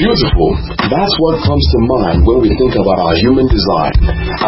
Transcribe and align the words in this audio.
Beautiful. 0.00 0.56
That's 0.88 1.14
what 1.20 1.44
comes 1.44 1.60
to 1.60 1.78
mind 1.92 2.24
when 2.24 2.40
we 2.40 2.48
think 2.56 2.72
about 2.72 3.04
our 3.04 3.16
human 3.20 3.44
design, 3.44 3.92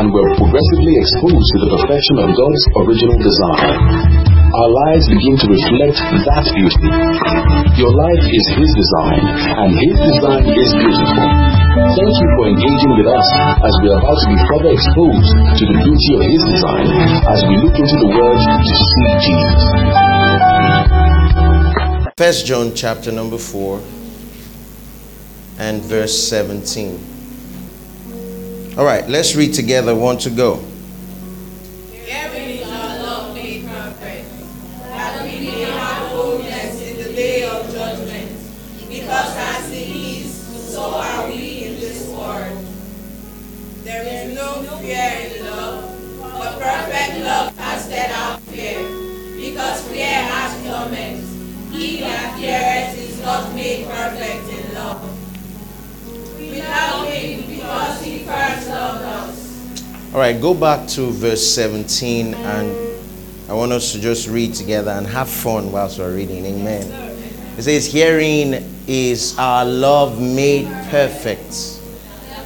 and 0.01 0.09
we're 0.09 0.33
progressively 0.41 0.97
exposed 0.97 1.45
to 1.53 1.57
the 1.61 1.69
perfection 1.77 2.25
of 2.25 2.33
God's 2.33 2.65
original 2.81 3.21
design. 3.21 3.77
Our 4.49 4.71
lives 4.73 5.13
begin 5.13 5.37
to 5.37 5.47
reflect 5.53 6.01
that 6.25 6.45
beauty. 6.57 6.89
Your 7.77 7.93
life 7.93 8.25
is 8.33 8.45
His 8.49 8.71
design, 8.81 9.21
and 9.29 9.77
His 9.77 9.93
design 9.93 10.41
is 10.57 10.71
beautiful. 10.73 11.29
Thank 12.01 12.15
you 12.17 12.29
for 12.33 12.45
engaging 12.49 12.93
with 12.97 13.13
us 13.13 13.29
as 13.61 13.75
we 13.85 13.93
are 13.93 14.01
about 14.01 14.17
to 14.25 14.29
be 14.33 14.41
further 14.49 14.73
exposed 14.73 15.37
to 15.37 15.65
the 15.69 15.77
beauty 15.85 16.11
of 16.17 16.23
His 16.33 16.43
design 16.49 16.89
as 17.29 17.45
we 17.45 17.61
look 17.61 17.77
into 17.77 17.97
the 18.01 18.09
Word 18.09 18.41
to 18.41 18.73
see 18.89 19.05
Jesus. 19.21 19.69
First 22.17 22.49
John 22.49 22.73
chapter 22.73 23.13
number 23.13 23.37
4 23.37 24.02
and 25.63 25.81
verse 25.81 26.29
17. 26.29 26.99
All 28.77 28.85
right, 28.85 29.09
let's 29.09 29.37
read 29.37 29.55
together. 29.55 29.95
One 29.95 30.19
to 30.19 30.31
go. 30.31 30.61
Perfect, 53.85 54.52
All 60.13 60.19
right, 60.19 60.39
go 60.39 60.53
back 60.53 60.87
to 60.89 61.11
verse 61.11 61.47
17 61.55 62.35
and 62.35 62.93
I 63.49 63.55
want 63.55 63.73
us 63.73 63.93
to 63.93 64.01
just 64.01 64.29
read 64.29 64.55
together 64.55 64.91
and 64.91 65.07
have 65.07 65.29
fun 65.29 65.73
whilst 65.73 65.99
we're 65.99 66.15
reading. 66.15 66.45
Amen. 66.45 66.87
It 67.57 67.63
says, 67.63 67.93
Herein 67.93 68.55
is 68.87 69.35
our 69.39 69.65
love 69.65 70.21
made 70.21 70.67
perfect, 70.91 71.81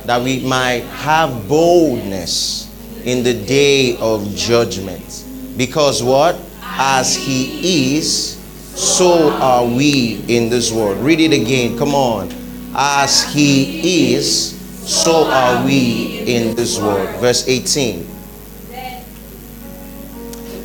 that 0.06 0.22
we 0.22 0.44
might 0.44 0.84
have 0.84 1.48
boldness 1.48 2.72
in 3.04 3.22
the 3.22 3.34
day 3.34 3.96
of 3.98 4.34
judgment. 4.34 5.24
Because 5.56 6.02
what? 6.02 6.40
As 6.62 7.16
He 7.16 7.96
is, 7.96 8.36
so 8.76 9.30
are 9.30 9.64
we 9.64 10.24
in 10.28 10.50
this 10.50 10.72
world. 10.72 10.98
Read 10.98 11.20
it 11.20 11.32
again. 11.32 11.78
Come 11.78 11.94
on. 11.94 12.45
As 12.78 13.32
He 13.32 14.04
is, 14.04 14.52
so 14.86 15.24
are 15.24 15.64
we 15.64 16.18
in 16.26 16.54
this 16.54 16.78
world. 16.78 17.08
Verse 17.20 17.48
18. 17.48 18.06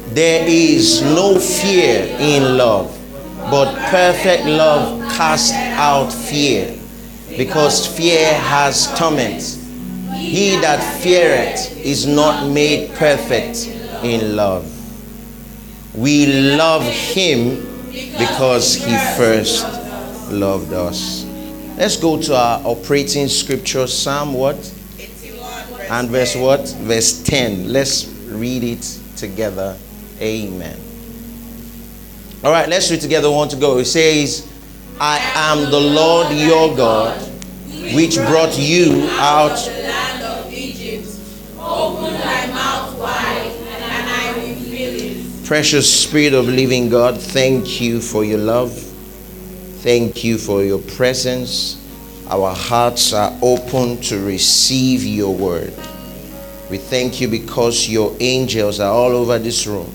There 0.10 0.46
is 0.46 1.02
no 1.02 1.40
fear 1.40 2.04
in 2.20 2.58
love, 2.58 2.92
but 3.50 3.74
perfect 3.90 4.46
love 4.46 5.00
casts 5.14 5.54
out 5.54 6.12
fear, 6.12 6.78
because 7.38 7.88
fear 7.88 8.34
has 8.34 8.94
torment. 9.00 9.42
He 10.14 10.58
that 10.58 10.84
feareth 11.02 11.78
is 11.78 12.06
not 12.06 12.50
made 12.50 12.92
perfect 12.96 13.68
in 14.04 14.36
love. 14.36 14.68
We 15.96 16.26
love 16.58 16.84
him 16.84 17.88
because 18.18 18.76
he 18.76 18.98
first 19.16 19.64
loved 20.30 20.74
us. 20.74 21.31
Let's 21.82 21.98
go 21.98 22.22
to 22.22 22.36
our 22.36 22.62
operating 22.64 23.28
scripture, 23.28 23.88
Psalm 23.88 24.36
what? 24.36 24.56
81 25.00 25.82
And 25.90 26.10
verse 26.10 26.36
what? 26.36 26.70
Verse 26.82 27.24
10. 27.24 27.74
Let's 27.74 28.06
read 28.06 28.64
it 28.64 29.00
together. 29.18 29.76
Amen. 30.20 30.80
All 32.44 32.52
right, 32.52 32.70
let's 32.70 32.92
read 32.92 33.02
together. 33.02 33.32
One 33.32 33.50
to 33.50 33.56
go. 33.56 33.80
It 33.80 33.86
says, 33.86 34.48
I 35.00 35.18
am 35.34 35.72
the 35.72 35.80
Lord 35.80 36.32
your 36.32 36.78
God, 36.78 37.20
which 37.96 38.18
brought 38.18 38.60
you 38.60 39.08
out. 39.14 39.54
Of 39.54 39.66
the 39.66 39.82
land 39.82 40.24
of 40.24 40.54
Egypt. 40.54 41.08
Open 41.58 42.14
thy 42.14 42.46
mouth 42.46 43.00
wide, 43.00 43.54
and 43.58 44.08
I 44.08 44.34
will 44.38 44.56
fill 44.56 45.42
it. 45.42 45.46
Precious 45.48 45.92
Spirit 46.04 46.36
of 46.36 46.48
living 46.48 46.90
God, 46.90 47.20
thank 47.20 47.82
you 47.82 48.02
for 48.02 48.24
your 48.24 48.38
love. 48.38 48.72
Thank 49.82 50.24
you 50.24 50.38
for 50.38 50.64
your 50.64 50.78
presence. 50.78 51.81
Our 52.32 52.56
hearts 52.56 53.12
are 53.12 53.38
open 53.42 54.00
to 54.04 54.26
receive 54.26 55.04
your 55.04 55.36
word. 55.36 55.74
We 56.70 56.78
thank 56.78 57.20
you 57.20 57.28
because 57.28 57.90
your 57.90 58.16
angels 58.22 58.80
are 58.80 58.90
all 58.90 59.12
over 59.12 59.38
this 59.38 59.68
room, 59.68 59.92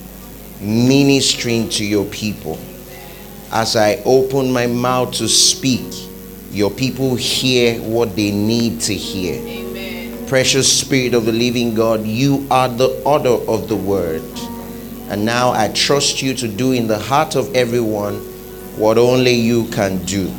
ministering 0.60 1.70
to 1.70 1.84
your 1.86 2.04
people. 2.04 2.58
As 3.50 3.74
I 3.74 4.02
open 4.04 4.52
my 4.52 4.66
mouth 4.66 5.14
to 5.14 5.28
speak, 5.28 5.86
your 6.50 6.70
people 6.70 7.14
hear 7.14 7.80
what 7.80 8.14
they 8.14 8.32
need 8.32 8.82
to 8.82 8.92
hear. 8.92 9.40
Amen. 9.40 10.26
Precious 10.26 10.70
Spirit 10.70 11.14
of 11.14 11.24
the 11.24 11.32
living 11.32 11.74
God, 11.74 12.04
you 12.04 12.46
are 12.50 12.68
the 12.68 13.02
order 13.06 13.30
of 13.50 13.66
the 13.70 13.76
word. 13.76 14.22
And 15.08 15.24
now 15.24 15.52
I 15.52 15.68
trust 15.68 16.20
you 16.20 16.34
to 16.34 16.48
do 16.48 16.72
in 16.72 16.86
the 16.86 16.98
heart 16.98 17.34
of 17.34 17.54
everyone 17.54 18.16
what 18.76 18.98
only 18.98 19.32
you 19.32 19.68
can 19.68 20.04
do. 20.04 20.30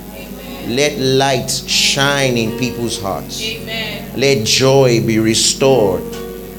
Let 0.67 0.97
light 0.99 1.49
shine 1.49 2.37
in 2.37 2.59
people's 2.59 3.01
hearts. 3.01 3.41
Amen. 3.41 4.19
Let 4.19 4.45
joy 4.45 5.05
be 5.05 5.17
restored 5.17 6.03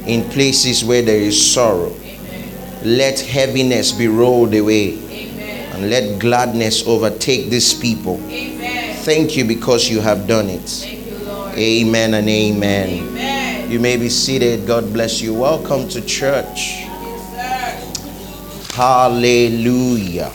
in 0.07 0.29
places 0.31 0.83
where 0.83 1.03
there 1.03 1.21
is 1.21 1.37
sorrow. 1.53 1.93
Amen. 1.93 2.97
Let 2.97 3.21
heaviness 3.21 3.93
be 3.93 4.09
rolled 4.09 4.55
away. 4.55 4.95
Amen. 4.95 5.75
And 5.75 5.91
let 5.91 6.19
gladness 6.19 6.87
overtake 6.87 7.51
these 7.51 7.75
people. 7.75 8.17
Amen. 8.31 8.97
Thank 9.03 9.37
you 9.37 9.45
because 9.45 9.91
you 9.91 10.01
have 10.01 10.27
done 10.27 10.49
it. 10.49 10.61
Thank 10.61 11.07
you, 11.07 11.19
Lord. 11.27 11.55
Amen 11.55 12.15
and 12.15 12.29
amen. 12.29 12.89
Amen. 12.89 13.71
You 13.71 13.79
may 13.79 13.99
be 13.99 14.09
seated. 14.09 14.67
God 14.67 14.91
bless 14.95 15.21
you. 15.21 15.35
Welcome 15.35 15.87
to 15.91 16.01
church. 16.01 16.81
Yes. 16.81 18.75
Hallelujah. 18.75 20.33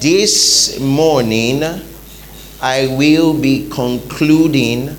This 0.00 0.80
morning, 0.80 1.62
I 2.64 2.86
will 2.96 3.38
be 3.38 3.68
concluding 3.68 4.96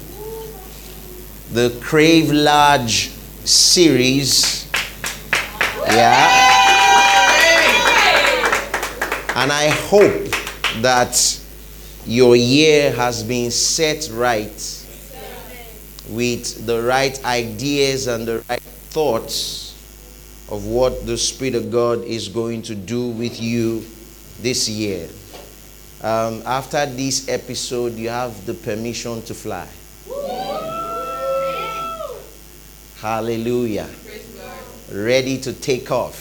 the 1.51 1.75
Crave 1.81 2.31
Large 2.31 3.09
series. 3.43 4.69
Yeah. 5.87 6.27
And 9.35 9.51
I 9.51 9.69
hope 9.89 10.31
that 10.83 11.41
your 12.05 12.35
year 12.35 12.91
has 12.91 13.23
been 13.23 13.49
set 13.49 14.11
right 14.13 14.85
with 16.11 16.67
the 16.67 16.83
right 16.83 17.19
ideas 17.25 18.05
and 18.05 18.27
the 18.27 18.43
right 18.47 18.61
thoughts 18.61 19.73
of 20.51 20.67
what 20.67 21.07
the 21.07 21.17
Spirit 21.17 21.55
of 21.55 21.71
God 21.71 22.03
is 22.03 22.27
going 22.29 22.61
to 22.61 22.75
do 22.75 23.09
with 23.09 23.41
you 23.41 23.83
this 24.39 24.69
year. 24.69 25.09
Um, 26.05 26.43
after 26.45 26.85
this 26.85 27.27
episode, 27.29 27.93
you 27.93 28.09
have 28.09 28.45
the 28.45 28.53
permission 28.53 29.23
to 29.23 29.33
fly. 29.33 29.67
Hallelujah. 33.01 33.89
Ready 34.91 35.39
to 35.39 35.51
take 35.51 35.89
off. 35.89 36.13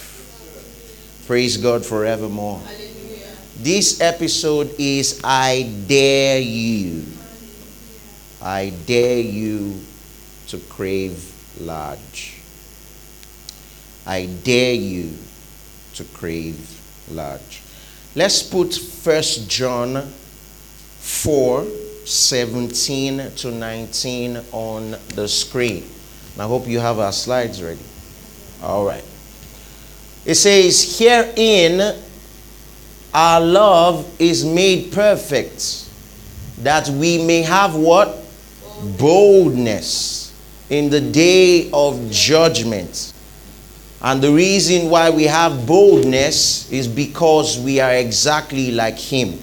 Praise 1.27 1.59
God 1.59 1.85
forevermore. 1.85 2.61
Hallelujah. 2.61 3.37
This 3.59 4.01
episode 4.01 4.75
is 4.79 5.21
I 5.23 5.71
Dare 5.87 6.41
You. 6.41 7.05
I 8.41 8.73
dare 8.87 9.21
you 9.21 9.85
to 10.49 10.61
crave 10.61 11.31
large. 11.61 12.41
I 14.07 14.31
dare 14.45 14.73
you 14.73 15.13
to 15.97 16.05
crave 16.05 16.81
large. 17.11 17.61
Let's 18.15 18.43
put 18.43 18.94
First 19.05 19.51
John 19.51 20.01
4 20.01 21.67
17 22.07 23.33
to 23.37 23.51
19 23.51 24.41
on 24.51 24.97
the 25.15 25.29
screen. 25.29 25.85
And 26.33 26.43
I 26.43 26.47
hope 26.47 26.67
you 26.67 26.81
have 26.81 26.99
our 26.99 27.13
slides 27.13 27.63
ready. 27.63 27.83
All 28.63 28.87
right. 28.87 29.05
It 30.25 30.37
says, 30.37 30.99
Herein 30.99 32.03
our 33.13 33.43
love 33.43 34.11
is 34.19 34.43
made 34.43 34.91
perfect, 34.91 35.87
that 36.63 36.89
we 36.89 37.23
may 37.23 37.43
have 37.43 37.75
what? 37.75 38.25
Boldness 38.99 40.35
in 40.71 40.89
the 40.89 41.03
day 41.03 41.71
of 41.75 42.11
judgment. 42.11 43.13
And 44.05 44.21
the 44.23 44.31
reason 44.31 44.91
why 44.91 45.09
we 45.09 45.25
have 45.25 45.67
boldness 45.67 46.71
is 46.71 46.87
because 46.87 47.59
we 47.59 47.81
are 47.81 47.95
exactly 47.95 48.71
like 48.71 48.99
Him. 48.99 49.39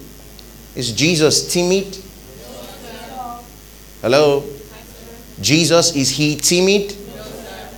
Is 0.76 0.92
Jesus 0.92 1.52
timid? 1.52 1.98
Hello? 4.00 4.44
Jesus, 5.40 5.94
is 5.96 6.10
he 6.10 6.36
timid? 6.36 6.96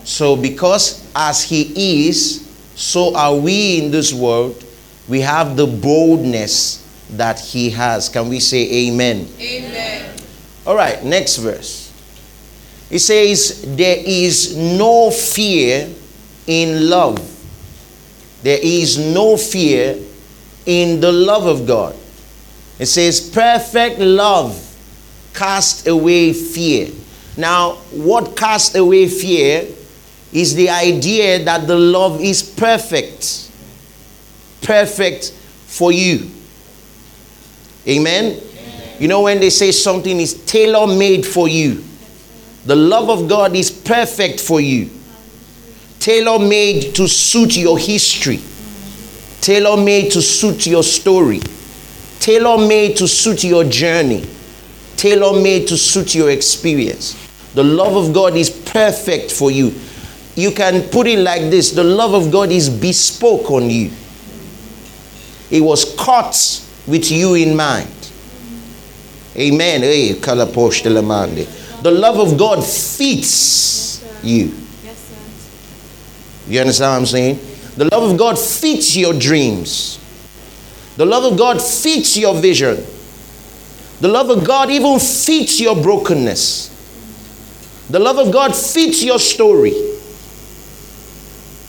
So, 0.05 0.37
because 0.37 1.11
as 1.17 1.43
he 1.43 2.07
is, 2.07 2.47
so 2.75 3.17
are 3.17 3.35
we 3.35 3.83
in 3.83 3.91
this 3.91 4.13
world. 4.13 4.63
We 5.09 5.21
have 5.21 5.57
the 5.57 5.67
boldness 5.67 6.87
that 7.11 7.39
he 7.41 7.71
has. 7.71 8.09
Can 8.09 8.29
we 8.29 8.41
say 8.41 8.89
amen? 8.89 9.29
Amen. 9.39 10.17
All 10.67 10.77
right, 10.77 11.03
next 11.05 11.37
verse. 11.37 11.93
It 12.91 13.01
says, 13.01 13.65
There 13.77 13.99
is 13.99 14.57
no 14.57 15.11
fear 15.11 15.89
in 16.47 16.89
love. 16.89 17.19
There 18.43 18.59
is 18.63 18.99
no 18.99 19.37
fear 19.37 19.99
in 20.67 21.01
the 21.01 21.13
love 21.13 21.47
of 21.47 21.67
God. 21.67 21.97
It 22.79 22.87
says, 22.87 23.31
Perfect 23.31 23.99
love 24.01 24.61
cast 25.33 25.87
away 25.87 26.33
fear. 26.33 26.91
Now, 27.37 27.75
what 27.91 28.37
casts 28.37 28.75
away 28.75 29.09
fear 29.09 29.67
is 30.33 30.55
the 30.55 30.71
idea 30.71 31.45
that 31.45 31.67
the 31.67 31.77
love 31.77 32.21
is 32.21 32.43
perfect. 32.43 33.51
Perfect 34.63 35.31
for 35.67 35.93
you. 35.93 36.31
Amen? 37.87 38.41
Amen? 38.41 38.97
You 38.99 39.09
know, 39.09 39.23
when 39.23 39.41
they 39.41 39.51
say 39.51 39.73
something 39.73 40.21
is 40.21 40.45
tailor 40.45 40.87
made 40.87 41.27
for 41.27 41.49
you, 41.49 41.85
the 42.65 42.77
love 42.77 43.11
of 43.11 43.29
God 43.29 43.55
is 43.55 43.71
perfect 43.71 44.41
for 44.41 44.61
you. 44.61 44.91
Tailor 46.05 46.39
made 46.39 46.95
to 46.97 47.09
suit 47.09 47.57
your 47.57 47.79
history, 47.79 48.39
tailor 49.41 49.83
made 49.83 50.13
to 50.13 50.21
suit 50.21 50.67
your 50.67 50.83
story, 50.83 51.41
tailor 52.21 52.59
made 52.59 52.99
to 52.99 53.09
suit 53.09 53.43
your 53.43 53.65
journey, 53.65 54.23
tailor 54.99 55.41
made 55.41 55.67
to 55.69 55.79
suit 55.79 56.15
your 56.15 56.31
experience. 56.31 57.15
The 57.55 57.65
love 57.65 57.97
of 57.97 58.13
God 58.13 58.37
is 58.37 58.51
perfect 58.51 59.33
for 59.33 59.51
you. 59.51 59.73
You 60.35 60.51
can 60.51 60.91
put 60.91 61.07
it 61.07 61.21
like 61.21 61.51
this 61.51 61.71
the 61.71 61.83
love 61.83 62.13
of 62.13 62.31
God 62.31 62.53
is 62.53 62.69
bespoke 62.69 63.51
on 63.51 63.71
you, 63.71 63.91
it 65.51 65.63
was 65.63 65.97
cut 65.99 66.37
with 66.87 67.11
you 67.11 67.33
in 67.33 67.57
mind. 67.57 67.89
Amen. 69.39 69.81
The 69.81 71.91
love 71.91 72.19
of 72.19 72.39
God 72.39 72.63
fits 72.63 74.05
you. 74.23 74.64
You 76.47 76.61
understand 76.61 76.93
what 76.93 76.99
I'm 76.99 77.07
saying? 77.07 77.39
The 77.77 77.87
love 77.87 78.11
of 78.13 78.19
God 78.19 78.39
fits 78.39 78.97
your 78.97 79.19
dreams. 79.19 79.99
The 80.97 81.07
love 81.07 81.33
of 81.33 81.39
God 81.39 81.61
fits 81.61 82.17
your 82.17 82.35
vision. 82.41 82.85
The 84.01 84.09
love 84.09 84.31
of 84.31 84.45
God 84.47 84.71
even 84.71 84.99
fits 84.99 85.61
your 85.61 85.81
brokenness. 85.81 86.71
The 87.91 87.99
love 87.99 88.19
of 88.19 88.33
God 88.33 88.55
fits 88.55 89.03
your 89.03 89.19
story. 89.19 89.73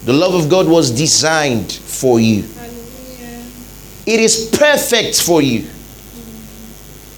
The 0.03 0.13
love 0.13 0.35
of 0.35 0.49
God 0.49 0.67
was 0.67 0.91
designed 0.91 1.71
for 1.71 2.19
you. 2.19 2.43
Hallelujah. 2.43 3.43
It 4.05 4.19
is 4.19 4.49
perfect 4.55 5.21
for 5.21 5.41
you. 5.41 5.67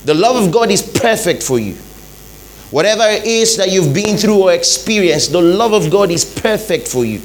The 0.06 0.14
love 0.14 0.46
of 0.46 0.54
God 0.54 0.72
is 0.72 0.82
perfect 0.82 1.44
for 1.44 1.60
you. 1.60 1.74
Whatever 2.72 3.04
it 3.04 3.26
is 3.26 3.58
that 3.58 3.72
you've 3.72 3.94
been 3.94 4.18
through 4.18 4.44
or 4.44 4.54
experienced, 4.54 5.32
the 5.34 5.42
love 5.42 5.74
of 5.74 5.92
God 5.92 6.12
is 6.12 6.24
perfect 6.24 6.88
for 6.88 7.04
you. 7.04 7.22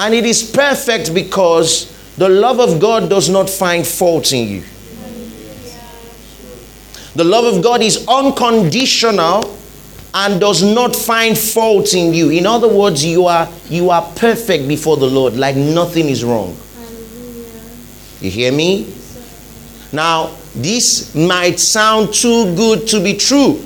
And 0.00 0.14
it 0.14 0.24
is 0.24 0.42
perfect 0.42 1.12
because 1.12 1.92
the 2.16 2.26
love 2.26 2.58
of 2.58 2.80
God 2.80 3.10
does 3.10 3.28
not 3.28 3.50
find 3.50 3.86
fault 3.86 4.32
in 4.32 4.48
you. 4.48 4.62
The 7.14 7.24
love 7.24 7.54
of 7.54 7.62
God 7.62 7.82
is 7.82 8.08
unconditional 8.08 9.58
and 10.14 10.40
does 10.40 10.62
not 10.62 10.96
find 10.96 11.36
fault 11.36 11.92
in 11.92 12.14
you. 12.14 12.30
In 12.30 12.46
other 12.46 12.66
words, 12.66 13.04
you 13.04 13.26
are 13.26 13.46
you 13.68 13.90
are 13.90 14.10
perfect 14.16 14.66
before 14.66 14.96
the 14.96 15.06
Lord, 15.06 15.36
like 15.36 15.54
nothing 15.54 16.08
is 16.08 16.24
wrong. 16.24 16.56
You 18.22 18.30
hear 18.30 18.52
me? 18.52 18.94
Now, 19.92 20.34
this 20.54 21.14
might 21.14 21.60
sound 21.60 22.14
too 22.14 22.56
good 22.56 22.88
to 22.88 23.04
be 23.04 23.18
true. 23.18 23.62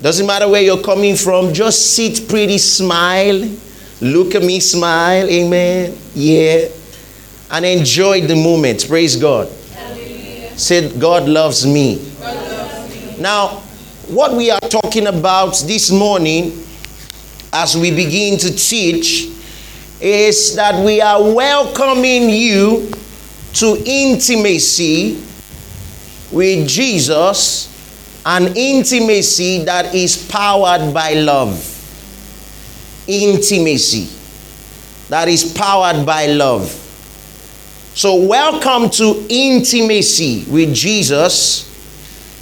Doesn't 0.00 0.26
matter 0.26 0.48
where 0.48 0.62
you're 0.62 0.82
coming 0.82 1.16
from, 1.16 1.52
just 1.52 1.94
sit 1.94 2.26
pretty, 2.30 2.56
smile, 2.56 3.46
look 4.00 4.34
at 4.34 4.42
me, 4.42 4.60
smile, 4.60 5.28
amen. 5.28 5.96
Yeah. 6.14 6.68
And 7.50 7.64
enjoy 7.64 8.26
the 8.26 8.36
moment. 8.36 8.86
Praise 8.88 9.16
God. 9.16 9.48
Hallelujah. 9.74 10.56
Say, 10.58 10.98
God 10.98 11.28
loves 11.28 11.66
me. 11.66 11.96
God 12.20 12.34
loves 12.34 12.94
me. 12.94 13.20
Now, 13.20 13.48
what 14.08 14.36
we 14.36 14.50
are 14.50 14.60
talking 14.60 15.06
about 15.06 15.58
this 15.66 15.90
morning 15.90 16.64
as 17.52 17.76
we 17.76 17.90
begin 17.90 18.38
to 18.38 18.54
teach 18.54 19.28
is 20.00 20.54
that 20.56 20.84
we 20.84 21.00
are 21.00 21.22
welcoming 21.22 22.30
you 22.30 22.90
to 23.52 23.82
intimacy 23.84 25.22
with 26.30 26.68
Jesus, 26.68 27.66
an 28.24 28.56
intimacy 28.56 29.64
that 29.64 29.94
is 29.94 30.28
powered 30.30 30.94
by 30.94 31.14
love. 31.14 31.69
Intimacy 33.10 34.08
that 35.08 35.26
is 35.28 35.52
powered 35.52 36.06
by 36.06 36.26
love. 36.26 36.68
So, 37.94 38.14
welcome 38.14 38.88
to 38.90 39.26
intimacy 39.28 40.44
with 40.48 40.72
Jesus 40.72 41.66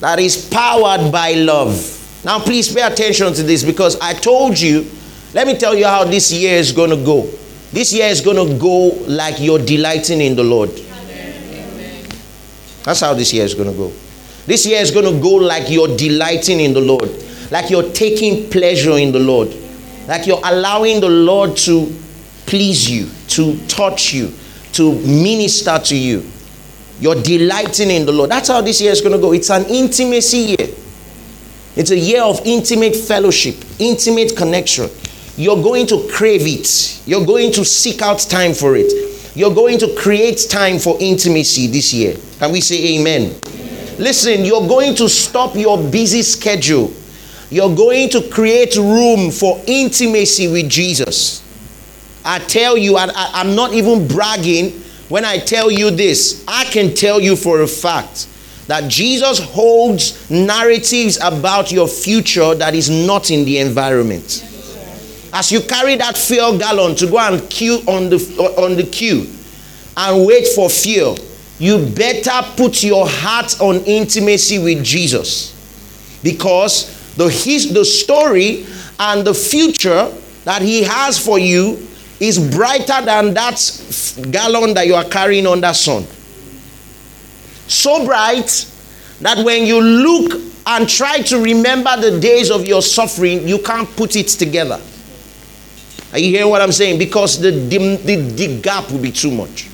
that 0.01 0.19
is 0.21 0.49
powered 0.51 1.11
by 1.11 1.33
love. 1.33 1.95
Now, 2.25 2.39
please 2.39 2.73
pay 2.73 2.83
attention 2.83 3.33
to 3.33 3.43
this 3.43 3.65
because 3.65 3.99
I 4.01 4.13
told 4.13 4.61
you, 4.61 4.91
let 5.33 5.47
me 5.47 5.57
tell 5.57 5.75
you 5.75 5.87
how 5.87 6.05
this 6.05 6.31
year 6.31 6.57
is 6.57 6.73
going 6.73 6.91
to 6.91 6.97
go. 6.97 7.31
This 7.73 7.93
year 7.95 8.07
is 8.07 8.21
going 8.21 8.37
to 8.37 8.59
go 8.59 8.89
like 9.07 9.41
you're 9.41 9.59
delighting 9.59 10.21
in 10.21 10.37
the 10.37 10.45
Lord. 10.45 10.71
That's 12.85 13.01
how 13.01 13.15
this 13.15 13.33
year 13.33 13.45
is 13.45 13.55
going 13.55 13.71
to 13.71 13.77
go. 13.77 13.93
This 14.47 14.67
year 14.67 14.81
is 14.81 14.91
going 14.91 15.05
to 15.05 15.21
go 15.23 15.35
like 15.35 15.71
you're 15.71 15.97
delighting 15.97 16.61
in 16.61 16.73
the 16.73 16.81
Lord, 16.81 17.11
like 17.51 17.71
you're 17.71 17.91
taking 17.93 18.49
pleasure 18.51 18.93
in 18.99 19.13
the 19.13 19.19
Lord, 19.19 19.49
like 20.09 20.27
you're 20.27 20.41
allowing 20.43 21.01
the 21.01 21.09
Lord 21.09 21.57
to 21.59 21.95
please 22.47 22.91
you, 22.91 23.09
to 23.29 23.59
touch 23.69 24.15
you, 24.15 24.33
to 24.73 24.95
minister 25.03 25.79
to 25.79 25.97
you. 25.97 26.25
You're 26.99 27.23
delighting 27.23 27.91
in 27.91 28.07
the 28.07 28.13
Lord. 28.13 28.31
That's 28.31 28.49
how 28.49 28.63
this 28.63 28.81
year 28.81 28.91
is 28.91 29.03
going 29.03 29.13
to 29.13 29.19
go. 29.19 29.33
It's 29.33 29.51
an 29.51 29.67
intimacy 29.67 30.39
year. 30.39 30.69
It's 31.77 31.91
a 31.91 31.99
year 31.99 32.23
of 32.23 32.41
intimate 32.45 32.97
fellowship, 32.97 33.55
intimate 33.79 34.35
connection. 34.37 34.91
You're 35.37 35.63
going 35.63 35.87
to 35.89 36.09
crave 36.11 36.43
it. 36.45 37.07
You're 37.07 37.25
going 37.25 37.53
to 37.53 37.65
seek 37.65 38.03
out 38.03 38.19
time 38.19 38.55
for 38.55 38.75
it. 38.77 38.91
You're 39.37 39.55
going 39.55 39.79
to 39.79 39.95
create 39.95 40.47
time 40.51 40.79
for 40.79 40.97
intimacy 40.99 41.69
this 41.69 41.93
year. 41.95 42.17
Can 42.39 42.51
we 42.51 42.61
say 42.61 42.97
amen? 42.97 43.27
amen? 43.27 43.41
Listen, 43.99 44.45
you're 44.45 44.67
going 44.67 44.97
to 44.97 45.09
stop 45.09 45.55
your 45.55 45.79
busy 45.79 46.23
schedule. 46.23 46.93
You're 47.51 47.75
going 47.75 48.11
to 48.11 48.29
create 48.29 48.77
room 48.77 49.31
for 49.31 49.63
intimacy 49.67 50.49
with 50.49 50.69
Jesus. 50.69 51.43
I 52.25 52.41
tell 52.41 52.77
you, 52.77 52.97
I, 52.97 53.07
I, 53.07 53.31
I'm 53.35 53.55
not 53.55 53.73
even 53.73 54.07
bragging 54.07 54.73
when 55.09 55.25
I 55.25 55.39
tell 55.39 55.71
you 55.71 55.91
this. 55.91 56.45
I 56.47 56.65
can 56.65 56.95
tell 56.95 57.21
you 57.21 57.37
for 57.37 57.63
a 57.63 57.67
fact 57.67 58.29
that 58.67 58.91
Jesus 58.91 59.39
holds 59.39 60.31
narratives 60.31 61.19
about 61.23 61.73
your 61.73 61.89
future 61.89 62.55
that 62.55 62.75
is 62.75 62.91
not 62.91 63.31
in 63.31 63.47
the 63.47 63.59
environment. 63.59 64.45
As 65.33 65.51
you 65.51 65.61
carry 65.63 65.97
that 65.97 66.19
fuel 66.19 66.59
gallon 66.59 66.95
to 66.97 67.07
go 67.07 67.19
and 67.19 67.49
queue 67.49 67.83
on 67.87 68.11
the, 68.11 68.17
on 68.59 68.77
the 68.77 68.83
queue 68.83 69.27
and 69.97 70.27
wait 70.27 70.49
for 70.49 70.69
fuel, 70.69 71.17
you 71.59 71.87
better 71.87 72.47
put 72.57 72.83
your 72.83 73.09
heart 73.09 73.59
on 73.61 73.77
intimacy 73.85 74.59
with 74.59 74.85
Jesus. 74.85 75.55
Because 76.23 76.98
the, 77.19 77.29
his, 77.29 77.75
the 77.75 77.85
story 77.85 78.65
and 79.01 79.27
the 79.27 79.35
future 79.35 80.11
that 80.45 80.63
he 80.63 80.85
has 80.85 81.19
for 81.19 81.39
you 81.39 81.87
is 82.21 82.39
brighter 82.57 83.05
than 83.05 83.35
that 83.35 83.59
gallon 84.31 84.73
that 84.75 84.87
you 84.87 84.95
are 84.95 85.05
carrying 85.05 85.45
that 85.61 85.75
sun. 85.77 86.05
So 87.67 88.07
bright 88.07 88.73
that 89.21 89.45
when 89.45 89.65
you 89.65 89.81
look 89.81 90.41
and 90.67 90.89
try 90.89 91.21
to 91.23 91.43
remember 91.43 92.01
the 92.01 92.21
days 92.21 92.53
of 92.53 92.65
your 92.65 92.83
suffering, 92.83 93.47
you 93.49 93.59
can't 93.59 93.89
put 93.97 94.15
it 94.15 94.29
together. 94.29 94.81
Are 96.13 96.19
you 96.19 96.29
hearing 96.31 96.51
what 96.51 96.63
I'm 96.63 96.73
saying? 96.73 97.01
Because 97.01 97.41
the, 97.41 97.51
the, 97.51 97.97
the, 97.97 98.17
the 98.17 98.61
gap 98.61 98.91
will 98.93 99.01
be 99.01 99.11
too 99.11 99.33
much. 99.33 99.69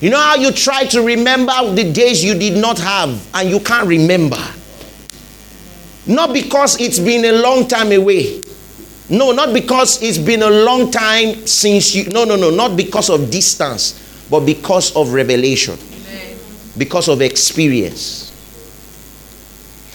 You 0.00 0.10
know 0.10 0.18
how 0.18 0.34
you 0.34 0.50
try 0.50 0.84
to 0.86 1.00
remember 1.00 1.52
the 1.74 1.92
days 1.92 2.24
you 2.24 2.34
did 2.34 2.60
not 2.60 2.80
have 2.80 3.24
and 3.34 3.48
you 3.48 3.60
can't 3.60 3.86
remember? 3.86 4.42
Not 6.06 6.32
because 6.32 6.80
it's 6.80 6.98
been 6.98 7.24
a 7.24 7.32
long 7.32 7.68
time 7.68 7.92
away. 7.92 8.42
No, 9.08 9.32
not 9.32 9.52
because 9.52 10.02
it's 10.02 10.18
been 10.18 10.42
a 10.42 10.50
long 10.50 10.90
time 10.90 11.46
since 11.46 11.94
you. 11.94 12.08
No, 12.10 12.24
no, 12.24 12.36
no, 12.36 12.50
not 12.50 12.76
because 12.76 13.10
of 13.10 13.30
distance, 13.30 14.26
but 14.30 14.40
because 14.40 14.96
of 14.96 15.12
revelation, 15.12 15.78
Amen. 16.08 16.38
because 16.78 17.08
of 17.08 17.20
experience. 17.20 18.30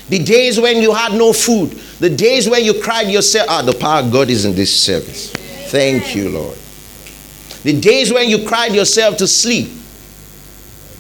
The 0.10 0.24
days 0.24 0.60
when 0.60 0.82
you 0.82 0.94
had 0.94 1.14
no 1.14 1.34
food. 1.34 1.72
The 2.00 2.10
days 2.10 2.50
when 2.50 2.64
you 2.64 2.82
cried 2.82 3.08
yourself. 3.08 3.48
Ah, 3.50 3.62
the 3.62 3.74
power 3.74 4.02
of 4.04 4.12
God 4.12 4.30
is 4.30 4.46
in 4.46 4.56
this 4.56 4.74
service. 4.74 5.32
Thank 5.70 6.16
you, 6.16 6.30
Lord. 6.30 6.58
The 7.64 7.78
days 7.80 8.14
when 8.14 8.30
you 8.30 8.48
cried 8.48 8.74
yourself 8.74 9.18
to 9.18 9.28
sleep. 9.28 9.70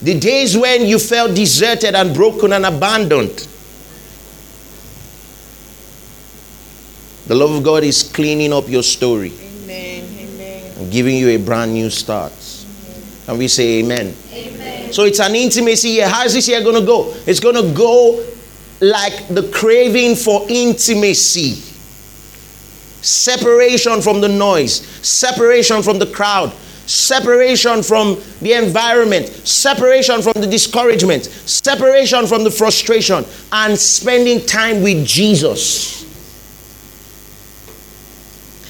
The 0.01 0.19
days 0.19 0.57
when 0.57 0.85
you 0.85 0.99
felt 0.99 1.35
deserted 1.35 1.95
and 1.95 2.13
broken 2.13 2.51
and 2.51 2.65
abandoned. 2.65 3.47
The 7.27 7.35
love 7.35 7.51
of 7.51 7.63
God 7.63 7.83
is 7.83 8.03
cleaning 8.03 8.53
up 8.53 8.69
your 8.69 8.83
story. 8.83 9.33
Amen. 9.37 10.89
Giving 10.89 11.17
you 11.17 11.29
a 11.29 11.37
brand 11.37 11.73
new 11.73 11.89
start. 11.89 12.31
And 13.27 13.37
we 13.37 13.49
say 13.49 13.79
amen. 13.79 14.15
Amen. 14.31 14.93
So 14.93 15.03
it's 15.03 15.19
an 15.19 15.35
intimacy 15.35 15.89
here. 15.89 16.07
How 16.07 16.23
is 16.23 16.33
this 16.33 16.47
year 16.47 16.61
going 16.61 16.79
to 16.79 16.85
go? 16.85 17.13
It's 17.25 17.41
going 17.41 17.55
to 17.55 17.73
go 17.73 18.25
like 18.79 19.27
the 19.27 19.49
craving 19.53 20.15
for 20.15 20.45
intimacy. 20.47 21.55
Separation 23.01 24.01
from 24.01 24.21
the 24.21 24.29
noise, 24.29 24.87
separation 25.05 25.83
from 25.83 25.99
the 25.99 26.07
crowd, 26.07 26.53
separation 26.85 27.83
from 27.83 28.21
the 28.41 28.53
environment, 28.53 29.27
separation 29.27 30.21
from 30.21 30.33
the 30.35 30.47
discouragement, 30.47 31.25
separation 31.25 32.25
from 32.25 32.45
the 32.45 32.51
frustration, 32.51 33.25
and 33.51 33.77
spending 33.77 34.45
time 34.45 34.81
with 34.81 35.05
Jesus. 35.05 35.96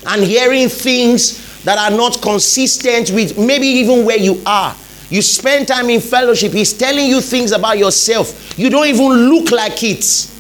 And 0.08 0.24
hearing 0.24 0.70
things 0.70 1.64
that 1.64 1.78
are 1.78 1.96
not 1.96 2.22
consistent 2.22 3.12
with 3.12 3.38
maybe 3.38 3.68
even 3.68 4.06
where 4.06 4.18
you 4.18 4.42
are. 4.46 4.76
You 5.10 5.22
spend 5.22 5.68
time 5.68 5.90
in 5.90 6.02
fellowship, 6.02 6.52
he's 6.52 6.74
telling 6.74 7.08
you 7.08 7.22
things 7.22 7.52
about 7.52 7.78
yourself. 7.78 8.58
You 8.58 8.70
don't 8.70 8.88
even 8.88 9.08
look 9.30 9.52
like 9.52 9.84
it. 9.84 10.32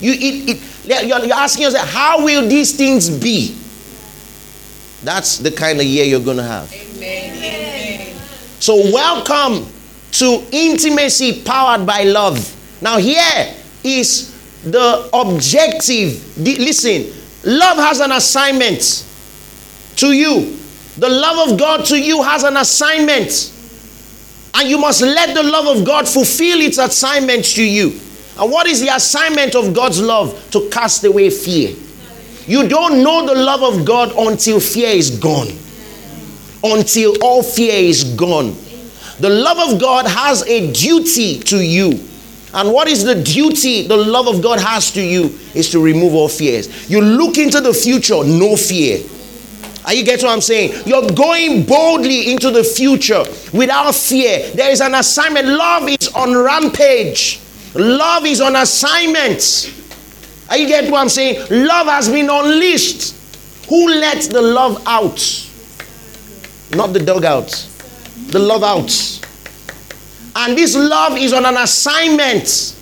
You, 0.00 0.12
it, 0.12 0.62
it 0.86 1.06
you're, 1.06 1.24
you're 1.24 1.36
asking 1.36 1.64
yourself, 1.64 1.88
how 1.88 2.24
will 2.24 2.48
these 2.48 2.76
things 2.76 3.10
be? 3.10 3.56
That's 5.04 5.38
the 5.38 5.50
kind 5.50 5.78
of 5.78 5.86
year 5.86 6.04
you're 6.04 6.20
going 6.20 6.38
to 6.38 6.42
have. 6.42 6.72
Amen. 6.72 7.36
Amen. 7.36 8.16
So, 8.58 8.76
welcome 8.92 9.66
to 10.12 10.46
intimacy 10.52 11.42
powered 11.42 11.86
by 11.86 12.02
love. 12.02 12.56
Now, 12.82 12.98
here 12.98 13.54
is 13.82 14.34
the 14.64 15.08
objective. 15.12 16.34
The- 16.36 16.58
listen, 16.58 17.19
love 17.44 17.78
has 17.78 18.00
an 18.00 18.12
assignment 18.12 19.06
to 19.96 20.12
you. 20.12 20.56
The 20.98 21.08
love 21.08 21.50
of 21.50 21.58
God 21.58 21.84
to 21.86 22.00
you 22.00 22.22
has 22.22 22.42
an 22.42 22.56
assignment. 22.56 23.52
And 24.54 24.68
you 24.68 24.78
must 24.78 25.02
let 25.02 25.34
the 25.34 25.42
love 25.42 25.78
of 25.78 25.86
God 25.86 26.08
fulfill 26.08 26.60
its 26.60 26.78
assignment 26.78 27.44
to 27.44 27.64
you. 27.64 27.98
And 28.38 28.50
what 28.50 28.66
is 28.66 28.80
the 28.80 28.88
assignment 28.88 29.54
of 29.54 29.74
God's 29.74 30.00
love? 30.00 30.50
To 30.50 30.68
cast 30.70 31.04
away 31.04 31.30
fear. 31.30 31.76
You 32.46 32.68
don't 32.68 33.02
know 33.02 33.26
the 33.26 33.34
love 33.34 33.62
of 33.62 33.84
God 33.84 34.12
until 34.16 34.58
fear 34.58 34.88
is 34.88 35.18
gone. 35.18 35.48
Until 36.64 37.14
all 37.22 37.42
fear 37.42 37.74
is 37.74 38.04
gone. 38.16 38.56
The 39.20 39.30
love 39.30 39.72
of 39.72 39.80
God 39.80 40.06
has 40.06 40.42
a 40.46 40.72
duty 40.72 41.38
to 41.40 41.62
you. 41.62 42.09
And 42.52 42.72
what 42.72 42.88
is 42.88 43.04
the 43.04 43.14
duty 43.14 43.86
the 43.86 43.96
love 43.96 44.26
of 44.26 44.42
God 44.42 44.58
has 44.58 44.90
to 44.92 45.02
you? 45.02 45.38
Is 45.54 45.70
to 45.70 45.82
remove 45.82 46.14
all 46.14 46.28
fears. 46.28 46.90
You 46.90 47.00
look 47.00 47.38
into 47.38 47.60
the 47.60 47.72
future, 47.72 48.24
no 48.24 48.56
fear. 48.56 49.00
Are 49.84 49.94
you 49.94 50.04
get 50.04 50.22
what 50.22 50.30
I'm 50.32 50.40
saying? 50.40 50.82
You're 50.86 51.08
going 51.10 51.64
boldly 51.64 52.32
into 52.32 52.50
the 52.50 52.62
future 52.62 53.24
without 53.52 53.94
fear. 53.94 54.50
There 54.52 54.70
is 54.70 54.80
an 54.80 54.94
assignment. 54.94 55.46
Love 55.46 55.88
is 55.88 56.08
on 56.08 56.36
rampage. 56.36 57.40
Love 57.74 58.26
is 58.26 58.40
on 58.40 58.56
assignment. 58.56 59.72
Are 60.50 60.58
you 60.58 60.66
get 60.66 60.90
what 60.90 61.00
I'm 61.00 61.08
saying? 61.08 61.46
Love 61.50 61.86
has 61.86 62.08
been 62.08 62.28
unleashed. 62.28 63.14
Who 63.68 63.88
let 63.88 64.22
the 64.30 64.42
love 64.42 64.82
out? 64.86 65.48
Not 66.74 66.92
the 66.92 67.00
dog 67.00 67.24
out. 67.24 67.48
The 68.28 68.38
love 68.38 68.62
out. 68.62 68.90
And 70.36 70.56
this 70.56 70.76
love 70.76 71.16
is 71.16 71.32
on 71.32 71.44
an 71.44 71.56
assignment 71.56 72.76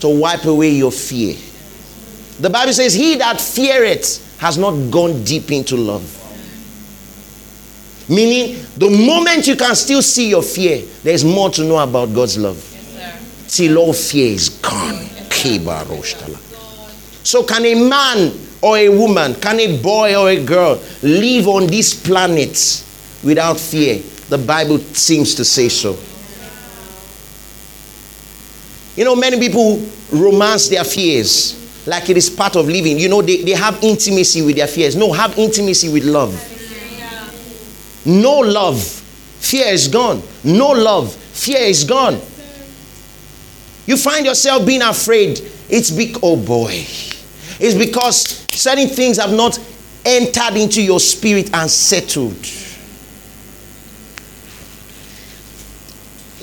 to 0.00 0.08
wipe 0.08 0.44
away 0.44 0.70
your 0.70 0.92
fear. 0.92 1.36
The 2.40 2.50
Bible 2.50 2.72
says, 2.72 2.92
He 2.92 3.16
that 3.16 3.40
feareth 3.40 4.38
has 4.38 4.58
not 4.58 4.72
gone 4.90 5.24
deep 5.24 5.50
into 5.50 5.76
love. 5.76 6.12
Meaning, 8.08 8.62
the 8.76 8.88
moment 8.88 9.46
you 9.46 9.56
can 9.56 9.74
still 9.74 10.02
see 10.02 10.28
your 10.28 10.42
fear, 10.42 10.82
there's 11.02 11.24
more 11.24 11.50
to 11.50 11.64
know 11.64 11.78
about 11.78 12.14
God's 12.14 12.38
love. 12.38 12.72
Till 13.48 13.78
all 13.78 13.92
fear 13.92 14.32
is 14.32 14.48
gone. 14.48 15.06
Roshtala. 15.46 16.36
So, 17.24 17.44
can 17.44 17.64
a 17.64 17.88
man 17.88 18.32
or 18.60 18.76
a 18.78 18.88
woman, 18.88 19.34
can 19.36 19.60
a 19.60 19.80
boy 19.80 20.16
or 20.16 20.30
a 20.30 20.44
girl 20.44 20.80
live 21.02 21.46
on 21.46 21.66
this 21.66 21.94
planet 21.94 22.84
without 23.22 23.58
fear? 23.58 24.00
The 24.28 24.38
Bible 24.38 24.78
seems 24.78 25.34
to 25.36 25.44
say 25.44 25.68
so. 25.68 25.96
You 28.96 29.04
know, 29.04 29.14
many 29.14 29.38
people 29.38 29.86
romance 30.10 30.68
their 30.68 30.84
fears 30.84 31.86
like 31.86 32.10
it 32.10 32.16
is 32.16 32.28
part 32.28 32.56
of 32.56 32.66
living. 32.66 32.98
You 32.98 33.08
know, 33.08 33.22
they, 33.22 33.42
they 33.42 33.52
have 33.52 33.78
intimacy 33.82 34.42
with 34.42 34.56
their 34.56 34.66
fears. 34.66 34.96
No, 34.96 35.12
have 35.12 35.38
intimacy 35.38 35.88
with 35.88 36.04
love. 36.04 36.32
No 38.04 38.38
love, 38.38 38.80
fear 38.80 39.66
is 39.66 39.88
gone. 39.88 40.22
No 40.44 40.68
love, 40.68 41.12
fear 41.12 41.60
is 41.60 41.84
gone. 41.84 42.20
You 43.86 43.96
find 43.96 44.24
yourself 44.24 44.66
being 44.66 44.82
afraid. 44.82 45.40
It's 45.68 45.90
big, 45.90 46.16
oh 46.22 46.36
boy. 46.36 46.70
It's 47.58 47.74
because 47.74 48.46
certain 48.50 48.88
things 48.88 49.18
have 49.18 49.32
not 49.32 49.58
entered 50.04 50.56
into 50.56 50.82
your 50.82 51.00
spirit 51.00 51.52
and 51.52 51.70
settled. 51.70 52.46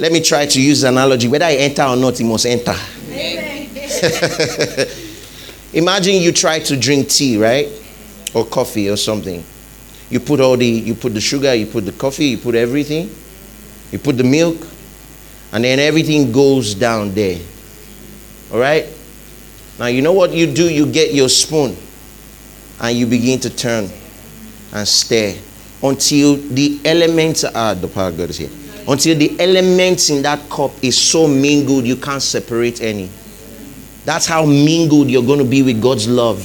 Let 0.04 0.12
me 0.12 0.20
try 0.20 0.46
to 0.46 0.62
use 0.62 0.84
an 0.84 0.96
analogy. 0.96 1.30
Whether 1.30 1.46
I 1.46 1.54
enter 1.54 1.84
or 1.84 1.96
not, 1.96 2.20
it 2.20 2.26
must 2.26 2.46
enter. 2.46 2.76
Imagine 5.74 6.16
you 6.16 6.34
try 6.34 6.60
to 6.60 6.76
drink 6.76 7.08
tea, 7.08 7.38
right? 7.38 7.70
Or 8.34 8.46
coffee 8.46 8.90
or 8.90 8.98
something. 8.98 9.42
You 10.10 10.20
put 10.20 10.42
all 10.42 10.58
the 10.58 10.66
you 10.66 10.94
put 10.94 11.14
the 11.14 11.22
sugar, 11.22 11.56
you 11.56 11.68
put 11.68 11.86
the 11.86 11.94
coffee, 11.94 12.26
you 12.26 12.38
put 12.38 12.54
everything. 12.54 13.16
You 13.94 14.00
put 14.00 14.18
the 14.18 14.26
milk, 14.26 14.68
and 15.54 15.64
then 15.64 15.80
everything 15.80 16.34
goes 16.34 16.76
down 16.76 17.14
there. 17.14 17.40
All 18.52 18.60
right? 18.60 18.86
Now 19.80 19.86
you 19.86 20.02
know 20.02 20.12
what 20.12 20.34
you 20.34 20.54
do? 20.54 20.70
You 20.70 20.86
get 20.86 21.14
your 21.14 21.30
spoon 21.30 21.78
and 22.82 22.98
you 22.98 23.08
begin 23.08 23.40
to 23.40 23.50
turn 23.50 23.90
and 24.74 24.86
stir 24.86 25.38
until 25.82 26.36
the 26.36 26.82
elements 26.84 27.46
are 27.46 27.74
the 27.74 27.88
power 27.88 28.10
of 28.10 28.18
God 28.18 28.32
is 28.32 28.38
here. 28.40 28.63
Until 28.88 29.18
the 29.18 29.40
elements 29.40 30.10
in 30.10 30.22
that 30.24 30.50
cup 30.50 30.72
is 30.82 30.98
so 30.98 31.28
mingled 31.28 31.86
you 31.86 31.96
can't 31.96 32.22
separate 32.22 32.82
any. 32.82 33.10
That's 34.06 34.26
how 34.26 34.46
mingled 34.46 35.10
you're 35.10 35.24
going 35.24 35.40
to 35.40 35.46
be 35.46 35.62
with 35.62 35.82
God's 35.82 36.08
love 36.08 36.42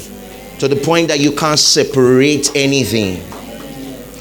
to 0.60 0.68
the 0.68 0.76
point 0.76 1.08
that 1.08 1.20
you 1.20 1.32
can't 1.32 1.58
separate 1.58 2.54
anything. 2.54 3.16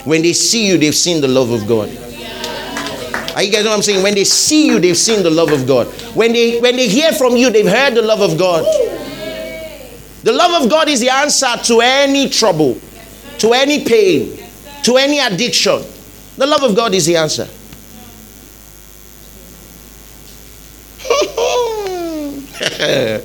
When 0.05 0.21
they 0.21 0.33
see 0.33 0.67
you, 0.67 0.77
they've 0.77 0.95
seen 0.95 1.21
the 1.21 1.27
love 1.27 1.51
of 1.51 1.67
God. 1.67 1.89
Are 3.35 3.43
you 3.43 3.51
guys 3.51 3.63
know 3.63 3.69
what 3.69 3.77
I'm 3.77 3.81
saying? 3.83 4.01
When 4.01 4.15
they 4.15 4.23
see 4.23 4.65
you, 4.65 4.79
they've 4.79 4.97
seen 4.97 5.21
the 5.21 5.29
love 5.29 5.51
of 5.51 5.67
God. 5.67 5.87
When 6.15 6.33
they 6.33 6.59
when 6.59 6.75
they 6.75 6.87
hear 6.87 7.11
from 7.11 7.35
you, 7.35 7.51
they've 7.51 7.67
heard 7.67 7.93
the 7.93 8.01
love 8.01 8.21
of 8.21 8.37
God. 8.37 8.65
The 10.23 10.33
love 10.33 10.63
of 10.63 10.69
God 10.71 10.89
is 10.89 11.01
the 11.01 11.09
answer 11.09 11.55
to 11.65 11.81
any 11.81 12.29
trouble, 12.29 12.79
to 13.37 13.53
any 13.53 13.85
pain, 13.85 14.39
to 14.83 14.97
any 14.97 15.19
addiction. 15.19 15.83
The 16.37 16.47
love 16.47 16.63
of 16.63 16.75
God 16.75 16.95
is 16.95 17.05
the 17.05 17.17
answer. 17.17 17.47
Uh, 22.79 23.19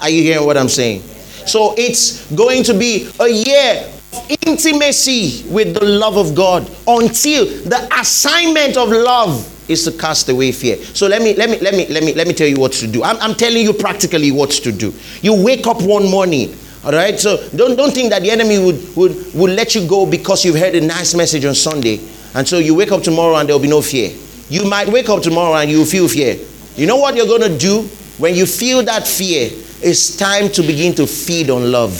are 0.00 0.10
you 0.10 0.22
hearing 0.22 0.44
what 0.44 0.56
I'm 0.56 0.68
saying? 0.68 1.02
So 1.46 1.74
it's 1.78 2.30
going 2.32 2.64
to 2.64 2.74
be 2.74 3.08
a 3.20 3.28
year 3.28 3.92
of 4.12 4.36
intimacy 4.46 5.44
with 5.48 5.74
the 5.74 5.84
love 5.84 6.16
of 6.16 6.34
God 6.34 6.68
until 6.86 7.46
the 7.46 7.88
assignment 7.98 8.76
of 8.76 8.88
love 8.88 9.52
is 9.70 9.84
to 9.84 9.92
cast 9.92 10.28
away 10.28 10.52
fear. 10.52 10.76
So 10.76 11.06
let 11.06 11.22
me 11.22 11.34
let 11.34 11.50
me 11.50 11.58
let 11.58 11.74
me 11.74 11.86
let 11.88 12.02
me 12.02 12.14
let 12.14 12.26
me 12.26 12.34
tell 12.34 12.46
you 12.46 12.56
what 12.58 12.72
to 12.72 12.86
do. 12.86 13.02
I'm, 13.02 13.16
I'm 13.18 13.34
telling 13.34 13.62
you 13.62 13.72
practically 13.72 14.32
what 14.32 14.50
to 14.50 14.72
do. 14.72 14.92
You 15.22 15.42
wake 15.42 15.66
up 15.66 15.82
one 15.82 16.10
morning. 16.10 16.56
All 16.84 16.92
right, 16.92 17.18
so 17.18 17.48
don't 17.50 17.76
don't 17.76 17.92
think 17.92 18.10
that 18.10 18.22
the 18.22 18.30
enemy 18.30 18.58
would, 18.58 18.96
would 18.96 19.34
would 19.34 19.50
let 19.50 19.74
you 19.74 19.88
go 19.88 20.06
because 20.06 20.44
you've 20.44 20.56
heard 20.56 20.74
a 20.74 20.80
nice 20.80 21.14
message 21.14 21.44
on 21.44 21.54
Sunday, 21.54 22.00
and 22.34 22.46
so 22.46 22.58
you 22.58 22.74
wake 22.76 22.92
up 22.92 23.02
tomorrow 23.02 23.36
and 23.36 23.48
there 23.48 23.56
will 23.56 23.62
be 23.62 23.68
no 23.68 23.82
fear. 23.82 24.12
You 24.48 24.68
might 24.68 24.88
wake 24.88 25.08
up 25.08 25.22
tomorrow 25.22 25.56
and 25.56 25.68
you 25.68 25.84
feel 25.84 26.06
fear. 26.06 26.38
You 26.76 26.86
know 26.86 26.96
what 26.96 27.16
you're 27.16 27.38
to 27.38 27.58
do 27.58 27.88
when 28.18 28.34
you 28.34 28.46
feel 28.46 28.82
that 28.84 29.06
fear? 29.06 29.50
It's 29.82 30.16
time 30.16 30.48
to 30.52 30.62
begin 30.62 30.94
to 30.94 31.06
feed 31.06 31.50
on 31.50 31.70
love. 31.70 31.92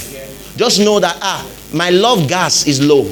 Just 0.57 0.81
know 0.81 0.99
that 1.01 1.19
ah, 1.21 1.47
my 1.73 1.91
love 1.91 2.29
gas 2.29 2.67
is 2.67 2.81
low. 2.85 3.05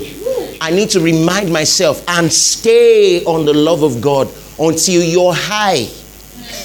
I 0.61 0.71
need 0.71 0.89
to 0.91 1.01
remind 1.01 1.53
myself 1.53 2.03
and 2.09 2.33
stay 2.33 3.23
on 3.25 3.45
the 3.45 3.53
love 3.53 3.83
of 3.83 4.01
God 4.01 4.29
until 4.59 5.03
you're 5.03 5.35
high. 5.35 5.87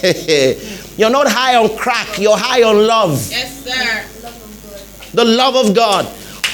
You're 1.00 1.10
not 1.10 1.28
high 1.30 1.56
on 1.56 1.78
crack, 1.78 2.20
you're 2.20 2.38
high 2.38 2.62
on 2.64 2.86
love. 2.86 3.12
Yes, 3.32 3.64
sir. 3.64 4.06
The 5.14 5.24
love 5.24 5.56
of 5.56 5.74
God 5.74 6.06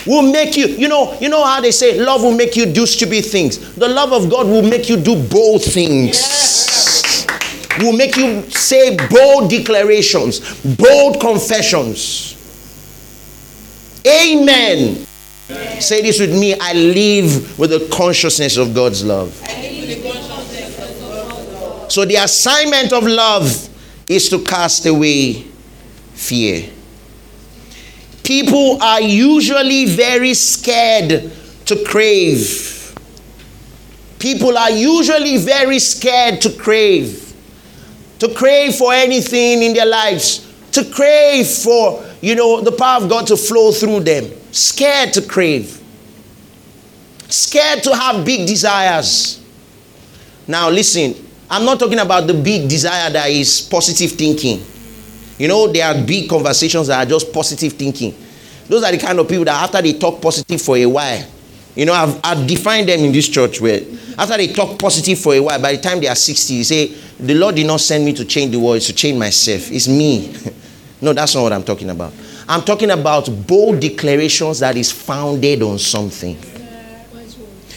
will 0.06 0.22
make 0.32 0.56
you, 0.56 0.68
you 0.68 0.88
know, 0.88 1.18
you 1.20 1.30
know 1.30 1.44
how 1.44 1.62
they 1.62 1.72
say 1.72 2.00
love 2.00 2.22
will 2.22 2.36
make 2.36 2.56
you 2.56 2.68
do 2.68 2.86
stupid 2.86 3.25
things. 3.25 3.74
The 3.74 3.88
love 3.88 4.13
of 4.13 4.30
God 4.30 4.46
will 4.46 4.62
make 4.62 4.88
you 4.88 4.98
do 4.98 5.15
bold 5.15 5.63
things. 5.63 6.15
Will 7.79 7.94
make 7.94 8.15
you 8.15 8.41
say 8.50 8.96
bold 9.10 9.50
declarations, 9.50 10.39
bold 10.75 11.20
confessions. 11.20 12.34
Amen. 14.08 15.05
Say 15.79 16.01
this 16.01 16.20
with 16.20 16.32
me. 16.32 16.55
I 16.60 16.74
live 16.74 17.60
with 17.60 17.72
the 17.72 17.88
consciousness 17.91 18.58
of 18.58 18.74
God's 18.74 19.03
love. 19.03 19.34
So 21.89 22.05
the 22.05 22.15
assignment 22.15 22.94
of 22.94 23.03
love 23.03 23.70
is 24.10 24.29
to 24.29 24.44
cast 24.44 24.86
away 24.86 25.46
fear. 26.13 26.70
People 28.24 28.82
are 28.82 29.01
usually 29.01 29.86
very 29.86 30.34
scared 30.34 31.32
to 31.65 31.84
crave. 31.84 32.96
People 34.17 34.58
are 34.58 34.72
usually 34.72 35.38
very 35.38 35.77
scared 35.79 36.41
to 36.41 36.51
crave. 36.53 37.25
To 38.25 38.34
crave 38.34 38.75
for 38.75 38.91
anything 38.91 39.62
in 39.62 39.74
their 39.74 39.86
lives. 39.86 40.51
To 40.72 40.84
crave 40.84 41.48
for, 41.48 42.03
you 42.22 42.34
know, 42.34 42.60
the 42.60 42.72
power 42.72 43.03
of 43.03 43.10
God 43.10 43.27
to 43.27 43.38
flow 43.38 43.72
through 43.72 44.00
them. 44.00 44.32
Scared 44.51 45.13
to 45.13 45.22
crave. 45.22 45.79
Scared 47.29 47.84
to 47.84 47.96
have 47.96 48.25
big 48.25 48.48
desires. 48.48 49.44
Now, 50.48 50.72
listen, 50.72 51.13
I'm 51.51 51.65
not 51.65 51.79
talking 51.79 52.00
about 52.00 52.25
the 52.25 52.34
big 52.34 52.67
desire 52.67 53.12
that 53.12 53.29
is 53.29 53.62
positive 53.62 54.13
thinking. 54.13 54.65
You 55.38 55.48
know, 55.48 55.67
there 55.72 55.86
are 55.86 56.03
big 56.03 56.27
conversations 56.27 56.88
that 56.88 57.05
are 57.05 57.10
just 57.10 57.32
positive 57.32 57.74
thinking. 57.74 58.15
Those 58.67 58.84
are 58.84 58.91
the 58.91 58.98
kind 58.98 59.20
of 59.20 59.27
people 59.27 59.46
that 59.46 59.62
after 59.62 59.84
they 59.84 59.94
talk 59.94 60.20
positive 60.20 60.60
for 60.60 60.77
a 60.77 60.86
while, 60.88 61.24
you 61.75 61.86
know, 61.86 61.94
I've, 61.94 62.20
I've 62.24 62.48
defined 62.48 62.88
them 62.88 63.01
in 63.01 63.12
this 63.12 63.27
church 63.27 63.60
where 63.60 63.82
after 64.17 64.38
they 64.38 64.48
talk 64.48 64.79
positive 64.79 65.20
for 65.20 65.36
a 65.36 65.41
while, 65.41 65.62
by 65.62 65.75
the 65.75 65.82
time 65.82 66.00
they 66.00 66.08
are 66.08 66.15
60, 66.15 66.58
they 66.58 66.63
say, 66.63 66.88
The 67.20 67.36
Lord 67.36 67.55
did 67.55 67.67
not 67.67 67.82
send 67.82 68.05
me 68.05 68.13
to 68.13 68.25
change 68.25 68.51
the 68.51 68.60
world, 68.60 68.77
it's 68.77 68.88
to 68.88 68.94
change 68.94 69.17
myself. 69.20 69.72
It's 69.72 69.88
me. 69.88 70.34
no, 71.01 71.12
that's 71.13 71.36
not 71.36 71.44
what 71.44 71.53
I'm 71.53 71.63
talking 71.63 71.89
about. 71.89 72.13
I'm 72.48 72.62
talking 72.62 72.91
about 72.91 73.27
bold 73.46 73.82
declarations 73.82 74.60
that 74.60 74.77
is 74.77 74.91
founded 74.91 75.62
on 75.63 75.79
something. 75.79 76.38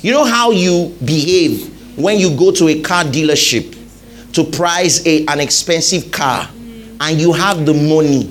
You 0.01 0.13
know 0.13 0.25
how 0.25 0.53
you 0.53 0.97
behave 1.05 1.99
when 1.99 2.19
you 2.19 2.37
go 2.37 2.53
to 2.53 2.69
a 2.69 2.81
car 2.81 3.03
dealership 3.05 3.75
to 4.35 4.45
price 4.45 5.05
a, 5.07 5.27
an 5.27 5.41
expensive 5.41 6.13
car 6.13 6.49
and 7.01 7.21
you 7.21 7.33
have 7.33 7.67
the 7.67 7.75
money. 7.75 8.31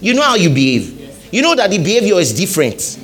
You 0.00 0.14
know 0.14 0.22
how 0.22 0.36
you 0.36 0.48
behave. 0.48 1.28
You 1.32 1.42
know 1.42 1.54
that 1.54 1.70
the 1.70 1.78
behavior 1.78 2.14
is 2.14 2.32
different. 2.32 2.98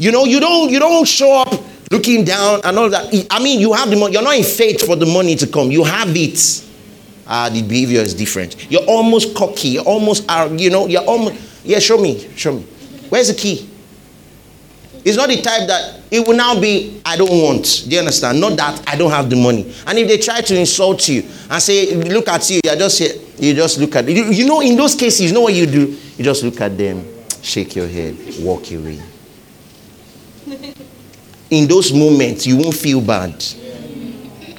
You 0.00 0.10
know, 0.12 0.24
you 0.24 0.40
don't 0.40 0.70
you 0.70 0.78
don't 0.78 1.06
show 1.06 1.42
up 1.42 1.52
looking 1.90 2.24
down 2.24 2.62
and 2.64 2.78
all 2.78 2.88
that. 2.88 3.26
I 3.30 3.38
mean, 3.38 3.60
you 3.60 3.74
have 3.74 3.90
the 3.90 3.96
money. 3.96 4.14
You're 4.14 4.22
not 4.22 4.34
in 4.34 4.44
faith 4.44 4.86
for 4.86 4.96
the 4.96 5.04
money 5.04 5.36
to 5.36 5.46
come. 5.46 5.70
You 5.70 5.84
have 5.84 6.16
it. 6.16 6.66
Ah, 7.26 7.50
the 7.50 7.62
behavior 7.62 8.00
is 8.00 8.14
different. 8.14 8.70
You're 8.72 8.86
almost 8.88 9.34
cocky. 9.36 9.68
You're 9.68 9.84
almost, 9.84 10.24
you 10.56 10.70
know, 10.70 10.86
you're 10.86 11.04
almost. 11.04 11.66
Yeah, 11.66 11.80
show 11.80 11.98
me, 11.98 12.26
show 12.34 12.54
me. 12.54 12.62
Where's 13.10 13.28
the 13.28 13.34
key? 13.34 13.68
It's 15.04 15.18
not 15.18 15.28
the 15.28 15.36
type 15.42 15.68
that 15.68 16.00
it 16.10 16.26
will 16.26 16.36
now 16.36 16.58
be, 16.58 17.02
I 17.04 17.18
don't 17.18 17.30
want. 17.30 17.84
Do 17.86 17.94
you 17.94 17.98
understand? 17.98 18.40
Not 18.40 18.56
that 18.56 18.82
I 18.88 18.96
don't 18.96 19.10
have 19.10 19.28
the 19.28 19.36
money. 19.36 19.70
And 19.86 19.98
if 19.98 20.08
they 20.08 20.16
try 20.16 20.40
to 20.40 20.58
insult 20.58 21.06
you 21.08 21.24
and 21.50 21.62
say, 21.62 21.94
look 21.94 22.28
at 22.28 22.48
you, 22.48 22.60
you 22.64 22.76
just 22.76 22.98
here, 22.98 23.12
you 23.38 23.54
just 23.54 23.78
look 23.78 23.96
at 23.96 24.08
you, 24.08 24.24
you 24.24 24.46
know, 24.46 24.60
in 24.62 24.76
those 24.76 24.94
cases, 24.94 25.20
you 25.22 25.32
know 25.32 25.42
what 25.42 25.54
you 25.54 25.66
do? 25.66 25.96
You 26.16 26.24
just 26.24 26.42
look 26.42 26.60
at 26.60 26.76
them, 26.76 27.04
shake 27.42 27.76
your 27.76 27.86
head, 27.86 28.16
walk 28.40 28.70
away. 28.72 29.00
In 31.50 31.66
those 31.66 31.92
moments, 31.92 32.46
you 32.46 32.56
won't 32.56 32.74
feel 32.74 33.00
bad. 33.00 33.32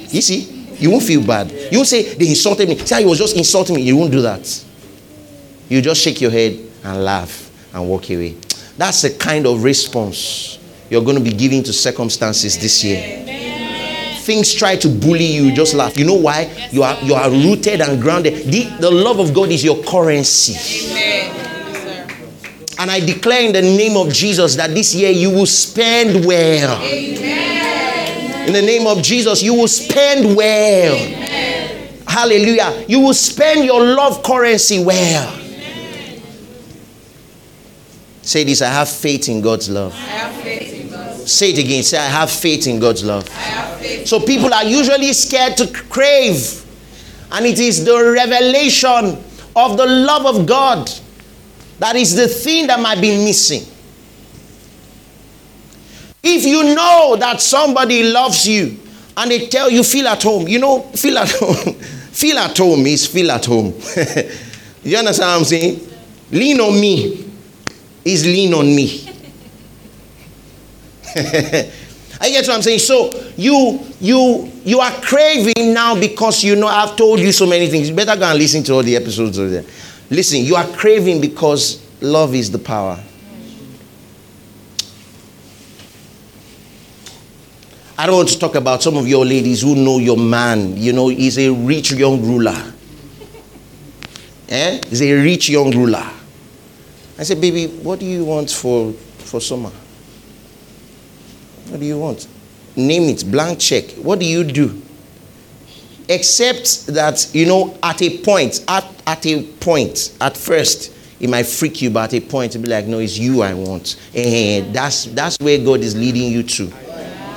You 0.09 0.21
see? 0.21 0.61
You 0.77 0.91
won't 0.91 1.03
feel 1.03 1.25
bad. 1.25 1.51
You 1.71 1.77
won't 1.77 1.87
say, 1.87 2.15
they 2.15 2.27
insulted 2.29 2.67
me. 2.67 2.77
See 2.77 2.95
he 2.99 3.05
was 3.05 3.17
just 3.17 3.37
insulting 3.37 3.75
me. 3.75 3.83
You 3.83 3.95
won't 3.95 4.11
do 4.11 4.21
that. 4.21 4.65
You 5.69 5.81
just 5.81 6.01
shake 6.01 6.19
your 6.19 6.31
head 6.31 6.59
and 6.83 7.03
laugh 7.03 7.49
and 7.73 7.87
walk 7.87 8.09
away. 8.09 8.35
That's 8.77 9.03
the 9.03 9.11
kind 9.11 9.45
of 9.45 9.63
response 9.63 10.59
you're 10.89 11.03
going 11.03 11.17
to 11.17 11.23
be 11.23 11.31
giving 11.31 11.63
to 11.63 11.71
circumstances 11.71 12.59
this 12.59 12.83
year. 12.83 13.25
Things 14.19 14.53
try 14.53 14.75
to 14.75 14.89
bully 14.89 15.25
you, 15.25 15.53
just 15.53 15.73
laugh. 15.73 15.97
You 15.97 16.05
know 16.05 16.15
why? 16.15 16.51
You 16.71 16.83
are 16.83 16.97
you 17.01 17.15
are 17.15 17.29
rooted 17.29 17.81
and 17.81 18.01
grounded. 18.01 18.45
The, 18.51 18.63
the 18.79 18.91
love 18.91 19.19
of 19.19 19.33
God 19.33 19.49
is 19.49 19.63
your 19.63 19.81
currency. 19.83 20.53
And 22.81 22.89
I 22.89 22.99
declare 22.99 23.45
in 23.45 23.53
the 23.53 23.61
name 23.61 23.95
of 23.95 24.11
Jesus 24.11 24.55
that 24.55 24.71
this 24.71 24.95
year 24.95 25.11
you 25.11 25.29
will 25.29 25.45
spend 25.45 26.25
well. 26.25 26.81
In 26.81 28.53
the 28.53 28.61
name 28.63 28.87
of 28.87 29.03
Jesus, 29.03 29.43
you 29.43 29.53
will 29.53 29.67
spend 29.67 30.35
well. 30.35 30.97
Hallelujah. 32.07 32.83
You 32.87 33.01
will 33.01 33.13
spend 33.13 33.65
your 33.65 33.85
love 33.85 34.23
currency 34.23 34.83
well. 34.83 35.39
Say 38.23 38.45
this 38.45 38.63
I 38.63 38.69
have 38.69 38.89
faith 38.89 39.29
in 39.29 39.41
God's 39.41 39.69
love. 39.69 39.93
Say 41.27 41.51
it 41.51 41.59
again. 41.59 41.83
Say, 41.83 41.99
I 41.99 42.07
have 42.07 42.31
faith 42.31 42.65
in 42.65 42.79
God's 42.79 43.03
love. 43.03 43.29
So 44.05 44.19
people 44.19 44.51
are 44.51 44.65
usually 44.65 45.13
scared 45.13 45.55
to 45.57 45.67
crave. 45.71 46.65
And 47.31 47.45
it 47.45 47.59
is 47.59 47.85
the 47.85 48.11
revelation 48.11 49.23
of 49.55 49.77
the 49.77 49.85
love 49.85 50.25
of 50.25 50.47
God 50.47 50.89
that 51.81 51.95
is 51.95 52.15
the 52.15 52.27
thing 52.27 52.67
that 52.67 52.79
might 52.79 53.01
be 53.01 53.09
missing. 53.25 53.63
If 56.21 56.45
you 56.45 56.75
know 56.75 57.15
that 57.19 57.41
somebody 57.41 58.03
loves 58.03 58.47
you 58.47 58.77
and 59.17 59.31
they 59.31 59.47
tell 59.47 59.67
you, 59.67 59.83
feel 59.83 60.07
at 60.07 60.21
home, 60.21 60.47
you 60.47 60.59
know, 60.59 60.81
feel 60.81 61.17
at 61.17 61.31
home. 61.39 61.73
feel 61.73 62.37
at 62.37 62.55
home 62.55 62.85
is 62.85 63.07
feel 63.07 63.31
at 63.31 63.45
home. 63.47 63.65
you 64.83 64.95
understand 64.95 65.27
what 65.27 65.37
I'm 65.39 65.43
saying? 65.43 65.79
Lean 66.31 66.59
on 66.61 66.79
me 66.79 67.27
is 68.05 68.27
lean 68.27 68.53
on 68.53 68.67
me. 68.67 69.09
I 71.15 72.29
get 72.29 72.45
what 72.45 72.57
I'm 72.57 72.61
saying. 72.61 72.77
So 72.77 73.09
you 73.35 73.79
you 73.99 74.51
you 74.63 74.79
are 74.81 74.91
craving 75.01 75.73
now 75.73 75.99
because 75.99 76.43
you 76.43 76.55
know 76.55 76.67
I've 76.67 76.95
told 76.95 77.19
you 77.19 77.31
so 77.31 77.47
many 77.47 77.69
things. 77.69 77.89
You 77.89 77.95
better 77.95 78.15
go 78.15 78.25
and 78.25 78.37
listen 78.37 78.61
to 78.65 78.73
all 78.73 78.83
the 78.83 78.95
episodes 78.95 79.39
of 79.39 79.49
there. 79.49 79.65
Listen, 80.11 80.43
you 80.43 80.57
are 80.57 80.67
craving 80.67 81.21
because 81.21 81.81
love 82.01 82.35
is 82.35 82.51
the 82.51 82.59
power. 82.59 83.01
I 87.97 88.07
don't 88.07 88.17
want 88.17 88.29
to 88.29 88.37
talk 88.37 88.55
about 88.55 88.83
some 88.83 88.97
of 88.97 89.07
your 89.07 89.23
ladies 89.25 89.61
who 89.61 89.73
know 89.73 89.99
your 89.99 90.17
man. 90.17 90.75
You 90.75 90.91
know, 90.91 91.07
he's 91.07 91.39
a 91.39 91.49
rich 91.49 91.93
young 91.93 92.21
ruler. 92.21 92.73
Eh? 94.49 94.81
He's 94.89 95.01
a 95.01 95.13
rich 95.13 95.47
young 95.47 95.71
ruler. 95.71 96.05
I 97.17 97.23
said, 97.23 97.39
baby, 97.39 97.67
what 97.67 97.99
do 97.99 98.05
you 98.05 98.25
want 98.25 98.49
for, 98.51 98.91
for 99.19 99.39
summer? 99.39 99.71
What 101.69 101.79
do 101.79 101.85
you 101.85 101.97
want? 101.99 102.27
Name 102.75 103.03
it, 103.03 103.31
blank 103.31 103.59
check. 103.59 103.91
What 103.91 104.19
do 104.19 104.25
you 104.25 104.43
do? 104.43 104.80
Except 106.11 106.87
that, 106.87 107.33
you 107.33 107.45
know, 107.45 107.77
at 107.81 108.01
a 108.01 108.17
point, 108.17 108.65
at, 108.67 108.85
at 109.07 109.25
a 109.25 109.43
point, 109.43 110.13
at 110.19 110.35
first, 110.35 110.93
it 111.21 111.29
might 111.29 111.45
freak 111.45 111.81
you, 111.81 111.89
but 111.89 112.13
at 112.13 112.21
a 112.21 112.27
point, 112.27 112.53
it'll 112.53 112.63
be 112.63 112.69
like, 112.69 112.85
no, 112.85 112.99
it's 112.99 113.17
you 113.17 113.41
I 113.41 113.53
want. 113.53 113.95
And 114.13 114.75
that's, 114.75 115.05
that's 115.05 115.37
where 115.39 115.57
God 115.57 115.79
is 115.79 115.95
leading 115.95 116.29
you 116.29 116.43
to. 116.43 116.67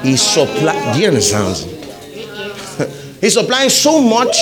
He's 0.03 0.21
supplying, 0.21 0.93
do 0.93 1.01
you 1.03 1.07
understand? 1.07 1.57
He's 3.21 3.35
supplying 3.35 3.71
so 3.71 4.01
much, 4.03 4.37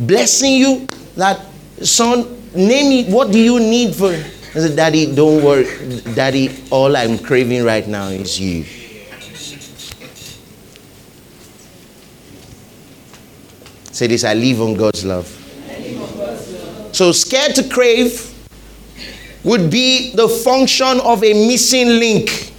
blessing 0.00 0.54
you, 0.54 0.88
that, 1.14 1.40
son, 1.82 2.22
name 2.52 3.06
it, 3.06 3.12
what 3.12 3.30
do 3.30 3.38
you 3.38 3.60
need 3.60 3.94
for 3.94 4.10
I 4.10 4.58
said, 4.58 4.74
Daddy, 4.74 5.14
don't 5.14 5.44
worry. 5.44 5.66
Daddy, 6.14 6.64
all 6.70 6.96
I'm 6.96 7.18
craving 7.20 7.62
right 7.62 7.86
now 7.86 8.08
is 8.08 8.40
you. 8.40 8.64
Say 13.96 14.08
this 14.08 14.24
I 14.24 14.34
live 14.34 14.60
on 14.60 14.74
God's 14.74 15.06
love. 15.06 15.26
So, 16.92 17.12
scared 17.12 17.54
to 17.54 17.66
crave 17.66 18.30
would 19.42 19.70
be 19.70 20.14
the 20.14 20.28
function 20.28 21.00
of 21.00 21.24
a 21.24 21.32
missing 21.32 21.88
link, 21.88 22.52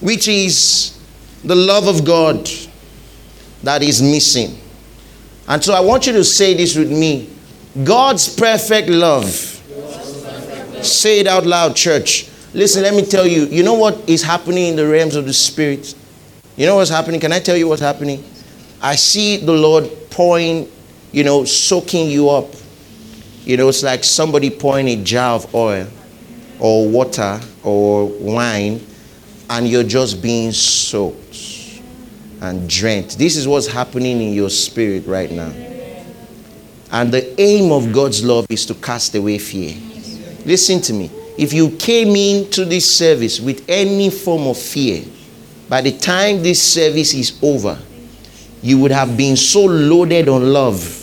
which 0.00 0.26
is 0.26 0.98
the 1.44 1.54
love 1.54 1.86
of 1.86 2.04
God 2.04 2.50
that 3.62 3.84
is 3.84 4.02
missing. 4.02 4.58
And 5.46 5.62
so, 5.62 5.74
I 5.74 5.80
want 5.80 6.08
you 6.08 6.12
to 6.14 6.24
say 6.24 6.54
this 6.54 6.74
with 6.74 6.90
me 6.90 7.30
God's 7.84 8.28
perfect 8.34 8.88
love 8.88 9.30
Say 10.82 11.20
it 11.20 11.28
out 11.28 11.46
loud, 11.46 11.76
church. 11.76 12.28
Listen, 12.52 12.82
let 12.82 12.94
me 12.94 13.02
tell 13.02 13.28
you. 13.28 13.44
You 13.46 13.62
know 13.62 13.74
what 13.74 14.08
is 14.08 14.24
happening 14.24 14.70
in 14.70 14.76
the 14.76 14.88
realms 14.88 15.14
of 15.14 15.24
the 15.24 15.32
spirit? 15.32 15.94
You 16.56 16.66
know 16.66 16.74
what's 16.74 16.90
happening? 16.90 17.20
Can 17.20 17.32
I 17.32 17.38
tell 17.38 17.56
you 17.56 17.68
what's 17.68 17.80
happening? 17.80 18.24
I 18.80 18.96
see 18.96 19.38
the 19.38 19.52
Lord 19.52 19.90
pouring, 20.10 20.70
you 21.12 21.24
know, 21.24 21.44
soaking 21.44 22.10
you 22.10 22.30
up 22.30 22.54
You 23.48 23.56
know, 23.56 23.70
it's 23.70 23.82
like 23.82 24.04
somebody 24.04 24.50
pouring 24.50 24.88
a 24.88 24.96
jar 24.96 25.36
of 25.36 25.54
oil 25.54 25.86
or 26.60 26.86
water 26.86 27.40
or 27.64 28.04
wine 28.04 28.86
and 29.48 29.66
you're 29.66 29.84
just 29.84 30.20
being 30.20 30.52
soaked 30.52 31.80
and 32.42 32.68
drenched. 32.68 33.16
This 33.16 33.38
is 33.38 33.48
what's 33.48 33.66
happening 33.66 34.20
in 34.20 34.34
your 34.34 34.50
spirit 34.50 35.06
right 35.06 35.30
now. 35.30 35.50
And 36.92 37.10
the 37.10 37.40
aim 37.40 37.72
of 37.72 37.90
God's 37.90 38.22
love 38.22 38.44
is 38.50 38.66
to 38.66 38.74
cast 38.74 39.14
away 39.14 39.38
fear. 39.38 39.74
Listen 40.44 40.82
to 40.82 40.92
me. 40.92 41.10
If 41.38 41.54
you 41.54 41.70
came 41.70 42.16
into 42.16 42.66
this 42.66 42.84
service 42.98 43.40
with 43.40 43.64
any 43.66 44.10
form 44.10 44.46
of 44.46 44.58
fear, 44.58 45.04
by 45.70 45.80
the 45.80 45.96
time 45.96 46.42
this 46.42 46.62
service 46.62 47.14
is 47.14 47.38
over, 47.42 47.78
you 48.62 48.78
would 48.78 48.90
have 48.90 49.16
been 49.16 49.36
so 49.36 49.64
loaded 49.64 50.28
on 50.28 50.52
love. 50.52 50.94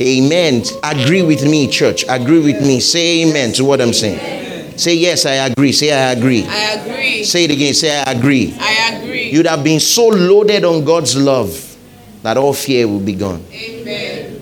Amen. 0.00 0.62
Agree 0.82 1.22
with 1.22 1.48
me, 1.48 1.68
church. 1.68 2.04
Agree 2.08 2.40
with 2.40 2.60
me. 2.60 2.80
Say 2.80 3.22
amen 3.22 3.52
to 3.54 3.64
what 3.64 3.80
I'm 3.80 3.92
saying. 3.92 4.76
Say 4.76 4.96
yes, 4.96 5.24
I 5.24 5.34
agree. 5.34 5.70
Say 5.70 5.92
I 5.92 6.12
agree. 6.12 6.44
I 6.44 6.72
agree. 6.72 7.24
Say 7.24 7.44
it 7.44 7.50
again. 7.52 7.74
Say 7.74 7.96
I 7.96 8.10
agree. 8.10 8.56
I 8.58 8.94
agree. 8.94 9.30
You'd 9.30 9.46
have 9.46 9.62
been 9.62 9.78
so 9.78 10.08
loaded 10.08 10.64
on 10.64 10.84
God's 10.84 11.16
love 11.16 11.76
that 12.22 12.36
all 12.36 12.52
fear 12.52 12.88
will 12.88 13.00
be 13.00 13.14
gone. 13.14 13.44
Amen. 13.52 14.40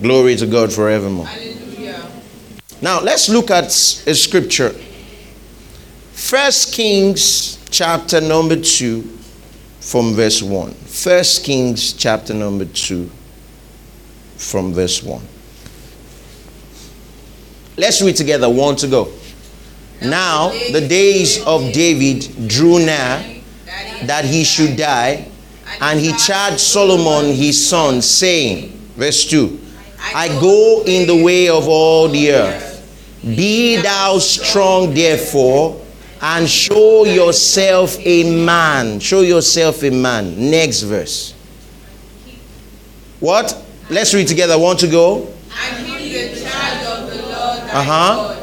Glory 0.00 0.36
to 0.36 0.46
God 0.46 0.72
forevermore. 0.72 1.26
Hallelujah. 1.26 2.10
Now 2.80 3.00
let's 3.00 3.28
look 3.28 3.50
at 3.50 3.66
a 3.66 4.14
scripture. 4.14 4.74
First 6.12 6.72
Kings 6.72 7.55
chapter 7.70 8.20
number 8.20 8.56
2 8.56 9.02
from 9.80 10.14
verse 10.14 10.42
1. 10.42 10.72
First 10.72 11.44
Kings 11.44 11.92
chapter 11.92 12.34
number 12.34 12.64
2 12.64 13.10
from 14.36 14.72
verse 14.72 15.02
1. 15.02 15.22
Let's 17.76 18.00
read 18.02 18.16
together. 18.16 18.48
One 18.48 18.76
to 18.76 18.88
go. 18.88 19.12
Now 20.02 20.50
the 20.72 20.86
days 20.86 21.44
of 21.44 21.72
David 21.72 22.48
drew 22.48 22.78
near 22.78 23.42
that 24.04 24.24
he 24.24 24.44
should 24.44 24.76
die, 24.76 25.28
and 25.80 26.00
he 26.00 26.12
charged 26.12 26.60
Solomon 26.60 27.34
his 27.34 27.68
son, 27.68 28.02
saying, 28.02 28.72
Verse 28.96 29.26
2 29.26 29.60
I 30.14 30.28
go 30.40 30.82
in 30.86 31.06
the 31.06 31.22
way 31.22 31.48
of 31.48 31.68
all 31.68 32.08
the 32.08 32.32
earth. 32.32 32.72
Be 33.22 33.76
thou 33.76 34.18
strong, 34.18 34.94
therefore, 34.94 35.80
and 36.28 36.48
show 36.48 37.04
yourself 37.04 37.96
a 38.04 38.24
man. 38.44 38.98
Show 38.98 39.20
yourself 39.20 39.82
a 39.84 39.90
man. 39.90 40.50
Next 40.50 40.82
verse. 40.82 41.34
What? 43.20 43.56
Let's 43.88 44.12
read 44.12 44.26
together. 44.26 44.58
Want 44.58 44.80
to 44.80 44.88
go? 44.88 45.32
And 45.62 45.86
give 45.86 46.34
the 46.34 46.40
charge 46.40 46.82
of 46.84 47.10
the 47.10 47.22
Lord 47.22 47.60
thy 47.62 47.78
Uh-huh. 47.80 48.14
God 48.16 48.38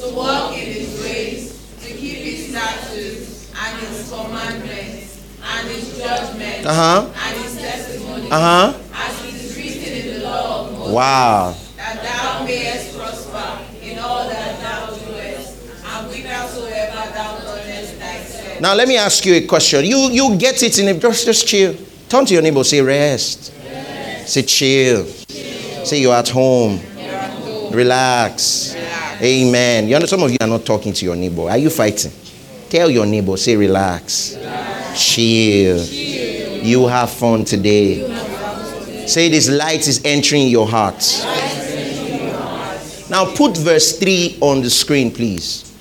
to 0.00 0.14
walk 0.16 0.52
in 0.56 0.66
his 0.72 1.00
ways, 1.02 1.60
to 1.84 1.88
keep 1.92 2.18
his 2.24 2.48
statutes 2.50 3.52
and 3.54 3.80
his 3.86 4.08
commandments 4.10 5.20
and 5.44 5.68
his 5.68 5.98
judgments 5.98 6.66
Uh 6.66 6.74
huh. 6.74 7.06
and 7.28 7.42
his 7.44 7.54
testimonies, 7.56 8.32
Uh 8.32 8.40
huh. 8.40 8.74
as 8.94 9.24
it 9.28 9.34
is 9.34 9.56
written 9.56 9.92
in 9.92 10.14
the 10.20 10.24
law 10.26 10.60
of 10.66 10.72
Moses, 10.72 10.92
Wow. 10.94 11.54
that 11.76 12.02
thou 12.02 12.44
mayest 12.44 12.96
prosper 12.96 13.58
in 13.82 13.98
all 13.98 14.26
that 14.28 14.60
thou 14.62 14.86
doest, 14.96 15.52
and 15.84 16.06
whithersoever 16.08 17.12
thou 17.14 17.36
turnest 17.44 17.94
thyself. 18.00 18.55
Now 18.66 18.74
let 18.74 18.88
me 18.88 18.96
ask 18.96 19.24
you 19.24 19.34
a 19.34 19.46
question. 19.46 19.84
You 19.84 20.10
you 20.10 20.36
get 20.36 20.60
it 20.60 20.76
in 20.80 20.88
a 20.88 20.98
just 20.98 21.24
just 21.24 21.46
chill. 21.46 21.76
Turn 22.08 22.26
to 22.26 22.34
your 22.34 22.42
neighbor. 22.42 22.64
Say 22.64 22.80
rest. 22.80 23.52
Say 24.26 24.42
chill. 24.42 25.04
Say 25.04 26.00
you're 26.00 26.12
at 26.12 26.28
home. 26.28 26.80
Relax. 27.70 28.74
Amen. 29.22 29.86
You 29.86 30.00
know 30.00 30.06
some 30.06 30.24
of 30.24 30.32
you 30.32 30.38
are 30.40 30.48
not 30.48 30.66
talking 30.66 30.92
to 30.94 31.04
your 31.04 31.14
neighbor. 31.14 31.42
Are 31.42 31.58
you 31.58 31.70
fighting? 31.70 32.10
Tell 32.68 32.90
your 32.90 33.06
neighbor. 33.06 33.36
Say 33.36 33.54
relax. 33.54 34.36
Chill. 34.96 35.84
You 35.84 36.88
have 36.88 37.12
fun 37.12 37.44
today. 37.44 38.02
Say 39.06 39.28
this 39.28 39.48
light 39.48 39.86
is 39.86 40.00
entering 40.04 40.48
your 40.48 40.66
heart. 40.66 41.04
Now 43.08 43.32
put 43.32 43.56
verse 43.58 43.96
3 43.96 44.38
on 44.40 44.60
the 44.60 44.70
screen, 44.70 45.12
please. 45.12 45.75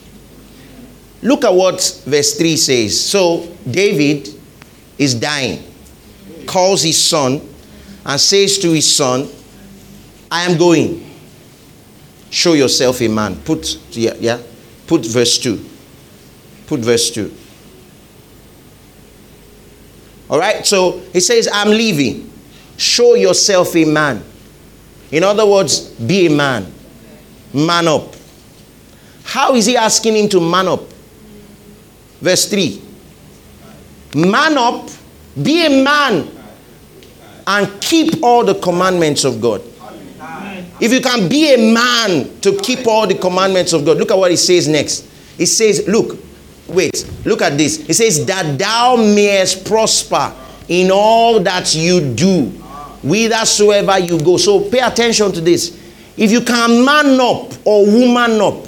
Look 1.25 1.43
at 1.43 1.51
what 1.51 2.03
verse 2.05 2.38
3 2.38 2.55
says. 2.55 3.01
So, 3.01 3.51
David 3.69 4.29
is 4.99 5.15
dying, 5.15 5.63
calls 6.45 6.83
his 6.83 7.01
son, 7.01 7.41
and 8.05 8.21
says 8.21 8.59
to 8.59 8.71
his 8.71 8.95
son, 8.95 9.27
I 10.29 10.43
am 10.43 10.55
going. 10.55 11.03
Show 12.29 12.53
yourself 12.53 13.01
a 13.01 13.07
man. 13.07 13.38
Put, 13.38 13.79
yeah, 13.89 14.13
yeah. 14.19 14.39
Put 14.85 15.03
verse 15.03 15.39
2. 15.39 15.65
Put 16.67 16.81
verse 16.81 17.09
2. 17.09 17.33
All 20.29 20.38
right, 20.38 20.63
so 20.63 20.99
he 21.11 21.21
says, 21.21 21.49
I'm 21.51 21.69
leaving. 21.69 22.31
Show 22.77 23.15
yourself 23.15 23.75
a 23.75 23.85
man. 23.85 24.23
In 25.11 25.23
other 25.23 25.47
words, 25.47 25.89
be 25.89 26.27
a 26.27 26.29
man. 26.29 26.71
Man 27.51 27.88
up. 27.88 28.13
How 29.23 29.55
is 29.55 29.65
he 29.65 29.75
asking 29.75 30.17
him 30.17 30.29
to 30.29 30.39
man 30.39 30.67
up? 30.67 30.94
Verse 32.21 32.49
3 32.49 32.82
Man 34.15 34.58
up, 34.58 34.89
be 35.41 35.65
a 35.65 35.84
man, 35.84 36.30
and 37.47 37.82
keep 37.82 38.23
all 38.23 38.45
the 38.45 38.56
commandments 38.56 39.25
of 39.25 39.41
God. 39.41 39.62
If 40.80 40.91
you 40.91 41.01
can 41.01 41.30
be 41.30 41.54
a 41.54 41.73
man 41.73 42.39
to 42.41 42.58
keep 42.60 42.86
all 42.88 43.08
the 43.08 43.15
commandments 43.15 43.73
of 43.73 43.86
God, 43.86 43.97
look 43.97 44.12
at 44.12 44.17
what 44.17 44.32
he 44.32 44.38
says 44.38 44.67
next. 44.67 45.08
He 45.38 45.45
says, 45.45 45.88
Look, 45.88 46.17
wait, 46.67 47.10
look 47.25 47.41
at 47.41 47.58
this. 47.58 47.86
He 47.86 47.93
says, 47.93 48.25
That 48.25 48.58
thou 48.58 48.95
mayest 48.95 49.65
prosper 49.65 50.34
in 50.67 50.91
all 50.91 51.39
that 51.41 51.75
you 51.75 52.13
do, 52.13 52.45
whithersoever 53.04 53.99
you 53.99 54.19
go. 54.19 54.38
So 54.38 54.69
pay 54.69 54.80
attention 54.80 55.32
to 55.34 55.41
this. 55.41 55.82
If 56.17 56.32
you 56.32 56.41
can 56.41 56.84
man 56.84 57.19
up 57.19 57.54
or 57.65 57.86
woman 57.86 58.39
up 58.41 58.65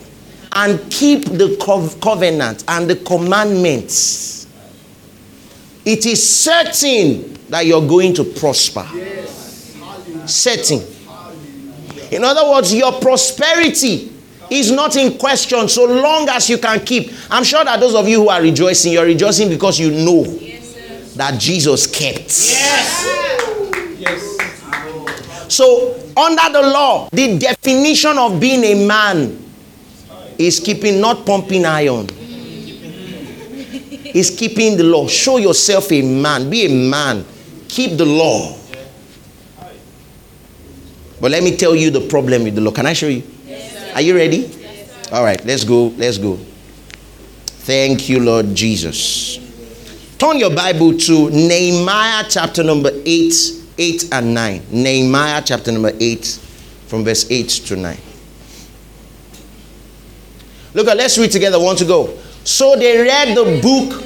and 0.57 0.91
keep 0.91 1.25
the 1.25 1.55
cov- 1.61 2.01
covenant 2.01 2.63
and 2.67 2.89
the 2.89 2.95
commandments, 2.95 4.47
it 5.85 6.03
is 6.07 6.27
certain 6.27 7.37
that 7.49 7.67
you're 7.67 7.87
going 7.87 8.11
to 8.15 8.23
prosper. 8.23 8.85
Certain. 10.25 10.81
In 12.11 12.23
other 12.23 12.49
words, 12.49 12.73
your 12.73 12.91
prosperity 12.99 14.11
is 14.49 14.71
not 14.71 14.95
in 14.95 15.15
question 15.19 15.69
so 15.69 15.85
long 15.85 16.27
as 16.29 16.49
you 16.49 16.57
can 16.57 16.83
keep. 16.83 17.11
I'm 17.29 17.43
sure 17.43 17.63
that 17.63 17.79
those 17.79 17.93
of 17.93 18.07
you 18.07 18.23
who 18.23 18.29
are 18.29 18.41
rejoicing, 18.41 18.93
you're 18.93 19.05
rejoicing 19.05 19.49
because 19.49 19.79
you 19.79 19.91
know 19.91 20.23
that 21.15 21.35
Jesus 21.39 21.85
kept. 21.85 22.17
Yes. 22.29 23.05
yes. 23.99 25.53
So, 25.53 25.93
under 26.17 26.51
the 26.51 26.61
law, 26.63 27.09
the 27.11 27.37
definition 27.37 28.17
of 28.17 28.39
being 28.39 28.63
a 28.63 28.87
man 28.87 29.46
is 30.37 30.59
keeping, 30.59 31.01
not 31.01 31.25
pumping 31.25 31.65
iron. 31.65 32.07
Is 34.13 34.35
keeping 34.35 34.77
the 34.77 34.83
law. 34.83 35.07
Show 35.07 35.37
yourself 35.37 35.91
a 35.91 36.01
man. 36.01 36.49
Be 36.49 36.65
a 36.65 36.69
man. 36.69 37.25
Keep 37.67 37.97
the 37.97 38.05
law. 38.05 38.57
But 41.19 41.31
let 41.31 41.43
me 41.43 41.55
tell 41.55 41.75
you 41.75 41.89
the 41.89 42.07
problem 42.07 42.43
with 42.43 42.55
the 42.55 42.61
law. 42.61 42.71
Can 42.71 42.85
I 42.85 42.93
show 42.93 43.07
you? 43.07 43.23
Are 43.93 44.01
you 44.01 44.15
ready? 44.15 44.49
All 45.11 45.23
right, 45.23 45.43
let's 45.45 45.63
go. 45.63 45.87
Let's 45.97 46.17
go. 46.17 46.37
Thank 47.65 48.07
you, 48.07 48.19
Lord 48.19 48.55
Jesus. 48.55 49.39
Turn 50.17 50.37
your 50.37 50.55
Bible 50.55 50.97
to 50.97 51.29
Nehemiah 51.29 52.25
chapter 52.29 52.63
number 52.63 52.91
8, 53.05 53.33
8 53.77 54.09
and 54.13 54.33
9. 54.33 54.61
Nehemiah 54.71 55.41
chapter 55.45 55.71
number 55.71 55.91
8, 55.99 56.25
from 56.87 57.03
verse 57.03 57.29
8 57.29 57.49
to 57.49 57.75
9. 57.75 57.97
Look 60.73 60.87
at, 60.87 60.97
let's 60.97 61.17
read 61.17 61.31
together. 61.31 61.59
One 61.59 61.75
to 61.77 61.85
go. 61.85 62.17
So 62.43 62.75
they 62.75 63.01
read 63.01 63.35
the 63.35 63.59
book 63.61 64.03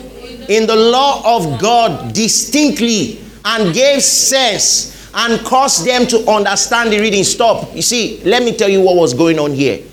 in 0.50 0.68
the 0.68 0.76
law 0.76 1.38
of 1.38 1.60
God 1.62 2.14
distinctly 2.14 3.20
and 3.46 3.74
gave 3.74 4.02
sense 4.04 5.10
and 5.14 5.46
caused 5.46 5.86
them 5.86 6.08
to 6.08 6.30
understand 6.30 6.92
the 6.92 7.00
reading. 7.00 7.24
Stop. 7.24 7.76
You 7.76 7.82
see, 7.82 8.22
let 8.24 8.44
me 8.44 8.56
tell 8.56 8.70
you 8.70 8.82
what 8.82 8.96
was 8.96 9.14
going 9.14 9.40
on 9.40 9.52
here. 9.52 9.84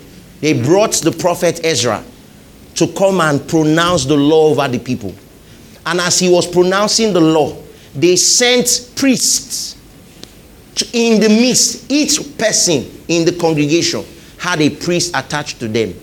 They 0.41 0.61
brought 0.61 0.93
the 0.93 1.11
prophet 1.11 1.61
Ezra 1.63 2.03
to 2.75 2.87
come 2.93 3.19
and 3.19 3.45
pronounce 3.47 4.05
the 4.05 4.15
law 4.15 4.49
over 4.49 4.67
the 4.67 4.79
people. 4.79 5.13
And 5.85 5.99
as 5.99 6.19
he 6.19 6.29
was 6.29 6.47
pronouncing 6.47 7.13
the 7.13 7.21
law, 7.21 7.57
they 7.93 8.15
sent 8.15 8.91
priests 8.95 9.75
in 10.93 11.19
the 11.19 11.29
midst. 11.29 11.91
Each 11.91 12.37
person 12.37 12.89
in 13.07 13.25
the 13.25 13.33
congregation 13.33 14.05
had 14.37 14.61
a 14.61 14.69
priest 14.69 15.15
attached 15.15 15.59
to 15.59 15.67
them. 15.67 15.93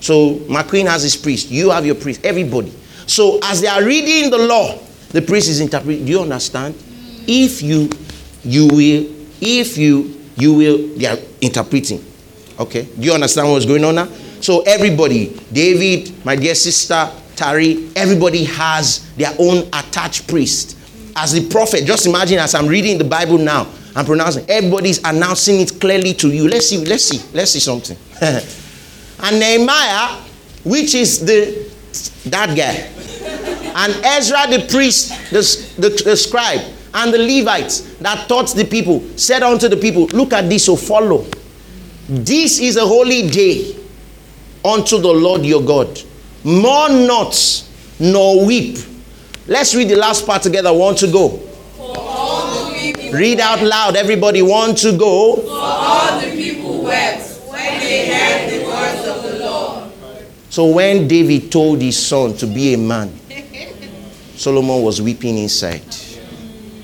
So 0.00 0.36
McQueen 0.48 0.86
has 0.86 1.02
his 1.02 1.16
priest. 1.16 1.50
You 1.50 1.70
have 1.70 1.84
your 1.84 1.94
priest. 1.94 2.24
Everybody. 2.24 2.72
So 3.06 3.38
as 3.42 3.60
they 3.60 3.66
are 3.66 3.84
reading 3.84 4.30
the 4.30 4.38
law, 4.38 4.78
the 5.10 5.22
priest 5.22 5.48
is 5.48 5.60
interpreting. 5.60 6.04
Do 6.04 6.12
you 6.12 6.20
understand? 6.20 6.74
If 7.26 7.62
you 7.62 7.90
you 8.44 8.66
will 8.68 9.14
if 9.40 9.76
you 9.76 10.20
you 10.36 10.54
will 10.54 10.96
they 10.96 11.06
are 11.06 11.18
interpreting. 11.40 12.04
Okay, 12.58 12.82
do 12.82 13.02
you 13.02 13.12
understand 13.12 13.50
what's 13.50 13.66
going 13.66 13.84
on 13.84 13.94
now? 13.94 14.06
So 14.40 14.62
everybody, 14.62 15.38
David, 15.52 16.24
my 16.24 16.36
dear 16.36 16.54
sister, 16.54 17.10
Tari, 17.36 17.90
everybody 17.96 18.44
has 18.44 19.10
their 19.16 19.34
own 19.38 19.66
attached 19.68 20.28
priest. 20.28 20.76
As 21.16 21.32
the 21.32 21.48
prophet, 21.48 21.84
just 21.84 22.06
imagine 22.06 22.38
as 22.38 22.54
I'm 22.54 22.66
reading 22.66 22.98
the 22.98 23.04
Bible 23.04 23.38
now, 23.38 23.66
I'm 23.96 24.04
pronouncing, 24.04 24.44
everybody's 24.48 25.02
announcing 25.04 25.60
it 25.60 25.80
clearly 25.80 26.14
to 26.14 26.28
you. 26.28 26.48
Let's 26.48 26.68
see, 26.68 26.84
let's 26.84 27.04
see, 27.04 27.20
let's 27.34 27.50
see 27.50 27.60
something. 27.60 27.96
and 29.22 29.38
Nehemiah, 29.38 30.20
which 30.64 30.94
is 30.94 31.24
the 31.24 31.70
that 32.26 32.56
guy, 32.56 32.74
and 33.74 34.04
Ezra 34.04 34.46
the 34.48 34.66
priest, 34.70 35.10
the, 35.30 35.40
the, 35.80 36.02
the 36.04 36.16
scribe, 36.16 36.60
and 36.94 37.12
the 37.14 37.18
Levites 37.18 37.80
that 37.98 38.28
taught 38.28 38.48
the 38.54 38.64
people 38.64 39.00
said 39.16 39.42
unto 39.42 39.68
the 39.68 39.76
people, 39.76 40.06
Look 40.06 40.32
at 40.32 40.48
this, 40.48 40.66
so 40.66 40.76
follow. 40.76 41.26
This 42.08 42.58
is 42.58 42.76
a 42.76 42.86
holy 42.86 43.28
day 43.28 43.76
unto 44.64 44.98
the 45.00 45.12
Lord 45.12 45.44
your 45.44 45.62
God. 45.62 46.00
Mourn 46.42 47.06
not, 47.06 47.64
nor 48.00 48.44
weep. 48.44 48.78
Let's 49.46 49.74
read 49.74 49.88
the 49.88 49.96
last 49.96 50.26
part 50.26 50.42
together. 50.42 50.72
Want 50.72 50.98
to 50.98 51.10
go? 51.10 51.40
Read 53.12 53.40
out 53.40 53.62
loud, 53.62 53.96
everybody. 53.96 54.42
Want 54.42 54.78
to 54.78 54.96
go? 54.96 55.36
For 55.36 55.48
all 55.50 56.20
the 56.20 56.30
people 56.30 56.82
wept 56.82 57.40
when 57.48 57.80
they 57.80 58.06
heard 58.12 58.50
the 58.50 58.64
words 58.66 59.08
of 59.08 59.22
the 59.22 59.38
Lord. 59.44 59.92
So 60.50 60.66
when 60.66 61.06
David 61.06 61.52
told 61.52 61.80
his 61.80 61.96
son 61.96 62.36
to 62.38 62.46
be 62.46 62.74
a 62.74 62.78
man, 62.78 63.12
Solomon 64.34 64.82
was 64.82 65.00
weeping 65.00 65.38
inside. 65.38 65.82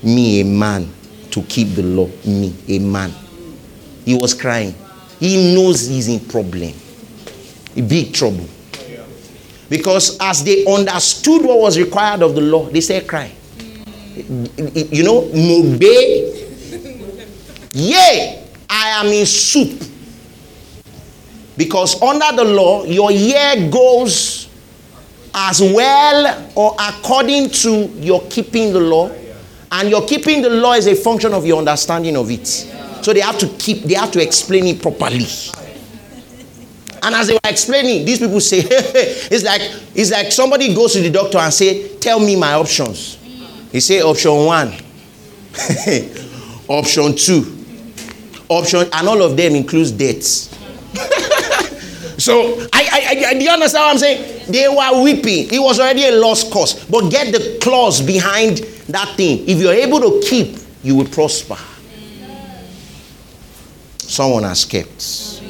Me, 0.01 0.39
a 0.39 0.45
man, 0.45 0.89
to 1.31 1.41
keep 1.43 1.75
the 1.75 1.83
law. 1.83 2.07
Me, 2.25 2.55
a 2.69 2.79
man. 2.79 3.11
He 4.05 4.15
was 4.15 4.33
crying. 4.33 4.73
He 5.19 5.53
knows 5.53 5.85
he's 5.87 6.07
in 6.07 6.21
problem. 6.21 6.73
In 7.75 7.87
big 7.87 8.13
trouble. 8.13 8.47
Because 9.69 10.17
as 10.21 10.45
they 10.45 10.65
understood 10.65 11.43
what 11.43 11.59
was 11.59 11.77
required 11.77 12.21
of 12.21 12.35
the 12.35 12.41
law, 12.41 12.69
they 12.69 12.79
said 12.79 13.05
cry. 13.05 13.33
You 14.15 15.03
know, 15.03 15.23
Mobe. 15.23 15.81
Yea, 17.73 18.43
I 18.69 18.89
am 19.01 19.07
in 19.07 19.25
soup. 19.25 19.86
Because 21.57 21.99
under 22.01 22.35
the 22.35 22.43
law, 22.43 22.83
your 22.83 23.11
year 23.11 23.69
goes 23.69 24.47
as 25.33 25.59
well 25.61 26.51
or 26.55 26.75
according 26.79 27.49
to 27.49 27.87
your 27.97 28.21
keeping 28.29 28.71
the 28.71 28.79
law. 28.79 29.11
And 29.71 29.89
your 29.89 30.05
keeping 30.07 30.41
the 30.41 30.49
law 30.49 30.73
is 30.73 30.87
a 30.87 30.95
function 30.95 31.33
of 31.33 31.45
your 31.45 31.57
understanding 31.57 32.15
of 32.15 32.31
it. 32.31 32.47
So 32.47 33.11
they 33.13 33.19
have 33.21 33.37
to 33.39 33.47
keep, 33.57 33.83
they 33.83 33.95
have 33.95 34.11
to 34.11 34.21
explain 34.21 34.65
it 34.67 34.81
properly. 34.81 35.25
And 37.03 37.15
as 37.15 37.27
they 37.27 37.33
were 37.33 37.39
explaining, 37.45 38.05
these 38.05 38.19
people 38.19 38.39
say, 38.41 38.59
it's 38.65 39.43
like 39.43 39.61
it's 39.95 40.11
like 40.11 40.31
somebody 40.31 40.73
goes 40.73 40.93
to 40.93 41.01
the 41.01 41.09
doctor 41.09 41.37
and 41.37 41.53
say, 41.53 41.95
"Tell 41.99 42.19
me 42.19 42.35
my 42.35 42.53
options." 42.53 43.17
He 43.71 43.79
say, 43.79 44.01
"Option 44.01 44.45
one, 44.45 44.73
option 46.67 47.15
two, 47.15 47.55
option," 48.49 48.89
and 48.91 49.07
all 49.07 49.21
of 49.21 49.37
them 49.37 49.55
includes 49.55 49.91
debts. 49.91 50.56
So 52.17 52.67
I, 52.73 52.89
I, 52.91 53.25
I, 53.27 53.33
do 53.33 53.43
you 53.43 53.49
understand 53.51 53.83
what 53.83 53.91
I'm 53.91 53.97
saying? 53.99 54.51
They 54.51 54.67
were 54.67 55.03
weeping. 55.03 55.53
It 55.53 55.59
was 55.59 55.79
already 55.79 56.05
a 56.05 56.11
lost 56.11 56.51
cause. 56.51 56.83
But 56.85 57.09
get 57.09 57.31
the 57.31 57.59
clause 57.61 58.01
behind 58.01 58.57
that 58.89 59.15
thing. 59.15 59.47
If 59.47 59.59
you're 59.59 59.73
able 59.73 59.99
to 59.99 60.21
keep, 60.27 60.57
you 60.83 60.95
will 60.95 61.05
prosper. 61.07 61.57
Someone 63.97 64.43
has 64.43 64.65
kept. 64.65 65.43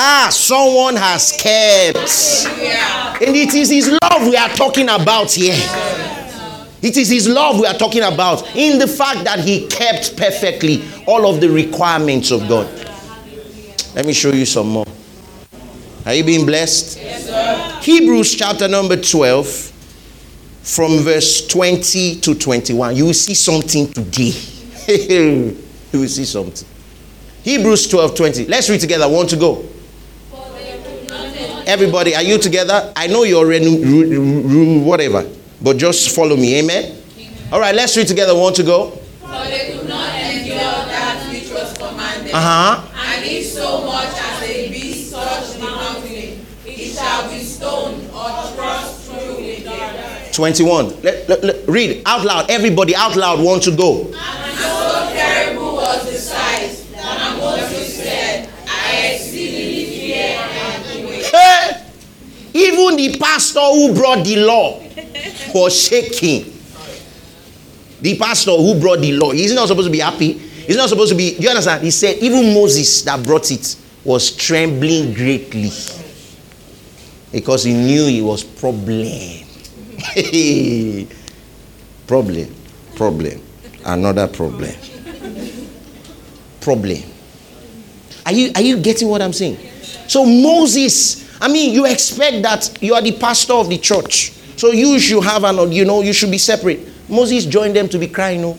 Ah, 0.00 0.28
someone 0.30 0.96
has 0.96 1.32
kept. 1.32 2.46
And 3.22 3.36
it 3.36 3.54
is 3.54 3.70
his 3.70 3.90
love 3.90 4.26
we 4.26 4.36
are 4.36 4.48
talking 4.50 4.88
about 4.88 5.30
here. 5.30 5.54
It 6.80 6.96
is 6.96 7.08
his 7.10 7.28
love 7.28 7.60
we 7.60 7.66
are 7.66 7.74
talking 7.74 8.02
about 8.02 8.56
in 8.56 8.78
the 8.78 8.86
fact 8.86 9.24
that 9.24 9.40
he 9.40 9.66
kept 9.66 10.16
perfectly 10.16 10.82
all 11.06 11.32
of 11.32 11.40
the 11.40 11.48
requirements 11.50 12.30
of 12.30 12.48
God. 12.48 12.87
Let 13.94 14.06
me 14.06 14.12
show 14.12 14.30
you 14.32 14.44
some 14.46 14.68
more. 14.68 14.86
Are 16.06 16.14
you 16.14 16.24
being 16.24 16.46
blessed? 16.46 16.98
Yes, 16.98 17.26
sir. 17.26 17.80
Hebrews 17.82 18.34
chapter 18.34 18.68
number 18.68 18.96
12, 18.96 19.46
from 20.62 20.98
verse 20.98 21.46
20 21.46 22.20
to 22.20 22.34
21. 22.34 22.96
You 22.96 23.06
will 23.06 23.14
see 23.14 23.34
something 23.34 23.92
today. 23.92 24.32
you 25.92 26.00
will 26.00 26.08
see 26.08 26.24
something. 26.24 26.68
Hebrews 27.42 27.88
12, 27.88 28.14
20. 28.14 28.46
Let's 28.46 28.68
read 28.68 28.80
together. 28.80 29.08
Want 29.08 29.30
to 29.30 29.36
go? 29.36 29.64
Everybody, 31.66 32.14
are 32.14 32.22
you 32.22 32.38
together? 32.38 32.92
I 32.96 33.08
know 33.08 33.24
you're 33.24 33.52
in 33.52 34.84
whatever, 34.86 35.28
but 35.60 35.76
just 35.76 36.14
follow 36.16 36.34
me. 36.34 36.58
Amen? 36.60 37.02
All 37.52 37.60
right, 37.60 37.74
let's 37.74 37.94
read 37.96 38.06
together. 38.08 38.34
Want 38.34 38.56
to 38.56 38.62
go? 38.62 38.90
For 38.90 39.28
they 39.44 39.76
could 39.76 39.86
not 39.88 40.14
endure 40.14 40.56
that 40.56 41.28
which 41.30 41.50
was 41.50 41.76
commanded. 41.76 42.32
Uh 42.32 42.40
huh. 42.40 42.87
And 43.18 43.26
if 43.26 43.46
so 43.46 43.84
much 43.84 44.14
as 44.16 44.42
a 44.48 44.70
beast 44.70 45.12
touch 45.12 45.54
the 45.54 45.58
mountain, 45.58 46.46
it 46.64 46.94
shall 46.94 47.28
be 47.28 47.40
stoned 47.40 48.04
or 48.14 48.30
thrust 48.54 49.10
through 49.10 49.38
with 49.38 49.64
the 49.64 49.72
earth. 49.72 50.32
21. 50.34 51.02
Let, 51.02 51.28
let- 51.28 51.42
let- 51.42 51.68
read 51.68 52.02
out 52.06 52.24
loud. 52.24 52.48
Everybody 52.48 52.94
out 52.94 53.16
loud. 53.16 53.40
Want 53.40 53.64
to 53.64 53.72
go? 53.74 54.04
And 54.04 54.14
so 54.56 55.10
terrible 55.12 55.74
was 55.74 56.04
the 56.08 56.16
sight 56.16 56.86
that 56.92 57.36
Moses 57.40 57.96
said, 57.96 58.48
I 58.68 59.14
exceedingly 59.14 59.86
fear 59.86 60.38
and. 60.38 61.82
Even 62.54 62.96
the 62.96 63.18
pastor 63.18 63.60
who 63.60 63.94
brought 63.94 64.24
the 64.24 64.36
law 64.36 64.80
was 65.52 65.76
shaking. 65.88 66.52
The 68.00 68.16
pastor 68.16 68.52
who 68.52 68.78
brought 68.78 69.00
the 69.00 69.10
law, 69.14 69.32
he's 69.32 69.52
not 69.54 69.66
supposed 69.66 69.88
to 69.88 69.92
be 69.92 69.98
happy. 69.98 70.47
He's 70.68 70.76
not 70.76 70.90
supposed 70.90 71.10
to 71.12 71.16
be. 71.16 71.34
Do 71.34 71.44
you 71.44 71.48
understand? 71.48 71.82
He 71.82 71.90
said, 71.90 72.18
even 72.18 72.52
Moses 72.52 73.00
that 73.02 73.24
brought 73.24 73.50
it 73.50 73.74
was 74.04 74.36
trembling 74.36 75.14
greatly 75.14 75.70
because 77.32 77.64
he 77.64 77.72
knew 77.72 78.04
it 78.06 78.20
was 78.20 78.44
problem. 78.44 79.06
problem, 82.06 82.54
problem, 82.96 83.40
another 83.86 84.28
problem, 84.28 84.74
problem. 86.60 87.02
Are 88.26 88.32
you 88.32 88.52
are 88.54 88.60
you 88.60 88.76
getting 88.78 89.08
what 89.08 89.22
I'm 89.22 89.32
saying? 89.32 89.56
So 90.06 90.26
Moses, 90.26 91.40
I 91.40 91.48
mean, 91.48 91.72
you 91.72 91.86
expect 91.86 92.42
that 92.42 92.82
you 92.82 92.92
are 92.92 93.00
the 93.00 93.12
pastor 93.12 93.54
of 93.54 93.70
the 93.70 93.78
church, 93.78 94.32
so 94.58 94.72
you 94.72 94.98
should 94.98 95.24
have 95.24 95.44
an, 95.44 95.72
you 95.72 95.86
know, 95.86 96.02
you 96.02 96.12
should 96.12 96.30
be 96.30 96.36
separate. 96.36 96.80
Moses 97.08 97.46
joined 97.46 97.74
them 97.74 97.88
to 97.88 97.98
be 97.98 98.06
crying, 98.06 98.42
no. 98.42 98.58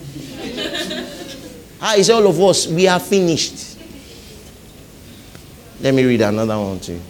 Ah, 1.80 1.94
it's 1.96 2.10
all 2.10 2.26
of 2.26 2.40
us. 2.40 2.66
We 2.66 2.86
are 2.88 3.00
finished. 3.00 3.78
Let 5.80 5.94
me 5.94 6.04
read 6.04 6.20
another 6.20 6.58
one 6.58 6.78
to 6.80 6.92
you. 6.92 7.00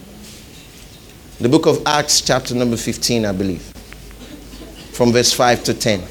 The 1.40 1.48
book 1.48 1.66
of 1.66 1.82
Acts, 1.86 2.20
chapter 2.20 2.54
number 2.54 2.76
15, 2.76 3.24
I 3.24 3.32
believe, 3.32 3.62
from 4.92 5.12
verse 5.12 5.32
5 5.32 5.64
to 5.64 5.74
10. 5.74 6.02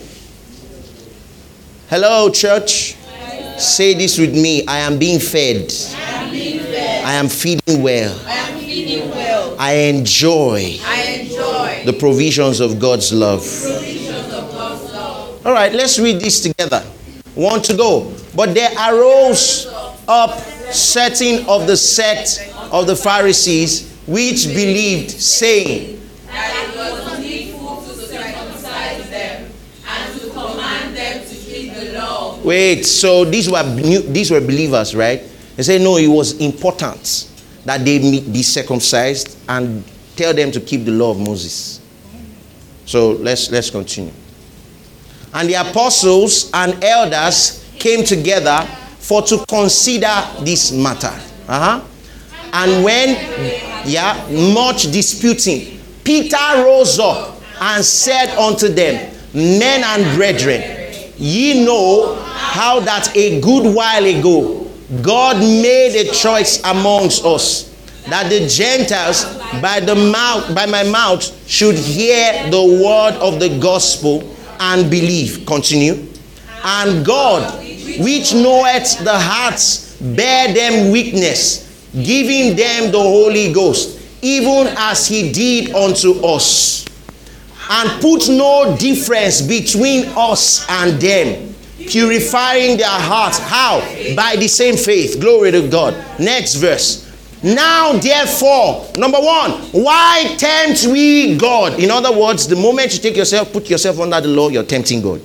Hello, 1.90 2.30
church. 2.30 2.96
Say 3.58 3.94
this 3.94 4.18
with 4.18 4.34
me 4.34 4.66
I 4.68 4.80
am 4.80 4.98
being 4.98 5.20
fed. 5.20 5.72
I 5.96 6.02
am 6.02 6.32
being 6.32 6.60
fed. 6.60 7.06
I 7.06 7.14
am 7.14 7.28
feeding 7.28 7.84
well. 7.84 8.20
I 8.26 8.32
am 8.34 8.60
feeding 8.60 9.10
well. 9.10 9.56
I 9.60 9.74
enjoy 9.74 10.78
I 10.84 11.02
enjoy 11.20 11.84
the 11.86 11.94
provisions 11.94 12.62
of 12.62 12.80
God's 12.80 13.12
love. 13.12 13.42
provisions 13.42 14.34
of 14.34 14.52
God's 14.52 14.94
love. 14.94 15.46
All 15.46 15.52
right, 15.52 15.74
let's 15.74 16.00
read 16.00 16.22
this 16.22 16.42
together. 16.42 16.86
Want 17.36 17.64
to 17.66 17.78
go? 17.78 18.14
But 18.36 18.54
there 18.54 18.72
arose 18.78 19.68
up 20.08 20.40
certain 20.72 21.46
of 21.48 21.68
the 21.68 21.78
sect 21.78 22.52
of 22.72 22.88
the 22.88 22.96
Pharisees 22.96 23.90
which 24.08 24.48
believed, 24.48 25.12
saying, 25.12 26.02
That 26.28 26.70
it 26.70 26.76
was 26.76 27.20
needful 27.20 27.82
to 27.84 27.94
circumcise 27.94 29.10
them 29.10 29.52
and 29.88 30.20
to 30.22 30.30
command 30.30 30.98
them 30.98 31.24
to 31.28 31.36
keep 31.36 31.74
the 31.74 31.94
law. 31.94 32.40
Wait, 32.42 32.84
so 32.86 33.24
these 33.26 33.50
were 33.50 33.64
new, 33.76 34.02
these 34.02 34.32
were 34.32 34.42
believers, 34.42 34.96
right? 34.96 35.22
They 35.56 35.64
say 35.64 35.78
no, 35.78 35.98
it 35.98 36.08
was 36.08 36.40
important 36.40 37.30
that 37.66 37.86
they 37.86 38.00
be 38.00 38.22
be 38.22 38.42
circumcised 38.42 39.38
and 39.48 39.84
tell 40.16 40.34
them 40.34 40.52
to 40.52 40.60
keep 40.60 40.86
the 40.86 40.92
law 40.92 41.12
of 41.12 41.20
Moses. 41.20 41.80
So 42.86 43.12
let's 43.12 43.52
let's 43.52 43.70
continue. 43.70 44.14
And 45.34 45.50
the 45.50 45.56
apostles 45.56 46.50
and 46.54 46.84
elders 46.84 47.66
came 47.78 48.04
together 48.04 48.62
for 49.00 49.22
to 49.24 49.46
consider 49.48 50.26
this 50.42 50.72
matter. 50.72 51.14
Uh-huh. 51.48 51.82
And 52.54 52.84
when 52.84 53.10
yeah, 53.88 54.28
much 54.54 54.92
disputing, 54.92 55.80
Peter 56.04 56.38
rose 56.58 57.00
up 57.00 57.42
and 57.62 57.84
said 57.84 58.36
unto 58.38 58.68
them, 58.68 59.16
Men 59.34 59.84
and 59.84 60.18
brethren, 60.18 60.80
Ye 61.18 61.66
know 61.66 62.16
how 62.16 62.80
that 62.80 63.16
a 63.16 63.42
good 63.42 63.76
while 63.76 64.06
ago 64.06 64.72
God 65.04 65.38
made 65.38 65.96
a 65.96 66.12
choice 66.12 66.62
amongst 66.64 67.24
us 67.24 67.70
that 68.08 68.30
the 68.30 68.48
Gentiles 68.48 69.26
by 69.62 69.80
the 69.80 69.94
mouth 69.94 70.56
by 70.56 70.66
my 70.66 70.84
mouth 70.84 71.22
should 71.48 71.76
hear 71.76 72.50
the 72.50 72.64
word 72.64 73.14
of 73.22 73.40
the 73.40 73.60
gospel 73.60 74.22
and 74.60 74.90
believe. 74.90 75.46
Continue. 75.46 76.06
And 76.64 77.06
God, 77.06 77.64
which 78.00 78.34
knoweth 78.34 79.00
the 79.04 79.18
hearts, 79.18 79.96
bear 80.02 80.54
them 80.54 80.92
witness, 80.92 81.90
giving 81.94 82.56
them 82.56 82.92
the 82.92 83.00
Holy 83.00 83.52
Ghost, 83.54 84.00
even 84.22 84.68
as 84.78 85.08
he 85.08 85.32
did 85.32 85.74
unto 85.74 86.26
us. 86.26 86.86
And 87.72 88.02
put 88.02 88.28
no 88.30 88.76
difference 88.78 89.42
between 89.42 90.06
us 90.16 90.68
and 90.70 91.00
them, 91.00 91.54
purifying 91.78 92.78
their 92.78 92.88
hearts. 92.88 93.38
How? 93.38 93.80
By 94.16 94.36
the 94.38 94.48
same 94.48 94.76
faith. 94.76 95.20
Glory 95.20 95.52
to 95.52 95.68
God. 95.70 95.94
Next 96.20 96.56
verse. 96.56 97.09
Now, 97.42 97.94
therefore, 97.94 98.86
number 98.98 99.18
one, 99.18 99.52
why 99.72 100.36
tempt 100.38 100.86
we 100.88 101.38
God? 101.38 101.80
In 101.80 101.90
other 101.90 102.12
words, 102.12 102.46
the 102.48 102.58
moment 102.58 102.92
you 102.94 103.00
take 103.00 103.16
yourself, 103.16 103.54
put 103.54 103.70
yourself 103.70 103.98
under 104.00 104.20
the 104.20 104.28
law, 104.28 104.50
you're 104.50 104.64
tempting 104.64 105.02
God. 105.02 105.22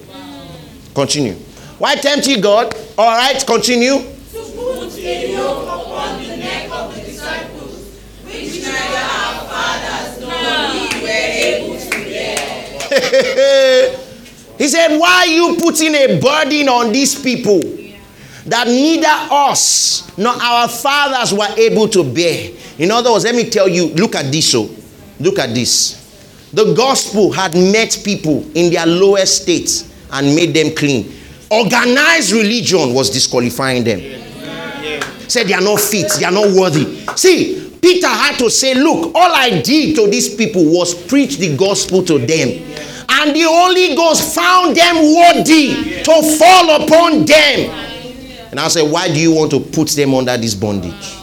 Continue. 0.95 1.35
Why 1.79 1.97
tempt 1.97 2.29
ye 2.29 2.41
God? 2.41 2.73
All 2.97 3.17
right, 3.17 3.45
continue. 3.45 3.99
To 3.99 4.05
put 4.55 4.97
a 4.99 5.33
yoke 5.33 5.65
upon 5.65 6.23
the 6.23 6.37
neck 6.37 6.71
of 6.71 6.95
the 6.95 7.01
disciples, 7.01 7.99
which 8.25 8.63
neither 8.63 8.97
our 8.97 9.49
fathers 9.49 10.21
nor 10.21 10.71
we 10.71 10.87
were 11.03 11.09
able 11.09 11.77
to 11.81 11.91
bear. 11.91 13.99
he 14.59 14.69
said, 14.69 14.97
Why 14.97 15.25
you 15.25 15.57
putting 15.61 15.97
a 15.97 16.21
burden 16.21 16.69
on 16.69 16.93
these 16.93 17.21
people 17.21 17.61
that 18.47 18.67
neither 18.67 19.07
us 19.09 20.17
nor 20.19 20.33
our 20.33 20.69
fathers 20.69 21.33
were 21.33 21.49
able 21.57 21.89
to 21.89 22.05
bear? 22.05 22.51
In 22.79 22.91
other 22.91 23.13
words, 23.13 23.25
let 23.25 23.35
me 23.35 23.49
tell 23.49 23.69
you, 23.69 23.89
look 23.95 24.15
at 24.15 24.31
this. 24.31 24.51
So, 24.53 24.69
look 25.21 25.39
at 25.39 25.55
this. 25.55 26.01
The 26.53 26.75
gospel 26.75 27.33
had 27.33 27.55
met 27.55 28.01
people 28.05 28.45
in 28.55 28.73
their 28.73 28.87
lowest 28.87 29.43
state 29.43 29.87
and 30.13 30.35
made 30.37 30.55
them 30.55 30.75
clean. 30.75 31.13
Organized 31.51 32.33
religion 32.33 32.95
was 32.95 33.11
disqualifying 33.11 33.85
them. 33.85 34.01
Said 35.29 35.49
they 35.49 35.55
are 35.55 35.61
not 35.61 35.81
fit, 35.81 36.13
they 36.19 36.25
are 36.25 36.33
not 36.33 36.51
worthy. 36.55 37.05
See, 37.17 37.77
Peter 37.81 38.09
had 38.09 38.39
to 38.39 38.51
say, 38.51 38.75
Look, 38.75 39.15
all 39.15 39.33
I 39.35 39.61
did 39.61 39.97
to 39.97 40.07
these 40.09 40.35
people 40.35 40.65
was 40.65 40.95
preach 40.95 41.39
the 41.39 41.57
gospel 41.57 42.03
to 42.05 42.19
them. 42.19 42.49
And 43.09 43.35
the 43.35 43.43
Holy 43.47 43.95
Ghost 43.95 44.35
found 44.35 44.77
them 44.77 44.97
worthy 44.97 46.03
to 46.03 46.37
fall 46.39 46.83
upon 46.85 47.25
them. 47.27 47.94
And 48.55 48.61
I 48.61 48.69
said, 48.69 48.89
Why 48.89 49.09
do 49.09 49.19
you 49.19 49.33
want 49.33 49.51
to 49.51 49.59
put 49.59 49.89
them 49.89 50.15
under 50.15 50.37
this 50.37 50.55
bondage? 50.55 51.17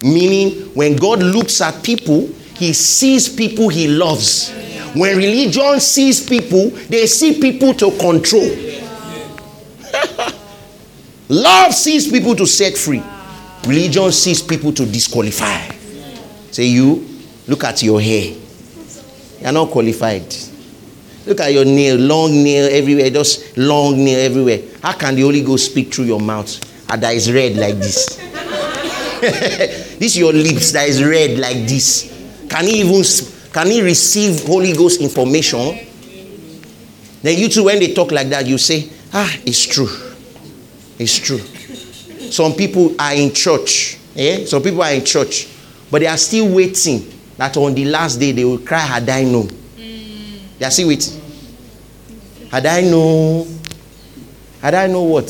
Meaning, 0.00 0.72
when 0.76 0.94
God 0.94 1.18
looks 1.18 1.60
at 1.60 1.82
people, 1.82 2.28
he 2.54 2.72
sees 2.72 3.28
people 3.28 3.68
he 3.68 3.88
loves. 3.88 4.52
When 4.94 5.16
religion 5.16 5.80
sees 5.80 6.24
people, 6.24 6.70
they 6.70 7.06
see 7.06 7.40
people 7.40 7.74
to 7.74 7.90
control. 7.98 8.48
Love 11.28 11.74
sees 11.74 12.08
people 12.08 12.36
to 12.36 12.46
set 12.46 12.76
free. 12.76 13.02
Religion 13.66 14.12
sees 14.12 14.40
people 14.40 14.70
to 14.72 14.86
disqualify. 14.86 15.66
Say, 16.52 16.66
you, 16.66 17.04
look 17.48 17.64
at 17.64 17.82
your 17.82 18.00
hair. 18.00 18.36
You 19.40 19.46
are 19.46 19.52
not 19.52 19.68
qualified. 19.72 20.32
Look 21.26 21.40
at 21.40 21.52
your 21.52 21.64
nail, 21.64 21.96
long 21.96 22.32
nail 22.32 22.68
everywhere, 22.72 23.10
just 23.10 23.56
long 23.56 23.96
nail 24.04 24.18
everywhere. 24.18 24.60
How 24.82 24.92
can 24.92 25.14
the 25.14 25.22
Holy 25.22 25.42
Ghost 25.42 25.70
speak 25.70 25.94
through 25.94 26.06
your 26.06 26.20
mouth? 26.20 26.50
And 26.90 27.02
that 27.02 27.14
is 27.14 27.32
red 27.32 27.56
like 27.56 27.76
this. 27.76 28.16
this 29.98 30.16
your 30.16 30.32
lips 30.32 30.72
that 30.72 30.88
is 30.88 31.02
red 31.02 31.38
like 31.38 31.68
this. 31.68 32.10
Can 32.48 32.66
he 32.66 32.80
even 32.80 33.04
can 33.52 33.66
he 33.68 33.82
receive 33.82 34.44
Holy 34.46 34.72
Ghost 34.72 35.00
information? 35.00 35.78
Then 37.22 37.38
you 37.38 37.48
too, 37.48 37.64
when 37.64 37.78
they 37.78 37.94
talk 37.94 38.10
like 38.10 38.28
that, 38.30 38.46
you 38.46 38.58
say, 38.58 38.90
ah, 39.12 39.32
it's 39.44 39.64
true. 39.64 39.88
It's 40.98 41.18
true. 41.18 41.38
Some 41.38 42.54
people 42.54 42.96
are 42.98 43.14
in 43.14 43.32
church. 43.32 43.98
Yeah? 44.14 44.44
Some 44.44 44.62
people 44.62 44.82
are 44.82 44.92
in 44.92 45.04
church, 45.04 45.48
but 45.90 46.00
they 46.00 46.06
are 46.06 46.16
still 46.16 46.52
waiting 46.52 47.12
that 47.36 47.56
on 47.56 47.74
the 47.74 47.84
last 47.84 48.16
day 48.16 48.32
they 48.32 48.44
will 48.44 48.58
cry, 48.58 48.80
Had 48.80 49.08
I 49.08 49.22
known? 49.24 49.61
They 50.62 50.66
are 50.68 50.70
still 50.70 50.86
waiting. 50.86 51.20
Had 52.48 52.66
I 52.66 52.82
know? 52.82 53.48
Had 54.60 54.74
I 54.74 54.86
know 54.86 55.02
what? 55.02 55.26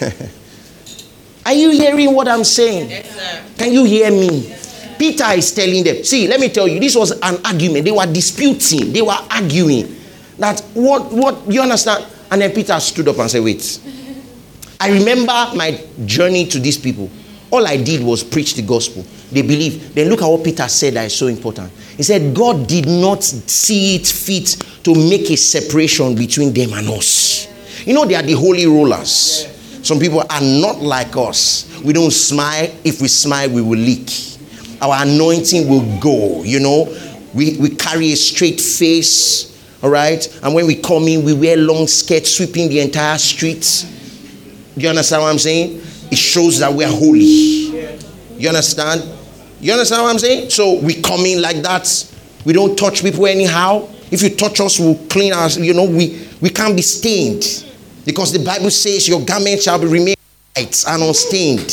are 1.46 1.52
you 1.52 1.70
hearing 1.70 2.12
what 2.12 2.26
I'm 2.26 2.42
saying? 2.42 2.90
Yes, 2.90 3.56
Can 3.56 3.72
you 3.72 3.84
hear 3.84 4.10
me? 4.10 4.52
Peter 4.98 5.26
is 5.30 5.52
telling 5.54 5.84
them, 5.84 6.02
see, 6.02 6.26
let 6.26 6.40
me 6.40 6.48
tell 6.48 6.66
you, 6.66 6.80
this 6.80 6.96
was 6.96 7.12
an 7.12 7.38
argument. 7.46 7.84
They 7.84 7.92
were 7.92 8.04
disputing, 8.12 8.92
they 8.92 9.02
were 9.02 9.16
arguing. 9.30 9.94
That 10.40 10.58
what 10.74 11.12
what 11.12 11.46
you 11.48 11.62
understand? 11.62 12.04
And 12.32 12.40
then 12.42 12.50
Peter 12.50 12.80
stood 12.80 13.06
up 13.06 13.18
and 13.20 13.30
said, 13.30 13.44
Wait. 13.44 13.80
I 14.80 14.90
remember 14.90 15.52
my 15.54 15.80
journey 16.04 16.46
to 16.46 16.58
these 16.58 16.78
people. 16.78 17.08
All 17.52 17.64
I 17.64 17.76
did 17.76 18.02
was 18.02 18.24
preach 18.24 18.54
the 18.54 18.62
gospel. 18.62 19.04
They 19.32 19.42
believe. 19.42 19.94
Then 19.94 20.08
look 20.08 20.22
at 20.22 20.28
what 20.28 20.44
Peter 20.44 20.68
said 20.68 20.94
that 20.94 21.06
is 21.06 21.16
so 21.16 21.26
important. 21.26 21.72
He 21.96 22.02
said, 22.02 22.34
God 22.34 22.66
did 22.66 22.86
not 22.86 23.24
see 23.24 23.96
it 23.96 24.06
fit 24.06 24.56
to 24.84 24.94
make 24.94 25.30
a 25.30 25.36
separation 25.36 26.14
between 26.14 26.52
them 26.52 26.72
and 26.74 26.88
us. 26.90 27.48
You 27.86 27.94
know, 27.94 28.04
they 28.04 28.14
are 28.14 28.22
the 28.22 28.32
holy 28.32 28.66
rollers. 28.66 29.46
Some 29.82 29.98
people 29.98 30.20
are 30.20 30.40
not 30.40 30.80
like 30.80 31.16
us. 31.16 31.80
We 31.82 31.92
don't 31.92 32.10
smile. 32.10 32.70
If 32.84 33.00
we 33.00 33.08
smile, 33.08 33.50
we 33.50 33.62
will 33.62 33.78
leak. 33.78 34.10
Our 34.80 35.02
anointing 35.04 35.68
will 35.68 36.00
go, 36.00 36.42
you 36.42 36.60
know. 36.60 36.84
We, 37.34 37.56
we 37.58 37.70
carry 37.70 38.12
a 38.12 38.16
straight 38.16 38.60
face, 38.60 39.56
all 39.82 39.90
right? 39.90 40.26
And 40.42 40.54
when 40.54 40.66
we 40.66 40.76
come 40.76 41.04
in, 41.04 41.24
we 41.24 41.34
wear 41.34 41.56
long 41.56 41.86
skirts, 41.86 42.30
sweeping 42.36 42.68
the 42.68 42.80
entire 42.80 43.18
streets. 43.18 43.82
Do 44.74 44.82
you 44.82 44.88
understand 44.88 45.22
what 45.22 45.30
I'm 45.30 45.38
saying? 45.38 45.80
It 46.10 46.18
shows 46.18 46.58
that 46.58 46.72
we 46.72 46.84
are 46.84 46.90
holy. 46.90 47.55
You 48.38 48.48
understand? 48.48 49.02
You 49.60 49.72
understand 49.72 50.02
what 50.02 50.10
I'm 50.12 50.18
saying? 50.18 50.50
So 50.50 50.78
we 50.80 51.00
come 51.00 51.20
in 51.20 51.40
like 51.40 51.56
that. 51.62 52.12
We 52.44 52.52
don't 52.52 52.76
touch 52.76 53.02
people 53.02 53.26
anyhow. 53.26 53.88
If 54.10 54.22
you 54.22 54.30
touch 54.30 54.60
us, 54.60 54.78
we'll 54.78 54.98
clean 55.08 55.32
us. 55.32 55.56
You 55.56 55.74
know, 55.74 55.84
we, 55.84 56.28
we 56.40 56.50
can't 56.50 56.76
be 56.76 56.82
stained. 56.82 57.64
Because 58.04 58.32
the 58.32 58.38
Bible 58.38 58.70
says 58.70 59.08
your 59.08 59.20
garment 59.20 59.62
shall 59.62 59.80
be 59.80 59.86
remain 59.86 60.14
white 60.56 60.84
and 60.86 61.02
unstained. 61.02 61.72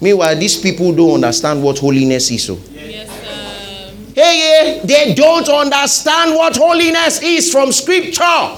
Meanwhile, 0.00 0.36
these 0.36 0.56
people 0.56 0.94
don't 0.94 1.14
understand 1.14 1.62
what 1.62 1.78
holiness 1.78 2.30
is. 2.30 2.44
So. 2.44 2.58
Yes, 2.70 3.08
sir. 3.10 3.94
Hey, 4.14 4.78
yeah, 4.78 4.84
they 4.84 5.14
don't 5.14 5.48
understand 5.48 6.34
what 6.34 6.56
holiness 6.56 7.20
is 7.20 7.52
from 7.52 7.72
scripture. 7.72 8.56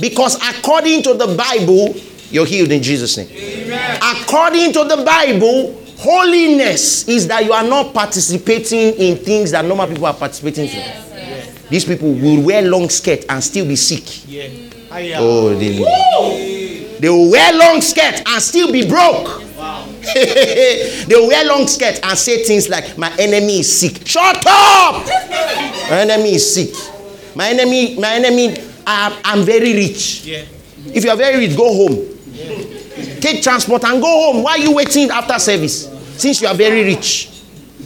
Because 0.00 0.34
according 0.36 1.02
to 1.04 1.14
the 1.14 1.36
Bible, 1.36 1.94
you're 2.30 2.46
healed 2.46 2.72
in 2.72 2.82
Jesus' 2.82 3.16
name. 3.16 3.28
According 3.72 4.72
to 4.74 4.84
the 4.84 5.02
Bible, 5.04 5.78
holiness 5.98 7.08
is 7.08 7.26
that 7.28 7.44
you 7.44 7.52
are 7.52 7.62
not 7.66 7.94
participating 7.94 8.94
in 8.94 9.16
things 9.18 9.50
that 9.52 9.64
normal 9.64 9.86
people 9.86 10.06
are 10.06 10.14
participating 10.14 10.68
in. 10.68 11.02
These 11.70 11.84
people 11.86 12.12
will 12.12 12.42
wear 12.42 12.62
long 12.62 12.88
skirt 12.90 13.24
and 13.28 13.42
still 13.42 13.66
be 13.66 13.76
sick. 13.76 14.04
Oh, 15.18 15.54
they, 15.54 16.98
they 17.00 17.08
will 17.08 17.30
wear 17.30 17.52
long 17.54 17.80
skirt 17.80 18.22
and 18.26 18.42
still 18.42 18.70
be 18.70 18.86
broke. 18.88 19.40
they 20.14 21.06
will 21.08 21.28
wear 21.28 21.44
long 21.46 21.66
skirt 21.66 22.00
and 22.02 22.18
say 22.18 22.42
things 22.44 22.68
like, 22.68 22.98
"My 22.98 23.10
enemy 23.18 23.60
is 23.60 23.80
sick." 23.80 24.06
Shut 24.06 24.36
up! 24.46 25.06
My 25.88 26.00
enemy 26.00 26.34
is 26.34 26.54
sick. 26.54 26.74
My 27.34 27.48
enemy, 27.48 27.96
my 27.98 28.12
enemy. 28.14 28.56
I'm, 28.86 29.12
I'm 29.24 29.44
very 29.46 29.72
rich. 29.74 30.26
If 30.92 31.04
you 31.04 31.10
are 31.10 31.16
very 31.16 31.38
rich, 31.46 31.56
go 31.56 31.72
home. 31.72 32.11
Take 33.22 33.40
transport 33.40 33.84
and 33.84 34.02
go 34.02 34.32
home. 34.32 34.42
Why 34.42 34.52
are 34.52 34.58
you 34.58 34.74
waiting 34.74 35.08
after 35.10 35.38
service? 35.38 35.88
Since 36.20 36.42
you 36.42 36.48
are 36.48 36.54
very 36.54 36.82
rich, 36.82 37.30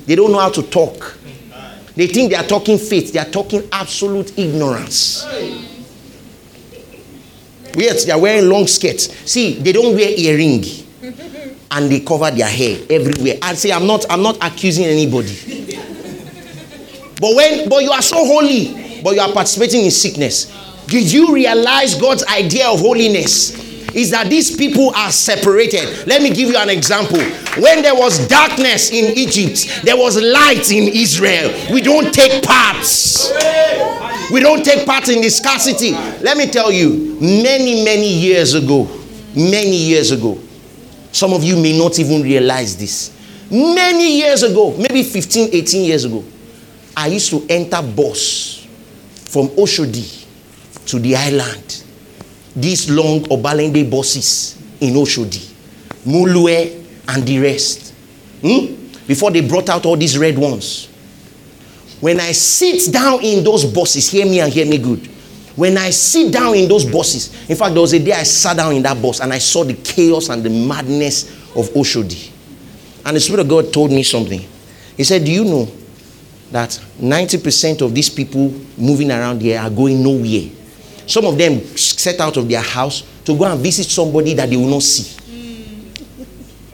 they 0.07 0.15
don't 0.15 0.33
know 0.33 0.39
how 0.39 0.49
to 0.49 0.63
talk. 0.63 1.19
They 1.95 2.07
think 2.07 2.31
they 2.31 2.37
are 2.37 2.43
talking 2.45 2.79
faith. 2.79 3.13
They 3.13 3.19
are 3.19 3.27
talking 3.31 3.69
absolute 3.71 4.39
ignorance. 4.39 5.27
Yet 7.75 8.03
they 8.07 8.13
are 8.13 8.19
wearing 8.19 8.49
long 8.49 8.67
skirts. 8.67 9.15
See, 9.31 9.55
they 9.61 9.73
don't 9.73 9.95
wear 9.95 10.09
earring, 10.19 10.65
and 11.71 11.93
they 11.93 12.01
cover 12.01 12.31
their 12.31 12.49
hair 12.49 12.79
everywhere. 12.89 13.35
I 13.43 13.53
say, 13.55 13.73
I'm 13.73 13.87
not, 13.87 14.07
I'm 14.09 14.23
not 14.23 14.39
accusing 14.41 14.87
anybody. 14.87 15.37
But 17.21 17.35
when, 17.37 17.69
but 17.69 17.83
you 17.83 17.91
are 17.91 18.01
so 18.01 18.25
holy, 18.25 19.03
but 19.03 19.15
you 19.15 19.21
are 19.21 19.33
participating 19.33 19.85
in 19.85 19.91
sickness. 19.91 20.47
Did 20.87 21.13
you 21.13 21.35
realize 21.35 21.95
God's 21.95 22.25
idea 22.25 22.69
of 22.69 22.81
holiness? 22.81 23.66
Is 23.97 24.11
that 24.11 24.29
these 24.29 24.55
people 24.55 24.95
are 24.95 25.11
separated. 25.11 26.07
Let 26.07 26.21
me 26.21 26.29
give 26.29 26.51
you 26.51 26.57
an 26.59 26.69
example. 26.69 27.19
When 27.63 27.81
there 27.81 27.95
was 27.95 28.29
darkness 28.29 28.91
in 28.91 29.17
Egypt, 29.17 29.85
there 29.85 29.97
was 29.97 30.21
light 30.23 30.71
in 30.71 30.87
Israel. 30.93 31.49
We 31.73 31.81
don't 31.81 32.13
take 32.13 32.45
parts. 32.45 33.33
We 34.31 34.41
don't 34.41 34.63
take 34.63 34.85
part 34.85 35.09
in 35.09 35.23
the 35.23 35.31
scarcity. 35.31 35.93
Let 36.21 36.37
me 36.37 36.47
tell 36.47 36.71
you, 36.71 37.17
many, 37.23 37.85
many 37.85 38.13
years 38.13 38.53
ago, 38.53 38.87
many 39.35 39.77
years 39.77 40.11
ago, 40.11 40.39
some 41.11 41.33
of 41.33 41.43
you 41.43 41.57
may 41.57 41.77
not 41.79 41.99
even 41.99 42.21
realize 42.23 42.77
this. 42.77 43.17
Many 43.51 44.19
years 44.19 44.43
ago, 44.43 44.77
maybe 44.77 45.05
15, 45.05 45.49
18 45.55 45.85
years 45.87 46.05
ago, 46.05 46.23
I 46.95 47.07
used 47.07 47.31
to 47.31 47.47
enter 47.49 47.81
bus 47.81 48.67
from 49.31 49.49
Oshodi 49.57 50.27
to 50.85 50.99
the 50.99 51.17
island. 51.17 51.85
These 52.57 52.91
long 52.91 53.21
Obalende 53.25 53.89
bosses 53.89 54.57
in 54.81 54.95
Oshodi, 54.95 55.53
Mulue, 56.07 56.85
and 57.09 57.23
the 57.27 57.39
rest. 57.39 57.93
Hmm? 58.41 58.75
Before 59.07 59.31
they 59.31 59.47
brought 59.47 59.69
out 59.69 59.85
all 59.87 59.97
these 59.97 60.19
red 60.19 60.37
ones. 60.39 60.89
When 62.01 62.21
I 62.21 62.33
sit 62.33 62.93
down 62.93 63.23
in 63.23 63.45
those 63.45 63.65
buses, 63.65 64.11
hear 64.11 64.27
me 64.27 64.41
and 64.41 64.53
hear 64.53 64.67
me 64.67 64.79
good. 64.79 65.07
When 65.55 65.79
I 65.79 65.91
sit 65.91 66.33
down 66.33 66.55
in 66.55 66.69
those 66.69 66.85
buses, 66.85 67.49
in 67.49 67.57
fact, 67.57 67.73
there 67.73 67.81
was 67.81 67.95
a 67.95 67.99
day 67.99 68.13
I 68.13 68.25
sat 68.25 68.59
down 68.59 68.75
in 68.75 68.83
that 68.83 69.01
bus 69.01 69.21
and 69.21 69.33
I 69.33 69.39
saw 69.39 69.65
the 69.65 69.73
chaos 69.75 70.29
and 70.29 70.43
the 70.43 70.51
madness 70.51 71.31
of 71.57 71.69
Oshodi. 71.71 72.31
And 73.07 73.17
the 73.17 73.21
Spirit 73.21 73.41
of 73.41 73.49
God 73.49 73.73
told 73.73 73.91
me 73.91 74.03
something. 74.03 74.47
He 74.97 75.05
said, 75.05 75.25
Do 75.25 75.33
you 75.33 75.45
know 75.45 75.69
that 76.51 76.71
90% 77.01 77.81
of 77.81 77.95
these 77.95 78.11
people 78.11 78.53
moving 78.77 79.11
around 79.11 79.41
here 79.41 79.59
are 79.61 79.71
going 79.71 80.03
nowhere? 80.03 80.51
Some 81.07 81.25
of 81.25 81.39
them 81.39 81.61
set 81.77 82.21
out 82.21 82.37
of 82.37 82.49
their 82.49 82.61
house 82.61 83.03
to 83.25 83.37
go 83.37 83.45
and 83.45 83.61
visit 83.61 83.85
somebody 83.85 84.35
that 84.35 84.51
they 84.51 84.57
will 84.57 84.69
not 84.69 84.83
see. 84.83 85.17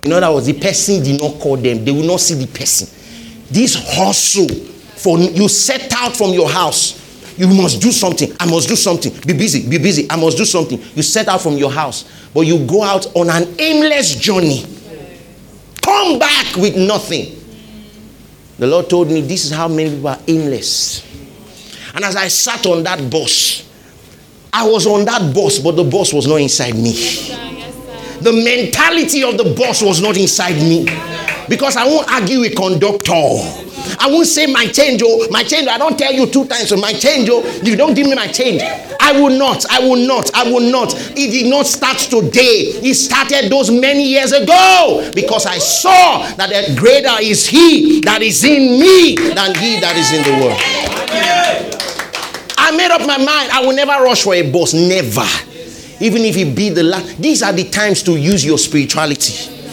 In 0.05 0.13
other 0.13 0.33
words, 0.33 0.47
the 0.47 0.55
person 0.59 1.03
did 1.03 1.21
not 1.21 1.39
call 1.39 1.57
them, 1.57 1.85
they 1.85 1.93
will 1.93 2.07
not 2.07 2.21
see 2.21 2.35
the 2.35 2.47
person. 2.47 2.89
This 3.51 3.75
hustle 3.97 4.49
for 4.49 5.19
you 5.19 5.49
set 5.49 5.93
out 5.95 6.17
from 6.17 6.33
your 6.33 6.49
house. 6.49 7.01
You 7.37 7.49
must 7.49 7.81
do 7.81 7.91
something. 7.91 8.33
I 8.39 8.47
must 8.47 8.69
do 8.69 8.77
something. 8.77 9.13
Be 9.27 9.33
busy. 9.33 9.69
Be 9.69 9.79
busy. 9.79 10.07
I 10.11 10.17
must 10.17 10.37
do 10.37 10.45
something. 10.45 10.81
You 10.95 11.03
set 11.03 11.29
out 11.29 11.41
from 11.41 11.57
your 11.57 11.71
house, 11.71 12.05
but 12.33 12.43
you 12.43 12.65
go 12.67 12.83
out 12.83 13.07
on 13.17 13.31
an 13.31 13.55
aimless 13.59 14.17
journey. 14.17 14.65
Come 15.81 16.19
back 16.19 16.57
with 16.57 16.77
nothing. 16.77 17.39
The 18.59 18.67
Lord 18.67 18.89
told 18.89 19.09
me 19.09 19.23
this 19.23 19.45
is 19.45 19.51
how 19.51 19.67
many 19.67 19.91
people 19.91 20.09
are 20.09 20.21
aimless. 20.29 21.05
And 21.95 22.05
as 22.05 22.15
I 22.17 22.29
sat 22.29 22.65
on 22.67 22.83
that 22.85 23.11
bus, 23.11 23.69
I 24.55 24.69
was 24.69 24.87
on 24.87 25.07
that 25.07 25.35
bus, 25.35 25.59
but 25.59 25.77
the 25.77 25.85
bus 25.85 26.13
was 26.13 26.27
not 26.27 26.37
inside 26.37 26.75
me. 26.75 26.93
The 28.21 28.33
mentality 28.33 29.25
of 29.25 29.39
the 29.39 29.55
boss 29.57 29.83
was 29.83 30.01
not 30.01 30.17
inside 30.17 30.57
me. 30.57 30.85
Because 31.49 31.77
I 31.77 31.85
won't 31.85 32.09
argue 32.13 32.41
with 32.41 32.55
conductor. 32.55 33.13
I 33.99 34.09
won't 34.09 34.27
say 34.27 34.47
my 34.47 34.67
change, 34.67 35.03
oh, 35.05 35.27
my 35.31 35.43
change. 35.43 35.69
I 35.69 35.79
don't 35.79 35.99
tell 35.99 36.13
you 36.13 36.27
two 36.27 36.47
times, 36.47 36.69
so 36.69 36.77
my 36.77 36.93
change, 36.93 37.29
oh, 37.33 37.43
you 37.65 37.77
don't 37.77 37.95
give 37.95 38.07
me 38.07 38.15
my 38.15 38.27
change. 38.29 38.63
I 39.01 39.13
will 39.13 39.37
not, 39.37 39.65
I 39.71 39.81
will 39.81 40.07
not, 40.07 40.33
I 40.35 40.45
will 40.45 40.71
not. 40.71 40.95
It 41.17 41.31
did 41.33 41.51
not 41.51 41.67
start 41.67 41.99
today. 41.99 42.79
It 42.85 42.95
started 42.95 43.51
those 43.51 43.71
many 43.71 44.07
years 44.07 44.33
ago 44.33 45.11
because 45.15 45.47
I 45.47 45.59
saw 45.59 46.27
that 46.37 46.51
the 46.51 46.77
greater 46.79 47.17
is 47.21 47.47
He 47.47 48.01
that 48.03 48.23
is 48.23 48.45
in 48.45 48.79
me 48.79 49.17
than 49.17 49.55
He 49.57 49.81
that 49.81 49.97
is 49.97 50.13
in 50.13 50.23
the 50.23 50.45
world. 50.45 51.92
I 52.63 52.71
made 52.77 52.93
up 52.93 53.01
my 53.01 53.19
mind. 53.19 53.51
I 53.51 53.61
will 53.67 53.75
never 53.75 54.05
rush 54.05 54.23
for 54.23 54.35
a 54.35 54.49
boss. 54.51 54.73
Never. 54.73 55.27
Even 56.01 56.23
if 56.23 56.37
it 56.37 56.55
be 56.55 56.69
the 56.69 56.85
last. 56.85 57.21
These 57.21 57.43
are 57.43 57.53
the 57.53 57.69
times 57.69 58.05
to 58.05 58.17
use 58.17 58.45
your 58.45 58.57
spirituality. 58.57 59.33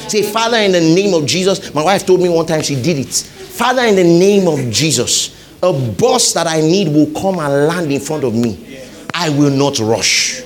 Say, 0.09 0.23
Father, 0.23 0.57
in 0.57 0.71
the 0.71 0.81
name 0.81 1.13
of 1.13 1.27
Jesus. 1.27 1.71
My 1.73 1.83
wife 1.83 2.05
told 2.05 2.19
me 2.19 2.29
one 2.29 2.47
time 2.47 2.63
she 2.63 2.75
did 2.75 2.97
it. 2.97 3.13
Father, 3.13 3.83
in 3.83 3.95
the 3.95 4.03
name 4.03 4.47
of 4.47 4.71
Jesus, 4.71 5.35
a 5.61 5.71
boss 5.71 6.33
that 6.33 6.47
I 6.47 6.61
need 6.61 6.87
will 6.87 7.11
come 7.13 7.37
and 7.37 7.67
land 7.67 7.91
in 7.91 7.99
front 8.01 8.23
of 8.23 8.33
me. 8.33 8.79
I 9.13 9.29
will 9.29 9.51
not 9.51 9.77
rush. 9.77 10.41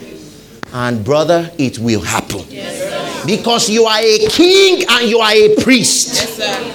And 0.73 1.05
brother, 1.05 1.49
it 1.57 1.79
will 1.79 2.01
happen. 2.01 2.43
Yes, 2.49 3.25
because 3.25 3.69
you 3.69 3.85
are 3.85 3.99
a 3.99 4.27
king 4.29 4.83
and 4.89 5.09
you 5.09 5.19
are 5.19 5.31
a 5.31 5.55
priest. 5.61 6.39
Yes, 6.39 6.73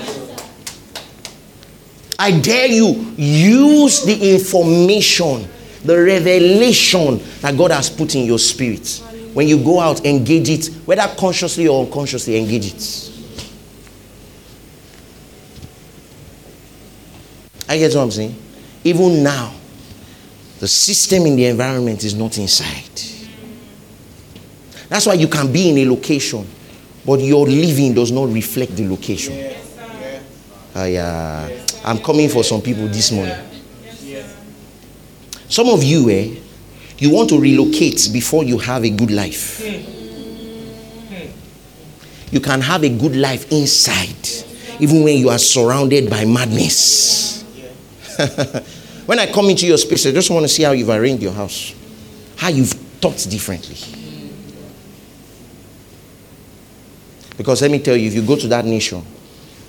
I 2.19 2.41
dare 2.41 2.69
you, 2.69 3.14
use 3.16 4.05
the 4.05 4.35
information 4.35 5.49
the 5.85 5.97
revelation 5.97 7.20
that 7.41 7.57
God 7.57 7.70
has 7.70 7.89
put 7.91 8.14
in 8.14 8.24
your 8.24 8.39
spirit. 8.39 9.03
When 9.35 9.47
you 9.47 9.62
go 9.62 9.81
out, 9.81 10.05
engage 10.05 10.49
it, 10.49 10.66
whether 10.85 11.07
consciously 11.18 11.68
or 11.68 11.85
unconsciously, 11.85 12.37
engage 12.37 12.74
it. 12.74 13.09
I 17.68 17.76
get 17.76 17.95
what 17.95 18.03
I'm 18.03 18.11
saying? 18.11 18.35
Even 18.85 19.22
now, 19.22 19.55
the 20.59 20.66
system 20.66 21.26
in 21.26 21.37
the 21.37 21.47
environment 21.47 22.03
is 22.03 22.14
not 22.14 22.39
inside. 22.39 22.85
That's 24.89 25.07
why 25.07 25.14
you 25.14 25.29
can 25.29 25.53
be 25.53 25.68
in 25.68 25.79
a 25.79 25.91
location, 25.91 26.47
but 27.05 27.20
your 27.20 27.47
living 27.47 27.95
does 27.95 28.11
not 28.11 28.33
reflect 28.33 28.74
the 28.74 28.89
location. 28.89 29.55
I, 30.74 30.97
uh, 30.97 31.64
I'm 31.85 31.99
coming 31.99 32.29
for 32.29 32.43
some 32.43 32.62
people 32.62 32.89
this 32.89 33.12
morning. 33.12 33.37
Some 35.49 35.68
of 35.68 35.82
you, 35.82 36.11
eh, 36.11 36.34
you 36.99 37.11
want 37.11 37.30
to 37.30 37.40
relocate 37.40 38.11
before 38.12 38.44
you 38.44 38.59
have 38.59 38.84
a 38.84 38.90
good 38.90 39.11
life. 39.11 39.62
You 42.30 42.40
can 42.40 42.61
have 42.61 42.84
a 42.84 42.90
good 42.90 43.16
life 43.16 43.51
inside, 43.51 44.28
even 44.80 45.03
when 45.03 45.16
you 45.16 45.30
are 45.30 45.38
surrounded 45.38 46.11
by 46.11 46.24
madness. 46.26 47.42
when 49.07 49.18
I 49.18 49.30
come 49.32 49.49
into 49.49 49.66
your 49.66 49.78
space, 49.78 50.07
I 50.07 50.12
just 50.12 50.30
want 50.30 50.44
to 50.44 50.49
see 50.49 50.64
how 50.64 50.72
you've 50.72 50.90
arranged 50.90 51.22
your 51.22 51.32
house, 51.32 51.74
how 52.36 52.49
you've 52.49 52.72
thought 52.72 53.26
differently. 53.30 53.76
Because 57.38 57.62
let 57.62 57.70
me 57.70 57.78
tell 57.78 57.96
you, 57.96 58.09
if 58.09 58.14
you 58.14 58.22
go 58.22 58.36
to 58.36 58.49
that 58.49 58.64
nation, 58.64 59.03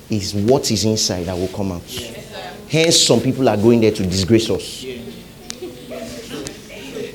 it's 0.10 0.34
what 0.34 0.70
is 0.72 0.84
inside 0.84 1.26
that 1.28 1.38
will 1.38 1.48
come 1.50 1.72
out. 1.72 1.84
Hence, 2.68 3.00
some 3.00 3.22
people 3.22 3.48
are 3.48 3.58
going 3.58 3.80
there 3.80 3.92
to 3.92 4.04
disgrace 4.04 4.50
us. 4.50 4.84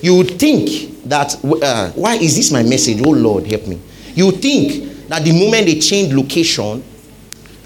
You 0.04 0.16
would 0.16 0.38
think 0.38 1.02
that, 1.04 1.34
uh, 1.42 1.90
why 1.92 2.16
is 2.16 2.36
this 2.36 2.52
my 2.52 2.62
message? 2.62 3.00
Oh 3.06 3.12
Lord, 3.12 3.46
help 3.46 3.66
me. 3.66 3.80
You 4.14 4.32
think 4.32 5.08
that 5.08 5.24
the 5.24 5.32
moment 5.32 5.64
they 5.64 5.78
change 5.78 6.12
location, 6.12 6.84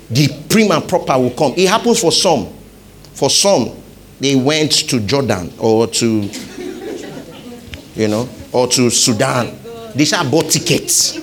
the 0.08 0.28
prim 0.48 0.70
and 0.70 0.88
proper 0.88 1.18
will 1.18 1.32
come. 1.32 1.54
It 1.56 1.68
happens 1.68 2.00
for 2.00 2.12
some. 2.12 2.46
For 3.14 3.28
some, 3.28 3.72
they 4.20 4.36
went 4.36 4.70
to 4.88 5.00
Jordan 5.00 5.52
or 5.58 5.88
to, 5.88 6.30
you 7.96 8.06
know, 8.06 8.28
or 8.52 8.68
to 8.68 8.88
Sudan. 8.88 9.58
They 9.96 10.04
shall 10.04 10.30
bought 10.30 10.48
tickets. 10.48 11.16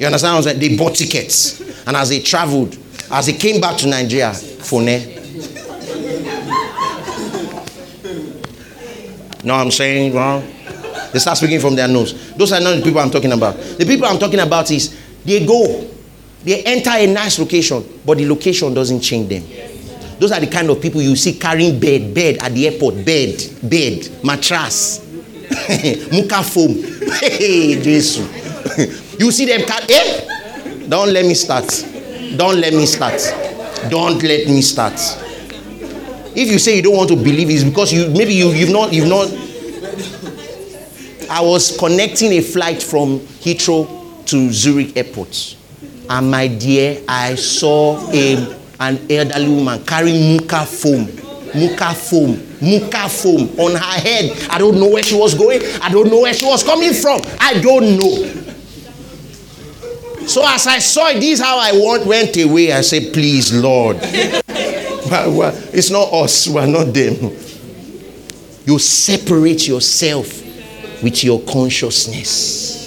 You 0.00 0.06
understand 0.06 0.32
what 0.34 0.38
I'm 0.38 0.42
saying? 0.44 0.60
They 0.60 0.78
bought 0.78 0.94
tickets. 0.94 1.60
And 1.86 1.94
as 1.94 2.08
they 2.08 2.20
traveled, 2.20 2.78
as 3.10 3.26
they 3.26 3.34
came 3.34 3.60
back 3.60 3.76
to 3.80 3.86
Nigeria, 3.86 4.32
Fone, 4.32 5.21
Know 9.42 9.54
what 9.56 9.62
I'm 9.62 9.70
saying? 9.70 10.14
Wrong? 10.14 10.42
They 11.12 11.18
start 11.18 11.36
speaking 11.36 11.60
from 11.60 11.74
their 11.74 11.88
nose. 11.88 12.32
Those 12.36 12.52
are 12.52 12.60
not 12.60 12.76
the 12.76 12.82
people 12.82 13.00
I'm 13.00 13.10
talking 13.10 13.32
about. 13.32 13.56
The 13.56 13.84
people 13.84 14.06
I'm 14.06 14.18
talking 14.18 14.40
about 14.40 14.70
is 14.70 14.96
they 15.24 15.44
go, 15.44 15.88
they 16.44 16.62
enter 16.64 16.90
a 16.90 17.06
nice 17.06 17.38
location, 17.38 17.84
but 18.04 18.18
the 18.18 18.26
location 18.28 18.72
doesn't 18.74 19.00
change 19.00 19.28
them. 19.28 19.42
Those 20.18 20.32
are 20.32 20.40
the 20.40 20.46
kind 20.46 20.70
of 20.70 20.80
people 20.80 21.02
you 21.02 21.16
see 21.16 21.34
carrying 21.38 21.78
bed, 21.80 22.14
bed 22.14 22.38
at 22.40 22.52
the 22.52 22.68
airport, 22.68 23.04
bed, 23.04 23.42
bed, 23.62 24.08
mattress, 24.24 25.00
Mouka 26.12 26.42
Foam. 26.42 26.76
Hey, 27.12 27.80
Jesus. 27.82 28.18
you 29.20 29.30
see 29.30 29.44
them 29.44 29.66
car- 29.66 29.80
eh? 29.88 30.86
Don't 30.88 31.12
let 31.12 31.26
me 31.26 31.34
start. 31.34 31.66
Don't 32.36 32.58
let 32.60 32.72
me 32.72 32.86
start. 32.86 33.20
Don't 33.90 34.22
let 34.22 34.46
me 34.48 34.62
start. 34.62 34.98
If 36.34 36.50
you 36.50 36.58
say 36.58 36.76
you 36.76 36.82
don't 36.82 36.96
want 36.96 37.10
to 37.10 37.16
believe, 37.16 37.50
it's 37.50 37.64
because 37.64 37.92
you 37.92 38.08
maybe 38.10 38.34
you, 38.34 38.50
you've 38.50 38.70
not 38.70 38.92
you've 38.92 39.08
not. 39.08 39.28
I 41.30 41.40
was 41.40 41.76
connecting 41.78 42.32
a 42.32 42.40
flight 42.40 42.82
from 42.82 43.20
Heathrow 43.20 44.26
to 44.26 44.52
Zurich 44.52 44.96
Airport, 44.96 45.56
and 46.08 46.30
my 46.30 46.46
dear, 46.48 47.02
I 47.08 47.34
saw 47.34 48.10
a 48.12 48.58
an 48.80 48.98
elderly 49.10 49.48
woman 49.48 49.84
carrying 49.84 50.36
Mouka 50.38 50.66
Foam, 50.66 51.06
Mouka 51.54 51.94
Foam, 51.94 52.36
Mouka 52.60 53.08
Foam 53.08 53.48
on 53.60 53.72
her 53.72 54.00
head. 54.00 54.32
I 54.50 54.58
don't 54.58 54.78
know 54.80 54.88
where 54.88 55.02
she 55.02 55.14
was 55.14 55.34
going. 55.34 55.60
I 55.80 55.88
don't 55.90 56.10
know 56.10 56.20
where 56.22 56.34
she 56.34 56.46
was 56.46 56.62
coming 56.64 56.92
from. 56.92 57.20
I 57.40 57.60
don't 57.60 57.96
know. 57.96 58.42
So 60.26 60.42
as 60.46 60.66
I 60.66 60.78
saw 60.78 61.08
it, 61.08 61.14
this 61.14 61.40
is 61.40 61.40
how 61.40 61.58
I 61.58 61.72
went 62.06 62.36
away. 62.36 62.72
I 62.72 62.80
said, 62.80 63.12
please, 63.12 63.52
Lord. 63.52 63.96
It's 65.72 65.90
not 65.90 66.12
us, 66.12 66.48
we're 66.48 66.66
not 66.66 66.92
them. 66.92 67.36
You 68.64 68.78
separate 68.78 69.66
yourself 69.66 70.42
with 71.02 71.24
your 71.24 71.40
consciousness. 71.42 72.80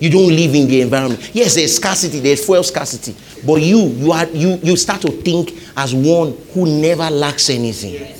You 0.00 0.10
don't 0.10 0.28
live 0.28 0.54
in 0.54 0.68
the 0.68 0.80
environment. 0.80 1.30
Yes, 1.34 1.56
there's 1.56 1.74
scarcity, 1.76 2.20
there's 2.20 2.44
fuel 2.44 2.62
scarcity. 2.62 3.16
But 3.44 3.60
you, 3.62 3.78
you 3.88 4.12
are 4.12 4.26
you 4.26 4.58
you 4.62 4.76
start 4.76 5.02
to 5.02 5.10
think 5.10 5.52
as 5.76 5.94
one 5.94 6.36
who 6.54 6.80
never 6.80 7.10
lacks 7.10 7.50
anything. 7.50 8.14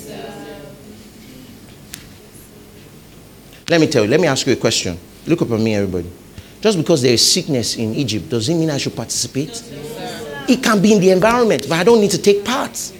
Let 3.68 3.80
me 3.80 3.86
tell 3.86 4.04
you, 4.04 4.10
let 4.10 4.20
me 4.20 4.26
ask 4.26 4.46
you 4.46 4.52
a 4.54 4.56
question. 4.56 4.98
Look 5.26 5.42
up 5.42 5.50
at 5.50 5.60
me, 5.60 5.74
everybody. 5.74 6.10
Just 6.60 6.78
because 6.78 7.02
there 7.02 7.12
is 7.12 7.32
sickness 7.32 7.76
in 7.76 7.94
Egypt, 7.94 8.28
does 8.28 8.48
it 8.48 8.54
mean 8.54 8.70
I 8.70 8.78
should 8.78 8.96
participate? 8.96 9.62
It 10.48 10.62
can 10.62 10.80
be 10.80 10.94
in 10.94 11.00
the 11.00 11.10
environment, 11.10 11.66
but 11.68 11.78
I 11.78 11.84
don't 11.84 12.00
need 12.00 12.10
to 12.12 12.18
take 12.18 12.44
part. 12.44 12.92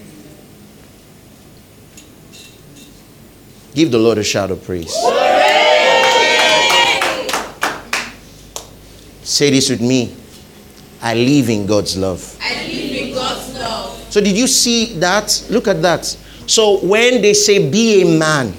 Give 3.78 3.92
the 3.92 3.98
Lord 3.98 4.18
a 4.18 4.24
shout 4.24 4.50
of 4.50 4.64
praise. 4.64 4.92
Say 9.22 9.50
this 9.50 9.70
with 9.70 9.80
me. 9.80 10.16
I 11.00 11.14
live 11.14 11.48
in 11.48 11.64
God's 11.64 11.96
love. 11.96 12.36
I 12.42 12.66
live 12.66 12.96
in 12.96 13.14
God's 13.14 13.54
love. 13.54 14.12
So, 14.12 14.20
did 14.20 14.36
you 14.36 14.48
see 14.48 14.98
that? 14.98 15.46
Look 15.48 15.68
at 15.68 15.80
that. 15.82 16.04
So, 16.48 16.84
when 16.84 17.22
they 17.22 17.34
say 17.34 17.70
be 17.70 18.02
a 18.02 18.18
man, 18.18 18.52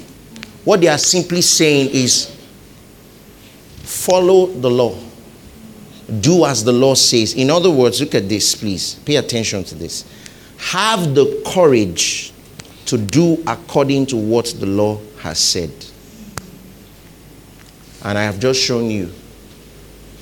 what 0.64 0.80
they 0.80 0.88
are 0.88 0.96
simply 0.96 1.42
saying 1.42 1.90
is 1.92 2.34
follow 3.82 4.46
the 4.46 4.70
law, 4.70 4.96
do 6.22 6.46
as 6.46 6.64
the 6.64 6.72
law 6.72 6.94
says. 6.94 7.34
In 7.34 7.50
other 7.50 7.70
words, 7.70 8.00
look 8.00 8.14
at 8.14 8.26
this, 8.26 8.54
please. 8.54 8.94
Pay 8.94 9.16
attention 9.16 9.64
to 9.64 9.74
this. 9.74 10.06
Have 10.56 11.14
the 11.14 11.42
courage 11.46 12.32
to 12.86 12.96
do 12.96 13.42
according 13.46 14.06
to 14.06 14.16
what 14.16 14.46
the 14.58 14.64
law 14.64 14.98
has 15.22 15.38
said. 15.38 15.72
And 18.04 18.16
I 18.16 18.22
have 18.22 18.40
just 18.40 18.60
shown 18.60 18.90
you 18.90 19.12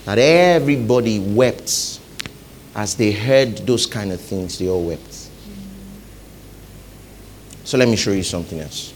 that 0.04 0.18
everybody 0.18 1.20
wept 1.20 2.00
as 2.74 2.94
they 2.94 3.12
heard 3.12 3.58
those 3.58 3.86
kind 3.86 4.12
of 4.12 4.20
things, 4.20 4.58
they 4.58 4.68
all 4.68 4.84
wept. 4.84 5.28
So 7.64 7.76
let 7.76 7.88
me 7.88 7.96
show 7.96 8.12
you 8.12 8.22
something 8.22 8.60
else. 8.60 8.94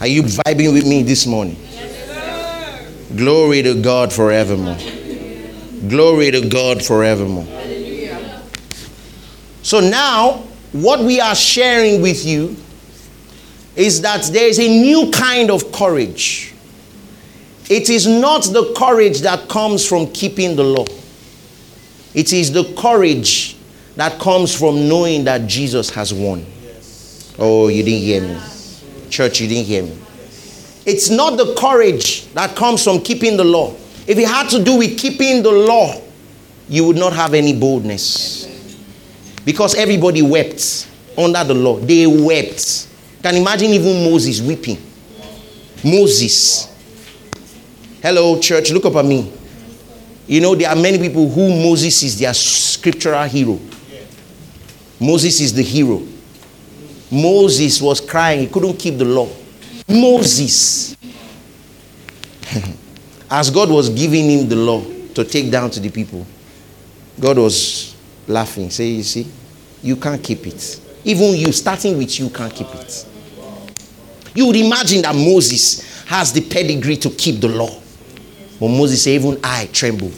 Are 0.00 0.06
you 0.06 0.22
vibing 0.22 0.72
with 0.72 0.86
me 0.86 1.02
this 1.02 1.26
morning? 1.26 1.56
Glory 3.16 3.62
to 3.62 3.80
God 3.80 4.12
forevermore. 4.12 4.76
Glory 5.88 6.30
to 6.32 6.48
God 6.48 6.84
forevermore. 6.84 7.46
So 9.62 9.80
now, 9.80 10.42
what 10.72 11.00
we 11.00 11.20
are 11.20 11.34
sharing 11.34 12.02
with 12.02 12.26
you 12.26 12.56
is 13.76 14.00
that 14.02 14.24
there 14.32 14.48
is 14.48 14.58
a 14.58 14.68
new 14.68 15.10
kind 15.10 15.50
of 15.50 15.72
courage. 15.72 16.54
It 17.68 17.88
is 17.88 18.06
not 18.06 18.44
the 18.44 18.74
courage 18.76 19.20
that 19.20 19.48
comes 19.48 19.86
from 19.86 20.08
keeping 20.12 20.56
the 20.56 20.64
law, 20.64 20.86
it 22.14 22.32
is 22.32 22.52
the 22.52 22.72
courage 22.76 23.56
that 23.96 24.20
comes 24.20 24.56
from 24.56 24.88
knowing 24.88 25.24
that 25.24 25.46
Jesus 25.46 25.90
has 25.90 26.12
won. 26.12 26.44
Oh, 27.38 27.68
you 27.68 27.82
didn't 27.82 28.00
hear 28.00 28.22
me. 28.22 28.40
Church, 29.08 29.40
you 29.40 29.48
didn't 29.48 29.66
hear 29.66 29.82
me. 29.82 29.96
It's 30.86 31.10
not 31.10 31.36
the 31.36 31.54
courage 31.54 32.26
that 32.34 32.54
comes 32.56 32.84
from 32.84 33.00
keeping 33.00 33.36
the 33.36 33.44
law. 33.44 33.74
If 34.06 34.18
it 34.18 34.28
had 34.28 34.50
to 34.50 34.62
do 34.62 34.76
with 34.78 34.98
keeping 34.98 35.42
the 35.42 35.50
law, 35.50 36.00
you 36.68 36.86
would 36.86 36.96
not 36.96 37.12
have 37.14 37.34
any 37.34 37.58
boldness. 37.58 38.46
Because 39.44 39.74
everybody 39.74 40.22
wept 40.22 40.88
under 41.16 41.44
the 41.44 41.54
law. 41.54 41.78
They 41.78 42.06
wept. 42.06 42.88
Can 43.24 43.36
imagine 43.36 43.70
even 43.70 44.04
Moses 44.04 44.42
weeping. 44.42 44.76
Moses. 45.82 46.68
Hello, 48.02 48.38
church, 48.38 48.70
look 48.70 48.84
up 48.84 48.96
at 48.96 49.04
me. 49.06 49.32
You 50.26 50.42
know, 50.42 50.54
there 50.54 50.68
are 50.68 50.76
many 50.76 50.98
people 50.98 51.30
who 51.30 51.48
Moses 51.48 52.02
is 52.02 52.18
their 52.18 52.34
scriptural 52.34 53.24
hero. 53.24 53.58
Moses 55.00 55.40
is 55.40 55.54
the 55.54 55.62
hero. 55.62 56.02
Moses 57.10 57.80
was 57.80 57.98
crying, 57.98 58.40
he 58.40 58.46
couldn't 58.46 58.76
keep 58.76 58.98
the 58.98 59.06
law. 59.06 59.30
Moses. 59.88 60.94
As 63.30 63.48
God 63.48 63.70
was 63.70 63.88
giving 63.88 64.28
him 64.28 64.50
the 64.50 64.56
law 64.56 64.84
to 65.14 65.24
take 65.24 65.50
down 65.50 65.70
to 65.70 65.80
the 65.80 65.88
people, 65.88 66.26
God 67.18 67.38
was 67.38 67.96
laughing. 68.28 68.68
Say, 68.68 68.88
you 68.88 69.02
see, 69.02 69.26
you 69.82 69.96
can't 69.96 70.22
keep 70.22 70.46
it. 70.46 70.78
Even 71.04 71.34
you, 71.36 71.52
starting 71.52 71.96
with 71.96 72.20
you, 72.20 72.28
can't 72.28 72.52
keep 72.54 72.68
it. 72.74 73.06
You 74.34 74.46
would 74.46 74.56
imagine 74.56 75.02
that 75.02 75.14
Moses 75.14 76.04
has 76.06 76.32
the 76.32 76.40
pedigree 76.40 76.96
to 76.96 77.10
keep 77.10 77.40
the 77.40 77.48
law. 77.48 77.80
But 78.60 78.68
Moses 78.68 79.04
said, 79.04 79.10
even 79.10 79.38
I 79.42 79.66
trembled. 79.66 80.12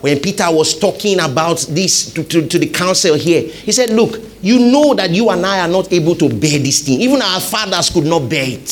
When 0.00 0.18
Peter 0.20 0.46
was 0.50 0.78
talking 0.78 1.18
about 1.18 1.58
this 1.70 2.12
to, 2.12 2.22
to, 2.22 2.46
to, 2.46 2.58
the 2.58 2.68
council 2.68 3.14
here, 3.14 3.42
he 3.42 3.72
said, 3.72 3.90
Look, 3.90 4.20
you 4.40 4.70
know 4.70 4.94
that 4.94 5.10
you 5.10 5.28
and 5.30 5.44
I 5.44 5.60
are 5.60 5.68
not 5.68 5.92
able 5.92 6.14
to 6.16 6.28
bear 6.28 6.58
this 6.60 6.82
thing. 6.82 7.00
Even 7.00 7.20
our 7.20 7.40
fathers 7.40 7.90
could 7.90 8.04
not 8.04 8.28
bear 8.28 8.44
it. 8.46 8.68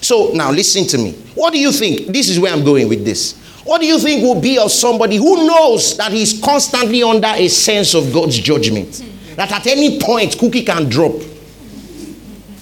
So 0.00 0.30
now 0.32 0.50
listen 0.50 0.86
to 0.86 0.98
me. 0.98 1.12
What 1.34 1.52
do 1.52 1.58
you 1.58 1.72
think? 1.72 2.06
This 2.06 2.30
is 2.30 2.40
where 2.40 2.52
I'm 2.52 2.64
going 2.64 2.88
with 2.88 3.04
this. 3.04 3.36
What 3.64 3.82
do 3.82 3.86
you 3.86 3.98
think 3.98 4.22
will 4.22 4.40
be 4.40 4.58
of 4.58 4.72
somebody 4.72 5.16
who 5.16 5.46
knows 5.46 5.98
that 5.98 6.10
he's 6.10 6.40
constantly 6.40 7.02
under 7.02 7.28
a 7.28 7.48
sense 7.48 7.94
of 7.94 8.10
God's 8.10 8.38
judgment? 8.38 9.04
That 9.36 9.52
at 9.52 9.66
any 9.66 10.00
point, 10.00 10.38
cookie 10.38 10.64
can 10.64 10.88
drop. 10.88 11.20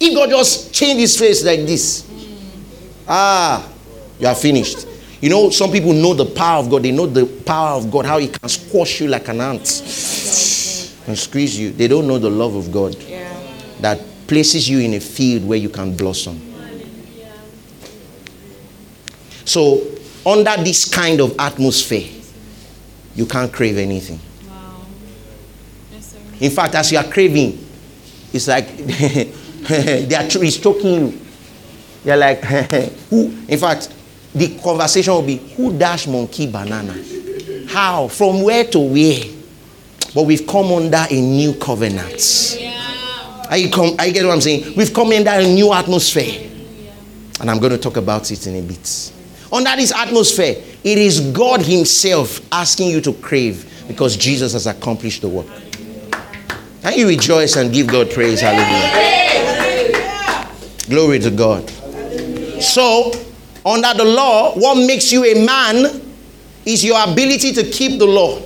If 0.00 0.14
God 0.14 0.30
just 0.30 0.72
change 0.74 1.00
his 1.00 1.16
face 1.18 1.44
like 1.44 1.60
this, 1.60 2.04
ah, 3.08 3.66
you 4.18 4.26
are 4.26 4.34
finished. 4.34 4.86
You 5.20 5.30
know, 5.30 5.50
some 5.50 5.72
people 5.72 5.92
know 5.92 6.12
the 6.14 6.26
power 6.26 6.58
of 6.60 6.70
God. 6.70 6.82
They 6.82 6.92
know 6.92 7.06
the 7.06 7.24
power 7.26 7.70
of 7.78 7.90
God, 7.90 8.04
how 8.04 8.18
He 8.18 8.28
can 8.28 8.48
squash 8.48 9.00
you 9.00 9.08
like 9.08 9.26
an 9.28 9.40
ant 9.40 9.60
and 11.06 11.18
squeeze 11.18 11.58
you. 11.58 11.70
They 11.72 11.88
don't 11.88 12.06
know 12.06 12.18
the 12.18 12.28
love 12.30 12.54
of 12.54 12.70
God 12.70 12.94
Yeah. 13.08 13.32
that 13.80 14.00
places 14.26 14.68
you 14.68 14.80
in 14.80 14.94
a 14.94 15.00
field 15.00 15.46
where 15.46 15.58
you 15.58 15.68
can 15.70 15.96
blossom. 15.96 16.40
So, 19.44 19.80
under 20.26 20.56
this 20.62 20.84
kind 20.84 21.20
of 21.20 21.34
atmosphere, 21.38 22.08
you 23.14 23.26
can't 23.26 23.52
crave 23.52 23.78
anything. 23.78 24.18
Wow. 24.48 24.84
Yes. 25.92 26.14
In 26.40 26.50
fact, 26.50 26.74
as 26.74 26.90
you 26.90 26.98
are 26.98 27.04
craving, 27.04 27.64
it's 28.32 28.48
like 28.48 28.66
they 30.08 30.14
are 30.14 30.28
tr- 30.28 30.44
it's 30.44 30.58
choking 30.58 30.94
you. 30.94 31.20
You're 32.04 32.16
like, 32.16 32.40
who? 33.10 33.36
In 33.48 33.58
fact, 33.58 33.92
the 34.34 34.58
conversation 34.58 35.12
will 35.14 35.22
be, 35.22 35.38
who 35.38 35.76
dash 35.76 36.06
monkey 36.06 36.46
banana? 36.46 36.94
How? 37.68 38.08
From 38.08 38.42
where 38.42 38.64
to 38.64 38.78
where? 38.78 39.24
But 40.14 40.22
we've 40.24 40.46
come 40.46 40.66
under 40.72 41.04
a 41.10 41.20
new 41.20 41.54
covenant. 41.54 42.56
Yeah. 42.60 43.46
Are 43.50 43.56
you, 43.56 43.70
come, 43.70 43.96
are 43.98 44.06
you 44.06 44.12
get 44.12 44.24
what 44.24 44.32
I'm 44.32 44.40
saying? 44.40 44.74
We've 44.76 44.92
come 44.92 45.08
under 45.08 45.30
a 45.30 45.42
new 45.42 45.72
atmosphere. 45.72 46.48
And 47.40 47.50
I'm 47.50 47.58
going 47.58 47.72
to 47.72 47.78
talk 47.78 47.96
about 47.96 48.30
it 48.30 48.46
in 48.46 48.56
a 48.56 48.62
bit. 48.62 49.12
Under 49.52 49.74
this 49.76 49.92
atmosphere, 49.92 50.62
it 50.84 50.98
is 50.98 51.20
God 51.32 51.62
Himself 51.62 52.40
asking 52.52 52.90
you 52.90 53.00
to 53.02 53.12
crave 53.14 53.84
because 53.88 54.16
Jesus 54.16 54.52
has 54.52 54.66
accomplished 54.66 55.22
the 55.22 55.28
work. 55.28 55.46
Can 56.82 56.94
you 56.94 57.08
rejoice 57.08 57.56
and 57.56 57.72
give 57.72 57.88
God 57.88 58.10
praise? 58.10 58.40
Hallelujah. 58.40 59.25
Glory 60.88 61.18
to 61.18 61.30
God. 61.30 61.68
So, 62.62 63.12
under 63.64 63.92
the 63.94 64.04
law, 64.04 64.54
what 64.54 64.76
makes 64.86 65.10
you 65.12 65.24
a 65.24 65.44
man 65.44 66.00
is 66.64 66.84
your 66.84 67.02
ability 67.02 67.52
to 67.52 67.64
keep 67.64 67.98
the 67.98 68.06
law. 68.06 68.40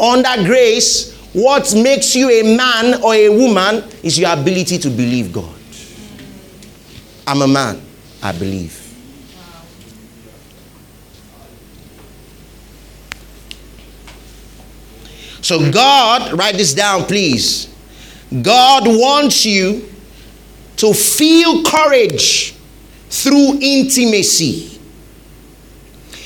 Under 0.00 0.44
grace, 0.44 1.16
what 1.32 1.72
makes 1.74 2.14
you 2.16 2.28
a 2.30 2.56
man 2.56 3.02
or 3.02 3.14
a 3.14 3.28
woman 3.28 3.84
is 4.02 4.18
your 4.18 4.32
ability 4.32 4.78
to 4.78 4.90
believe 4.90 5.32
God. 5.32 5.54
I'm 7.26 7.42
a 7.42 7.48
man, 7.48 7.80
I 8.22 8.32
believe. 8.32 8.78
So, 15.42 15.70
God, 15.72 16.32
write 16.38 16.56
this 16.56 16.74
down, 16.74 17.04
please. 17.04 17.68
God 18.42 18.84
wants 18.86 19.44
you 19.44 19.88
to 20.82 20.92
feel 20.92 21.62
courage 21.62 22.56
through 23.08 23.56
intimacy. 23.60 24.80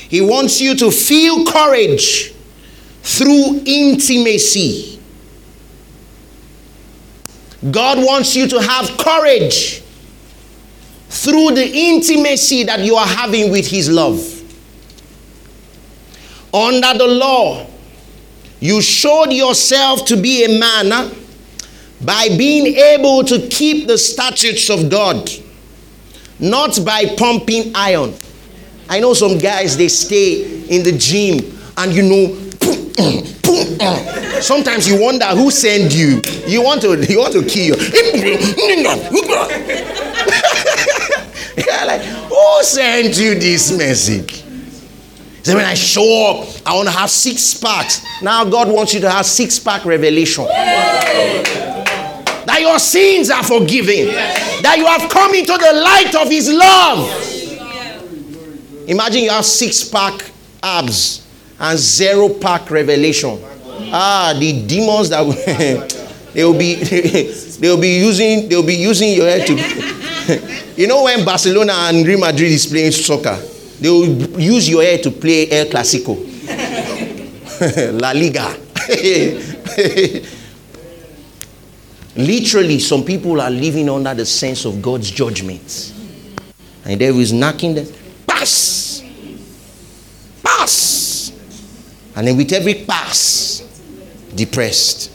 He 0.09 0.19
wants 0.19 0.59
you 0.59 0.75
to 0.77 0.89
feel 0.89 1.45
courage 1.45 2.33
through 3.03 3.61
intimacy. 3.67 4.99
God 7.69 7.99
wants 7.99 8.35
you 8.35 8.47
to 8.47 8.59
have 8.59 8.97
courage 8.97 9.83
through 11.09 11.51
the 11.51 11.69
intimacy 11.71 12.63
that 12.63 12.79
you 12.79 12.95
are 12.95 13.05
having 13.05 13.51
with 13.51 13.67
His 13.67 13.87
love. 13.91 14.17
Under 16.51 16.97
the 16.97 17.05
law, 17.05 17.67
you 18.59 18.81
showed 18.81 19.31
yourself 19.31 20.05
to 20.05 20.17
be 20.17 20.45
a 20.45 20.59
man 20.59 20.89
huh, 20.89 21.11
by 22.01 22.27
being 22.37 22.67
able 22.67 23.23
to 23.23 23.47
keep 23.47 23.87
the 23.87 23.97
statutes 23.97 24.69
of 24.69 24.89
God, 24.89 25.29
not 26.39 26.77
by 26.85 27.05
pumping 27.17 27.71
iron. 27.75 28.13
I 28.89 28.99
know 28.99 29.13
some 29.13 29.37
guys, 29.37 29.77
they 29.77 29.87
stay 29.87 30.65
in 30.67 30.83
the 30.83 30.91
gym 30.97 31.57
and 31.77 31.93
you 31.93 32.03
know, 32.03 32.35
sometimes 34.41 34.87
you 34.87 34.99
wonder 35.01 35.25
who 35.27 35.51
sent 35.51 35.95
you. 35.95 36.21
You 36.47 36.63
want 36.63 36.81
to, 36.81 37.05
you 37.05 37.19
want 37.19 37.33
to 37.33 37.43
kill 37.43 37.65
you. 37.65 37.75
yeah, 41.57 41.85
like, 41.85 42.01
Who 42.01 42.63
sent 42.63 43.17
you 43.17 43.35
this 43.35 43.71
message? 43.77 44.43
Say, 45.43 45.53
when 45.55 45.65
I 45.65 45.75
show 45.75 46.27
up, 46.27 46.47
I 46.65 46.75
want 46.75 46.89
to 46.89 46.93
have 46.93 47.09
six 47.09 47.53
packs. 47.53 48.01
Now 48.21 48.43
God 48.43 48.67
wants 48.69 48.93
you 48.93 48.99
to 49.01 49.09
have 49.09 49.25
six 49.25 49.57
pack 49.59 49.85
revelation. 49.85 50.45
That 52.57 52.63
your 52.63 52.79
sins 52.79 53.29
are 53.29 53.43
forgiven. 53.43 54.07
That 54.63 54.77
you 54.79 54.87
have 54.87 55.11
come 55.11 55.35
into 55.35 55.53
the 55.53 55.73
light 55.73 56.15
of 56.15 56.27
His 56.27 56.49
love. 56.51 57.05
Imagine 58.89 59.25
you 59.25 59.29
have 59.29 59.45
six 59.45 59.83
pack 59.87 60.31
abs 60.63 61.27
and 61.59 61.77
zero 61.77 62.29
pack 62.29 62.71
revelation. 62.71 63.37
Ah, 63.93 64.35
the 64.35 64.65
demons 64.65 65.09
that 65.09 65.21
they 66.33 66.43
will 66.43 66.57
be 66.57 66.73
they 67.59 67.69
will 67.69 67.79
be 67.79 67.99
using 67.99 68.49
they 68.49 68.55
will 68.55 68.65
be 68.65 68.73
using 68.73 69.13
your 69.13 69.27
head 69.27 69.45
to. 69.45 70.73
you 70.81 70.87
know 70.87 71.03
when 71.03 71.23
Barcelona 71.23 71.73
and 71.93 72.07
Real 72.07 72.19
Madrid 72.19 72.51
is 72.51 72.65
playing 72.65 72.91
soccer, 72.91 73.37
they 73.79 73.89
will 73.89 74.07
use 74.41 74.67
your 74.67 74.81
head 74.81 75.03
to 75.03 75.11
play 75.11 75.47
El 75.51 75.67
Clasico, 75.67 76.17
La 78.01 78.13
Liga. 78.13 78.57
Literally, 82.17 82.79
some 82.79 83.03
people 83.03 83.39
are 83.39 83.51
living 83.51 83.87
under 83.89 84.13
the 84.15 84.25
sense 84.25 84.65
of 84.65 84.81
God's 84.81 85.11
judgment. 85.11 85.93
And 86.83 86.93
the 86.93 86.95
devil 86.95 87.21
is 87.21 87.31
knocking 87.31 87.75
them. 87.75 87.87
Pass! 88.25 89.03
Pass! 90.43 91.31
And 92.15 92.27
then 92.27 92.35
with 92.35 92.51
every 92.53 92.73
pass, 92.73 93.61
depressed. 94.33 95.11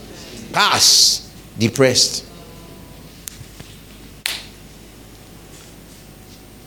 Pass, 0.53 1.29
depressed. 1.59 2.25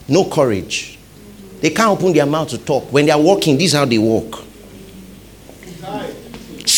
No 0.08 0.30
courage. 0.30 1.00
They 1.62 1.70
can't 1.70 1.98
open 1.98 2.12
their 2.12 2.26
mouth 2.26 2.50
to 2.50 2.58
talk. 2.58 2.92
When 2.92 3.06
they 3.06 3.12
are 3.12 3.22
walking, 3.22 3.56
this 3.58 3.68
is 3.68 3.74
how 3.74 3.86
they 3.86 3.98
walk. 3.98 4.45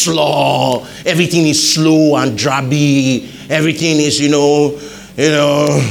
Slow. 0.07 0.85
Everything 1.05 1.47
is 1.47 1.73
slow 1.73 2.15
and 2.15 2.39
drabby. 2.39 3.49
Everything 3.49 3.97
is, 3.97 4.21
you 4.21 4.29
know, 4.29 4.79
you 5.17 5.29
know, 5.31 5.81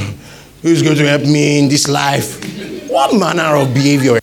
who's 0.63 0.81
going 0.81 0.97
to 0.97 1.07
help 1.07 1.21
me 1.21 1.59
in 1.59 1.69
this 1.69 1.87
life? 1.87 2.41
What 2.89 3.13
manner 3.13 3.55
of 3.57 3.71
behavior? 3.75 4.17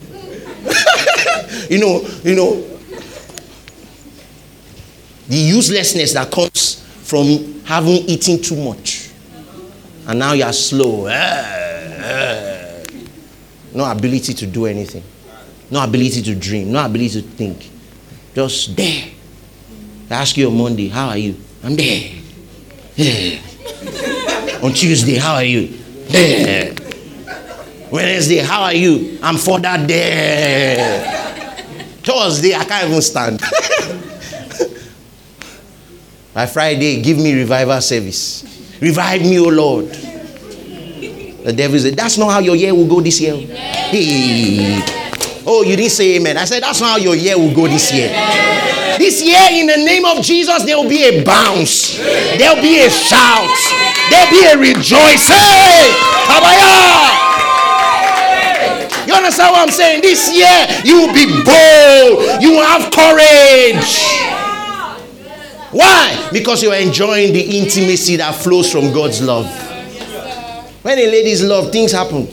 you 1.68 1.78
know, 1.78 2.00
you 2.22 2.34
know, 2.34 2.64
the 5.28 5.36
uselessness 5.36 6.14
that 6.14 6.32
comes 6.32 6.80
from 7.02 7.60
having 7.64 8.08
eaten 8.08 8.40
too 8.40 8.56
much. 8.56 9.10
And 10.06 10.18
now 10.18 10.32
you 10.32 10.44
are 10.44 10.52
slow. 10.54 11.04
Eh, 11.08 11.12
eh. 11.12 12.84
No 13.74 13.84
ability 13.84 14.32
to 14.32 14.46
do 14.46 14.64
anything. 14.64 15.02
No 15.70 15.84
ability 15.84 16.22
to 16.22 16.34
dream. 16.34 16.72
No 16.72 16.82
ability 16.82 17.20
to 17.20 17.28
think. 17.28 17.73
Just 18.34 18.76
there. 18.76 19.10
Ask 20.10 20.36
you 20.36 20.48
on 20.48 20.58
Monday, 20.58 20.88
how 20.88 21.08
are 21.08 21.18
you? 21.18 21.36
I'm 21.62 21.74
there. 21.76 22.10
there. 22.96 23.40
on 24.62 24.72
Tuesday, 24.72 25.16
how 25.16 25.34
are 25.34 25.44
you? 25.44 25.68
There. 26.08 26.74
Wednesday, 27.90 28.38
how 28.38 28.62
are 28.62 28.74
you? 28.74 29.18
I'm 29.22 29.36
for 29.36 29.58
further 29.60 29.86
there. 29.86 31.04
Thursday, 32.02 32.54
I 32.54 32.64
can't 32.64 32.88
even 32.90 33.02
stand. 33.02 33.40
By 36.34 36.46
Friday, 36.46 37.00
give 37.02 37.16
me 37.18 37.34
revival 37.34 37.80
service. 37.80 38.44
Revive 38.80 39.22
me, 39.22 39.38
O 39.38 39.44
Lord. 39.48 39.86
The 39.88 41.52
devil 41.56 41.78
said, 41.78 41.94
That's 41.94 42.18
not 42.18 42.32
how 42.32 42.40
your 42.40 42.56
year 42.56 42.74
will 42.74 42.88
go 42.88 43.00
this 43.00 43.20
year. 43.20 43.36
Hey. 43.36 45.02
Oh, 45.46 45.62
you 45.62 45.76
didn't 45.76 45.92
say 45.92 46.16
amen. 46.16 46.36
I 46.36 46.44
said, 46.44 46.62
That's 46.62 46.80
not 46.80 46.90
how 46.92 46.96
your 46.96 47.14
year 47.14 47.36
will 47.38 47.54
go 47.54 47.68
this 47.68 47.92
year. 47.92 48.08
This 48.98 49.22
year, 49.22 49.48
in 49.50 49.66
the 49.66 49.76
name 49.76 50.04
of 50.04 50.22
Jesus, 50.22 50.64
there 50.64 50.76
will 50.76 50.88
be 50.88 51.02
a 51.04 51.24
bounce, 51.24 51.98
there'll 51.98 52.62
be 52.62 52.80
a 52.84 52.90
shout, 52.90 53.50
there'll 54.08 54.30
be 54.30 54.46
a 54.46 54.56
rejoicing. 54.56 55.34
Hey! 55.34 56.14
You 59.06 59.14
understand 59.14 59.52
what 59.52 59.68
I'm 59.68 59.70
saying? 59.70 60.00
This 60.00 60.32
year, 60.34 60.66
you 60.84 61.06
will 61.06 61.12
be 61.12 61.26
bold, 61.26 62.42
you 62.42 62.52
will 62.52 62.64
have 62.64 62.90
courage. 62.92 64.00
Why? 65.72 66.28
Because 66.32 66.62
you 66.62 66.70
are 66.70 66.78
enjoying 66.78 67.32
the 67.32 67.58
intimacy 67.58 68.16
that 68.16 68.34
flows 68.34 68.70
from 68.70 68.92
God's 68.92 69.20
love. 69.20 69.46
When 70.82 70.98
a 70.98 71.06
lady's 71.06 71.42
love, 71.42 71.72
things 71.72 71.92
happen. 71.92 72.28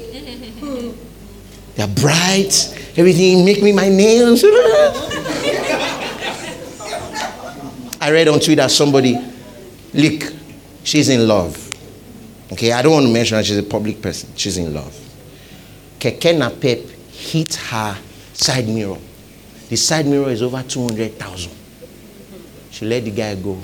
They're 1.75 1.87
bright, 1.87 2.80
everything 2.97 3.45
make 3.45 3.61
me 3.61 3.71
my 3.71 3.89
nails. 3.89 4.43
I 8.01 8.09
read 8.11 8.27
on 8.27 8.39
Twitter 8.39 8.67
somebody, 8.67 9.17
look, 9.93 10.33
she's 10.83 11.09
in 11.09 11.27
love. 11.27 11.55
Okay, 12.51 12.71
I 12.71 12.81
don't 12.81 12.93
want 12.93 13.05
to 13.05 13.13
mention 13.13 13.37
her, 13.37 13.43
she's 13.43 13.57
a 13.57 13.63
public 13.63 14.01
person. 14.01 14.29
She's 14.35 14.57
in 14.57 14.73
love. 14.73 14.97
Keke 15.99 16.35
Napep 16.35 16.89
hit 17.11 17.53
her 17.55 17.97
side 18.33 18.67
mirror. 18.67 18.97
The 19.69 19.75
side 19.77 20.05
mirror 20.07 20.29
is 20.29 20.41
over 20.41 20.63
200,000. 20.63 21.51
She 22.71 22.85
let 22.85 23.03
the 23.05 23.11
guy 23.11 23.35
go. 23.35 23.61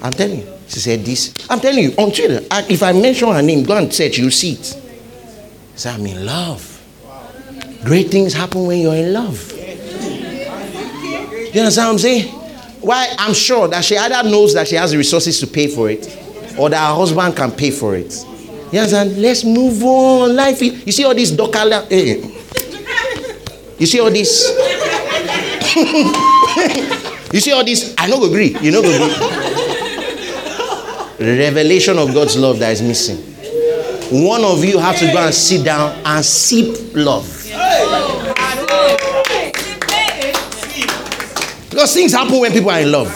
I'm 0.00 0.12
telling 0.12 0.40
you. 0.40 0.58
She 0.68 0.78
said 0.78 1.04
this. 1.04 1.34
I'm 1.50 1.58
telling 1.58 1.82
you, 1.82 1.92
on 1.98 2.12
Twitter, 2.12 2.46
if 2.70 2.82
I 2.82 2.92
mention 2.92 3.28
her 3.32 3.42
name, 3.42 3.64
go 3.64 3.76
and 3.76 3.92
search, 3.92 4.18
you'll 4.18 4.30
see 4.30 4.52
it. 4.52 4.64
She 4.64 4.74
said, 5.74 5.98
I'm 5.98 6.06
in 6.06 6.24
love. 6.24 6.69
Great 7.84 8.10
things 8.10 8.32
happen 8.32 8.66
when 8.66 8.80
you're 8.80 8.94
in 8.94 9.12
love. 9.12 9.52
You 11.52 11.60
understand 11.60 11.86
what 11.86 11.92
I'm 11.92 11.98
saying? 11.98 12.28
Why? 12.80 13.14
I'm 13.18 13.34
sure 13.34 13.68
that 13.68 13.84
she 13.84 13.96
either 13.96 14.28
knows 14.28 14.54
that 14.54 14.68
she 14.68 14.76
has 14.76 14.92
the 14.92 14.96
resources 14.96 15.40
to 15.40 15.46
pay 15.46 15.66
for 15.66 15.90
it 15.90 16.06
or 16.58 16.70
that 16.70 16.78
her 16.78 16.94
husband 16.94 17.36
can 17.36 17.50
pay 17.50 17.70
for 17.70 17.96
it. 17.96 18.24
You 18.72 18.78
understand? 18.78 19.16
Let's 19.18 19.44
move 19.44 19.82
on. 19.82 20.36
Life. 20.36 20.62
Is, 20.62 20.86
you 20.86 20.92
see 20.92 21.04
all 21.04 21.14
this 21.14 21.32
docala. 21.32 21.86
Eh. 21.90 22.22
You 23.78 23.86
see 23.86 23.98
all 24.00 24.10
this. 24.10 24.48
you 27.32 27.40
see 27.40 27.52
all 27.52 27.64
this. 27.64 27.94
I 27.98 28.08
don't 28.08 28.22
agree. 28.28 28.56
You 28.60 28.70
know 28.72 28.80
agree. 28.80 29.48
Revelation 31.18 31.98
of 31.98 32.14
God's 32.14 32.36
love 32.36 32.58
that 32.60 32.72
is 32.72 32.82
missing. 32.82 33.18
One 34.26 34.44
of 34.44 34.64
you 34.64 34.78
have 34.78 34.98
to 34.98 35.06
go 35.12 35.18
and 35.18 35.34
sit 35.34 35.64
down 35.64 36.00
and 36.04 36.24
sip 36.24 36.76
love. 36.94 37.39
Because 41.80 41.94
things 41.94 42.12
happen 42.12 42.38
when 42.38 42.52
people 42.52 42.68
are 42.70 42.80
in 42.80 42.92
love. 42.92 43.08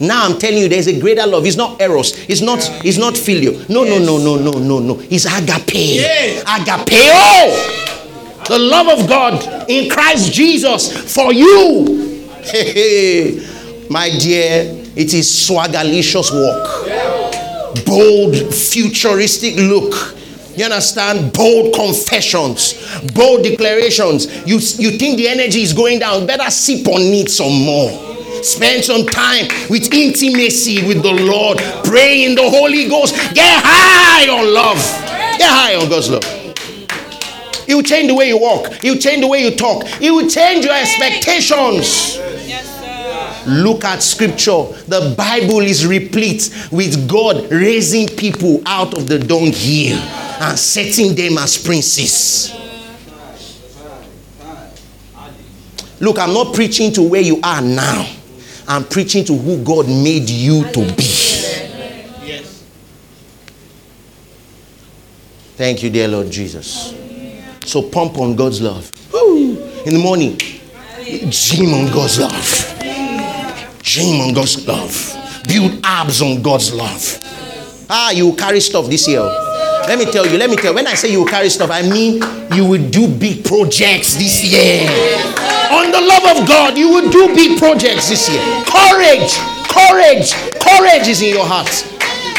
Now 0.00 0.24
I'm 0.24 0.38
telling 0.38 0.58
you, 0.58 0.68
there's 0.68 0.86
a 0.86 1.00
greater 1.00 1.26
love. 1.26 1.44
It's 1.44 1.56
not 1.56 1.80
eros. 1.80 2.16
It's 2.28 2.40
not. 2.40 2.60
It's 2.84 2.96
not 2.96 3.16
filial. 3.16 3.54
No, 3.68 3.82
no, 3.82 3.98
no, 3.98 4.18
no, 4.18 4.36
no, 4.36 4.52
no, 4.52 4.78
no. 4.78 5.00
It's 5.10 5.26
agape. 5.26 6.44
Agapeo. 6.46 7.50
The 8.46 8.56
love 8.56 9.00
of 9.00 9.08
God 9.08 9.68
in 9.68 9.90
Christ 9.90 10.32
Jesus 10.32 11.12
for 11.12 11.32
you. 11.32 12.28
My 13.90 14.10
dear, 14.16 14.62
it 14.94 15.12
is 15.12 15.26
swagalicious 15.26 16.30
walk. 16.32 17.84
Bold, 17.84 18.36
futuristic 18.54 19.56
look. 19.56 19.92
You 20.56 20.64
understand? 20.66 21.32
Bold 21.32 21.74
confessions, 21.74 22.74
bold 23.14 23.42
declarations. 23.42 24.26
You, 24.46 24.56
you 24.56 24.98
think 24.98 25.16
the 25.16 25.28
energy 25.28 25.62
is 25.62 25.72
going 25.72 25.98
down, 25.98 26.26
better 26.26 26.50
sip 26.50 26.86
on 26.88 27.00
it 27.00 27.30
some 27.30 27.52
more. 27.52 27.90
Spend 28.42 28.84
some 28.84 29.06
time 29.06 29.46
with 29.70 29.92
intimacy 29.94 30.86
with 30.86 31.02
the 31.02 31.12
Lord. 31.12 31.58
Pray 31.84 32.24
in 32.24 32.34
the 32.34 32.48
Holy 32.50 32.88
Ghost. 32.88 33.14
Get 33.34 33.62
high 33.64 34.28
on 34.28 34.52
love. 34.52 34.76
Get 35.38 35.48
high 35.48 35.76
on 35.76 35.88
God's 35.88 36.10
love. 36.10 36.24
It 37.68 37.74
will 37.74 37.82
change 37.82 38.08
the 38.08 38.14
way 38.14 38.28
you 38.28 38.38
walk. 38.38 38.84
It 38.84 38.90
will 38.90 38.98
change 38.98 39.22
the 39.22 39.28
way 39.28 39.44
you 39.44 39.54
talk. 39.54 39.84
It 40.02 40.10
will 40.10 40.28
change 40.28 40.64
your 40.64 40.74
expectations. 40.74 42.18
Look 43.46 43.84
at 43.84 44.02
scripture. 44.02 44.64
The 44.86 45.14
Bible 45.16 45.60
is 45.60 45.86
replete 45.86 46.68
with 46.70 47.08
God 47.08 47.50
raising 47.50 48.08
people 48.08 48.60
out 48.66 48.94
of 48.94 49.08
the 49.08 49.18
dunghill 49.18 50.00
and 50.42 50.58
setting 50.58 51.14
them 51.14 51.38
as 51.38 51.56
princes. 51.56 52.52
Look, 56.00 56.18
I'm 56.18 56.34
not 56.34 56.52
preaching 56.52 56.92
to 56.94 57.02
where 57.02 57.20
you 57.20 57.38
are 57.44 57.62
now. 57.62 58.08
I'm 58.66 58.84
preaching 58.84 59.24
to 59.26 59.34
who 59.38 59.62
God 59.62 59.86
made 59.86 60.28
you 60.28 60.64
to 60.72 60.80
be. 60.96 61.04
Thank 65.54 65.84
you, 65.84 65.90
dear 65.90 66.08
Lord 66.08 66.28
Jesus. 66.28 66.92
So 67.64 67.82
pump 67.82 68.18
on 68.18 68.34
God's 68.34 68.60
love. 68.60 68.90
Woo! 69.12 69.58
In 69.86 69.94
the 69.94 70.00
morning, 70.00 70.36
gym 71.30 71.72
on 71.72 71.92
God's 71.92 72.18
love. 72.18 73.80
Gym 73.80 74.20
on 74.22 74.34
God's 74.34 74.66
love. 74.66 75.42
Build 75.46 75.78
abs 75.84 76.20
on 76.20 76.42
God's 76.42 76.74
love. 76.74 77.20
Ah, 77.88 78.10
you 78.10 78.34
carry 78.34 78.58
stuff 78.58 78.88
this 78.88 79.06
year. 79.06 79.41
Let 79.88 79.98
me 79.98 80.04
tell 80.06 80.26
you, 80.26 80.38
let 80.38 80.48
me 80.48 80.56
tell 80.56 80.70
you. 80.72 80.74
When 80.76 80.86
I 80.86 80.94
say 80.94 81.10
you 81.10 81.18
will 81.20 81.26
carry 81.26 81.48
stuff, 81.48 81.70
I 81.70 81.82
mean 81.82 82.22
you 82.54 82.64
will 82.64 82.88
do 82.90 83.08
big 83.08 83.44
projects 83.44 84.14
this 84.14 84.42
year. 84.44 84.88
On 85.72 85.90
the 85.90 86.00
love 86.00 86.36
of 86.36 86.48
God, 86.48 86.78
you 86.78 86.88
will 86.88 87.10
do 87.10 87.34
big 87.34 87.58
projects 87.58 88.08
this 88.08 88.30
year. 88.30 88.40
Courage, 88.64 89.36
courage, 89.68 90.32
courage 90.60 91.08
is 91.08 91.20
in 91.22 91.34
your 91.34 91.44
heart. 91.44 91.88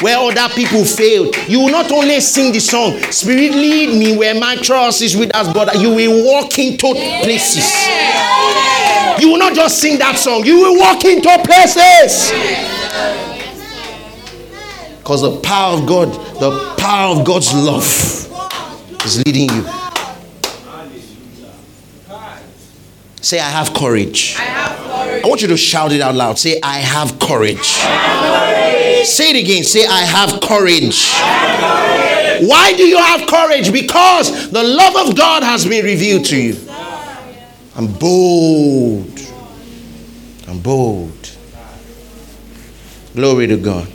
Where 0.01 0.17
other 0.17 0.53
people 0.53 0.83
failed, 0.83 1.35
you 1.47 1.59
will 1.61 1.71
not 1.71 1.91
only 1.91 2.19
sing 2.19 2.51
the 2.51 2.59
song, 2.59 2.99
Spirit 3.11 3.51
lead 3.53 3.97
me 3.97 4.17
where 4.17 4.35
my 4.37 4.55
trust 4.55 5.01
is 5.01 5.15
with 5.15 5.33
us, 5.35 5.51
but 5.53 5.79
you 5.79 5.93
will 5.93 6.25
walk 6.25 6.59
into 6.59 6.93
places. 7.23 7.71
You 9.21 9.29
will 9.29 9.37
not 9.39 9.53
just 9.53 9.79
sing 9.79 9.99
that 9.99 10.17
song, 10.17 10.45
you 10.45 10.57
will 10.57 10.77
walk 10.77 11.05
into 11.05 11.29
places. 11.45 12.31
Because 15.03 15.21
the 15.21 15.37
power 15.41 15.77
of 15.77 15.85
God, 15.85 16.13
the 16.39 16.75
power 16.77 17.19
of 17.19 17.25
God's 17.25 17.53
love 17.53 17.83
is 19.05 19.21
leading 19.25 19.49
you. 19.49 19.65
Say, 23.19 23.37
I 23.37 23.49
have 23.49 23.73
courage. 23.73 24.37
I 24.37 24.43
have 24.43 24.77
courage. 24.77 25.25
I 25.25 25.27
want 25.27 25.41
you 25.41 25.49
to 25.49 25.57
shout 25.57 25.91
it 25.91 25.99
out 25.99 26.15
loud. 26.15 26.39
Say, 26.39 26.61
I 26.63 26.77
have 26.77 27.19
courage. 27.19 27.79
Courage. 27.81 29.05
Say 29.05 29.31
it 29.31 29.43
again. 29.43 29.65
Say, 29.65 29.85
I 29.85 30.01
have 30.01 30.39
courage. 30.39 31.11
Why 32.49 32.71
do 32.71 32.83
you 32.83 32.97
have 32.97 33.27
courage? 33.27 33.73
Because 33.73 34.51
the 34.51 34.63
love 34.63 35.09
of 35.09 35.17
God 35.17 35.43
has 35.43 35.65
been 35.65 35.83
revealed 35.83 36.23
to 36.27 36.37
you. 36.41 36.55
I'm 37.75 37.87
bold. 37.87 39.19
I'm 40.47 40.61
bold. 40.61 41.31
Glory 43.15 43.47
to 43.47 43.57
God. 43.57 43.91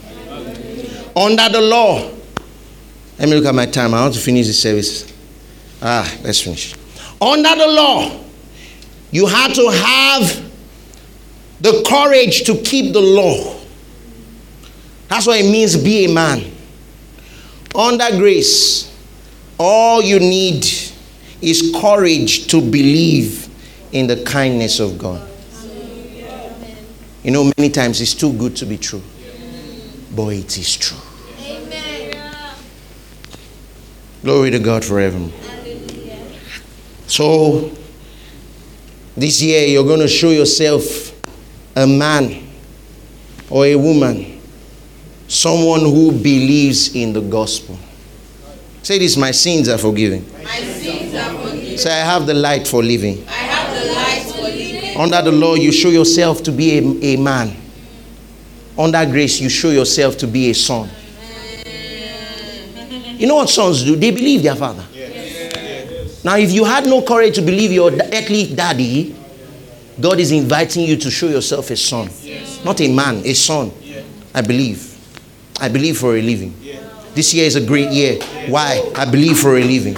Under 1.19 1.49
the 1.49 1.61
law. 1.61 2.13
Let 3.19 3.29
me 3.29 3.35
look 3.35 3.47
at 3.47 3.55
my 3.55 3.67
time. 3.67 3.93
I 3.93 4.03
want 4.03 4.15
to 4.15 4.21
finish 4.21 4.47
the 4.47 4.53
service. 4.53 5.13
Ah, 5.83 6.09
let's 6.23 6.41
finish. 6.41 6.75
Under 7.21 7.57
the 7.57 7.67
law, 7.67 8.25
you 9.11 9.27
had 9.27 9.53
to 9.55 9.69
have 9.69 10.51
the 11.61 11.85
courage 11.89 12.45
to 12.45 12.55
keep 12.63 12.93
the 12.93 13.01
law. 13.01 13.59
That's 15.09 15.27
what 15.27 15.41
it 15.41 15.51
means 15.51 15.77
be 15.77 16.05
a 16.05 16.09
man. 16.15 16.53
Under 17.75 18.17
grace, 18.17 18.97
all 19.59 20.01
you 20.01 20.21
need 20.21 20.65
is 21.43 21.75
courage 21.81 22.47
to 22.47 22.61
believe 22.61 23.49
in 23.91 24.07
the 24.07 24.23
kindness 24.23 24.79
of 24.79 24.99
God. 24.99 25.29
You 27.25 27.33
know, 27.33 27.51
many 27.59 27.71
times 27.71 28.01
it's 28.01 28.15
too 28.15 28.33
good 28.35 28.55
to 28.57 28.67
be 28.67 28.79
true, 28.79 29.03
but 30.15 30.29
it 30.29 30.57
is 30.57 30.77
true. 30.77 31.08
Glory 34.23 34.51
to 34.51 34.59
God 34.59 34.85
forever. 34.85 35.19
So, 37.07 37.71
this 39.17 39.41
year 39.43 39.67
you're 39.67 39.85
going 39.85 40.01
to 40.01 40.09
show 40.09 40.31
yourself 40.31 41.13
a 41.77 41.87
man 41.87 42.47
or 43.49 43.65
a 43.67 43.77
woman, 43.77 44.41
someone 45.29 45.81
who 45.81 46.13
believes 46.13 46.95
in 46.95 47.13
the 47.13 47.21
gospel. 47.21 47.79
Say 48.83 48.99
this 48.99 49.17
my 49.17 49.31
sins 49.31 49.69
are 49.69 49.79
forgiven. 49.79 50.27
My 50.43 50.57
sins 50.57 51.15
are 51.15 51.31
forgiven. 51.43 51.79
Say, 51.79 51.91
I 51.91 52.05
have 52.05 52.27
the 52.27 52.35
light 52.35 52.67
for 52.67 52.83
living. 52.83 53.25
I 53.29 53.33
have 53.33 53.87
the 53.87 53.93
light 53.93 54.35
for 54.35 54.43
living. 54.43 54.97
Under 54.97 55.23
the 55.23 55.33
law, 55.33 55.55
you 55.55 55.71
show 55.73 55.91
yourself 55.91 56.43
to 56.45 56.53
be 56.53 56.79
a, 56.79 57.15
a 57.15 57.17
man. 57.17 57.57
Under 58.77 59.05
grace, 59.07 59.41
you 59.41 59.49
show 59.49 59.71
yourself 59.71 60.17
to 60.19 60.27
be 60.27 60.51
a 60.51 60.55
son. 60.55 60.89
You 63.19 63.27
know 63.27 63.37
what 63.37 63.51
sons 63.51 63.83
do? 63.85 63.97
They 63.97 64.11
believe 64.11 64.43
their 64.43 64.55
father. 64.57 64.85
Now, 66.25 66.37
if 66.37 66.53
you 66.53 66.65
had 66.65 66.85
no 66.87 67.03
courage 67.03 67.35
to 67.37 67.43
believe 67.43 67.73
your 67.73 67.93
earthly 67.93 68.55
daddy, 68.55 69.15
God 70.01 70.21
is 70.21 70.31
inviting 70.31 70.85
you 70.85 70.97
to 70.97 71.11
show 71.11 71.29
yourself 71.29 71.71
a 71.71 71.77
son. 71.77 72.09
Not 72.65 72.81
a 72.81 72.93
man, 72.93 73.17
a 73.25 73.35
son. 73.35 73.73
I 74.35 74.43
believe. 74.43 74.97
I 75.61 75.69
believe 75.69 75.99
for 75.99 76.17
a 76.17 76.23
living. 76.23 76.55
This 77.15 77.35
year 77.35 77.47
is 77.47 77.57
a 77.57 77.65
great 77.67 77.91
year. 77.91 78.21
Why? 78.49 78.93
I 78.95 79.05
believe 79.11 79.39
for 79.39 79.57
a 79.57 79.63
living. 79.65 79.97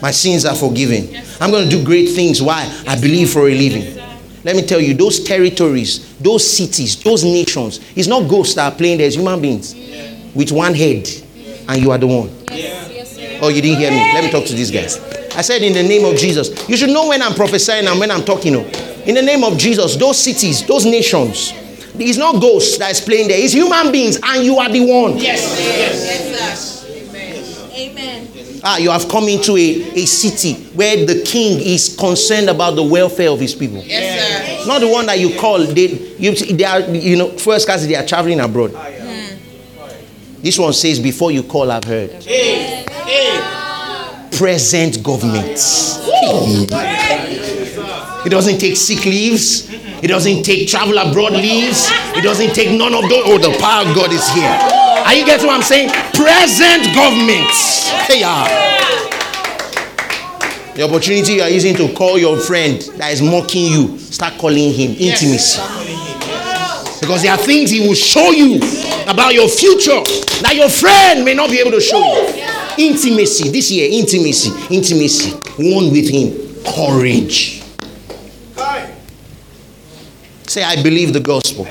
My 0.00 0.12
sins 0.12 0.44
are 0.44 0.54
forgiven. 0.54 1.08
I'm 1.40 1.50
going 1.50 1.68
to 1.68 1.76
do 1.76 1.84
great 1.84 2.10
things. 2.10 2.40
Why? 2.40 2.62
I 2.86 3.00
believe 3.00 3.30
for 3.30 3.48
a 3.48 3.54
living. 3.54 4.00
Let 4.44 4.56
me 4.56 4.62
tell 4.62 4.80
you, 4.80 4.94
those 4.94 5.22
territories, 5.22 6.16
those 6.18 6.48
cities, 6.56 7.00
those 7.02 7.22
nations, 7.24 7.80
it's 7.96 8.08
not 8.08 8.28
ghosts 8.28 8.54
that 8.56 8.72
are 8.72 8.76
playing 8.76 8.98
there, 8.98 9.06
it's 9.06 9.14
human 9.16 9.40
beings 9.40 9.74
with 10.34 10.50
one 10.50 10.74
head, 10.74 11.08
and 11.68 11.80
you 11.82 11.90
are 11.90 11.98
the 11.98 12.06
one. 12.06 12.28
Oh, 13.44 13.48
you 13.48 13.60
didn't 13.60 13.78
hear 13.78 13.90
me. 13.90 13.96
Let 13.96 14.24
me 14.24 14.30
talk 14.30 14.44
to 14.46 14.54
these 14.54 14.70
guys. 14.70 14.98
I 15.34 15.42
said, 15.42 15.62
in 15.62 15.72
the 15.72 15.82
name 15.82 16.04
of 16.04 16.16
Jesus. 16.16 16.68
You 16.68 16.76
should 16.76 16.90
know 16.90 17.08
when 17.08 17.22
I'm 17.22 17.34
prophesying 17.34 17.86
and 17.86 17.98
when 17.98 18.10
I'm 18.10 18.22
talking. 18.24 18.54
oh. 18.54 18.64
In 19.06 19.14
the 19.16 19.22
name 19.22 19.42
of 19.42 19.58
Jesus, 19.58 19.96
those 19.96 20.18
cities, 20.18 20.64
those 20.66 20.84
nations, 20.84 21.52
it's 21.94 22.18
not 22.18 22.40
ghosts 22.40 22.78
that 22.78 22.90
is 22.92 23.00
playing 23.00 23.28
there, 23.28 23.38
it's 23.42 23.52
human 23.52 23.90
beings, 23.90 24.18
and 24.22 24.44
you 24.44 24.58
are 24.58 24.68
the 24.68 24.80
one. 24.80 25.18
Yes, 25.18 25.42
sir. 25.42 25.62
Yes. 26.28 26.86
Amen. 27.74 28.28
Amen. 28.28 28.60
Ah, 28.64 28.76
you 28.78 28.90
have 28.90 29.08
come 29.08 29.24
into 29.24 29.56
a, 29.56 29.82
a 30.02 30.06
city 30.06 30.54
where 30.74 31.04
the 31.04 31.22
king 31.26 31.58
is 31.60 31.96
concerned 31.98 32.48
about 32.48 32.76
the 32.76 32.82
welfare 32.82 33.30
of 33.30 33.40
his 33.40 33.54
people. 33.56 33.78
Yes, 33.78 34.60
sir. 34.62 34.68
Not 34.68 34.78
the 34.80 34.88
one 34.88 35.06
that 35.06 35.18
you 35.18 35.36
call. 35.38 35.58
They, 35.64 35.88
you, 36.18 36.32
they 36.36 36.64
are, 36.64 36.80
you 36.80 37.16
know, 37.16 37.30
first 37.38 37.66
class, 37.66 37.84
they 37.84 37.96
are 37.96 38.06
traveling 38.06 38.38
abroad. 38.38 38.72
This 40.42 40.58
one 40.58 40.72
says, 40.72 40.98
before 40.98 41.30
you 41.30 41.44
call, 41.44 41.70
I've 41.70 41.84
heard. 41.84 42.10
Present 44.36 45.02
government. 45.02 45.60
It 48.24 48.30
doesn't 48.30 48.58
take 48.58 48.76
sick 48.76 49.04
leaves. 49.04 49.70
It 50.02 50.08
doesn't 50.08 50.42
take 50.42 50.66
travel 50.68 50.98
abroad 50.98 51.32
leaves. 51.32 51.88
It 52.16 52.22
doesn't 52.22 52.54
take 52.54 52.76
none 52.76 52.92
of 52.92 53.08
those. 53.08 53.22
Oh, 53.24 53.38
the 53.38 53.56
power 53.60 53.86
of 53.86 53.94
God 53.94 54.12
is 54.12 54.28
here. 54.30 54.50
Are 55.06 55.14
you 55.14 55.24
getting 55.24 55.46
what 55.46 55.54
I'm 55.56 55.62
saying? 55.62 55.90
Present 56.12 56.92
government. 56.94 57.50
Hey, 58.06 58.20
yeah. 58.20 58.48
The 60.74 60.82
opportunity 60.82 61.34
you 61.34 61.42
are 61.42 61.50
using 61.50 61.76
to 61.76 61.92
call 61.94 62.18
your 62.18 62.36
friend 62.36 62.80
that 62.96 63.12
is 63.12 63.22
mocking 63.22 63.70
you, 63.70 63.98
start 63.98 64.38
calling 64.38 64.72
him 64.72 64.96
intimacy. 64.98 65.60
Because 67.00 67.22
there 67.22 67.32
are 67.32 67.38
things 67.38 67.70
he 67.70 67.86
will 67.86 67.94
show 67.94 68.30
you 68.30 68.58
about 69.08 69.34
your 69.34 69.48
future 69.48 70.02
that 70.42 70.54
your 70.54 70.68
friend 70.68 71.24
may 71.24 71.34
not 71.34 71.50
be 71.50 71.58
able 71.58 71.70
to 71.72 71.80
show 71.80 71.98
you. 71.98 72.44
Intimacy, 72.78 73.50
this 73.50 73.70
year, 73.70 73.88
intimacy, 73.90 74.50
intimacy, 74.74 75.30
one 75.58 75.90
with 75.90 76.08
him, 76.08 76.32
courage. 76.64 77.62
Say, 80.46 80.62
I 80.62 80.82
believe 80.82 81.12
the 81.12 81.20
gospel. 81.20 81.64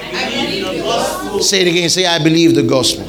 Say 1.41 1.61
it 1.61 1.67
again. 1.67 1.89
Say, 1.89 2.05
I 2.05 2.17
believe 2.23 2.55
the 2.55 2.63
gospel. 2.63 3.07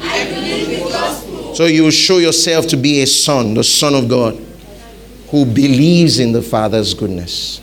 So 1.55 1.65
you 1.65 1.89
show 1.91 2.17
yourself 2.17 2.67
to 2.67 2.77
be 2.77 3.01
a 3.01 3.07
son, 3.07 3.53
the 3.53 3.63
son 3.63 3.95
of 3.95 4.07
God, 4.07 4.35
who 5.29 5.45
believes 5.45 6.19
in 6.19 6.31
the 6.31 6.41
Father's 6.41 6.93
goodness. 6.93 7.61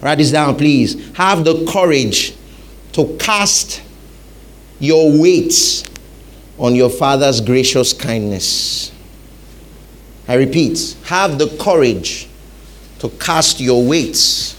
Write 0.00 0.18
this 0.18 0.30
down, 0.30 0.56
please. 0.56 1.14
Have 1.16 1.44
the 1.44 1.66
courage 1.70 2.34
to 2.92 3.16
cast 3.18 3.82
your 4.84 5.10
weights 5.10 5.84
on 6.58 6.74
your 6.74 6.90
Father's 6.90 7.40
gracious 7.40 7.92
kindness. 7.92 8.92
I 10.28 10.34
repeat, 10.34 10.96
have 11.04 11.38
the 11.38 11.48
courage 11.60 12.28
to 13.00 13.08
cast 13.10 13.60
your 13.60 13.84
weights 13.84 14.56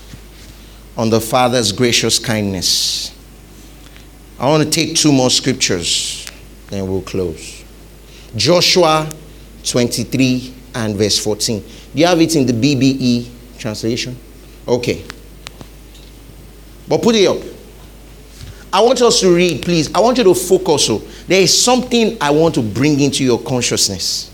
on 0.98 1.10
the 1.10 1.22
Father's 1.22 1.72
gracious 1.72 2.20
kindness. 2.20 3.14
I 4.40 4.48
want 4.48 4.64
to 4.64 4.70
take 4.70 4.96
two 4.96 5.12
more 5.12 5.30
scriptures, 5.30 6.30
then 6.70 6.88
we'll 6.88 7.02
close. 7.02 7.64
Joshua 8.36 9.10
23 9.64 10.54
and 10.76 10.96
verse 10.96 11.18
14. 11.18 11.62
Do 11.62 11.68
you 11.94 12.06
have 12.06 12.20
it 12.20 12.36
in 12.36 12.46
the 12.46 12.54
BBE 12.54 13.30
translation? 13.58 14.18
Okay. 14.68 15.06
But 16.88 17.02
put 17.02 17.16
it 17.16 17.28
up. 17.28 17.55
I 18.76 18.82
want 18.82 19.02
us 19.02 19.22
to 19.22 19.34
read, 19.34 19.62
please. 19.62 19.90
I 19.96 20.02
want 20.02 20.18
you 20.18 20.26
to 20.26 20.36
focus. 20.36 20.88
So 20.88 20.98
there 21.28 21.40
is 21.40 21.64
something 21.64 22.18
I 22.20 22.30
want 22.30 22.56
to 22.56 22.62
bring 22.62 23.00
into 23.00 23.24
your 23.24 23.40
consciousness. 23.40 24.30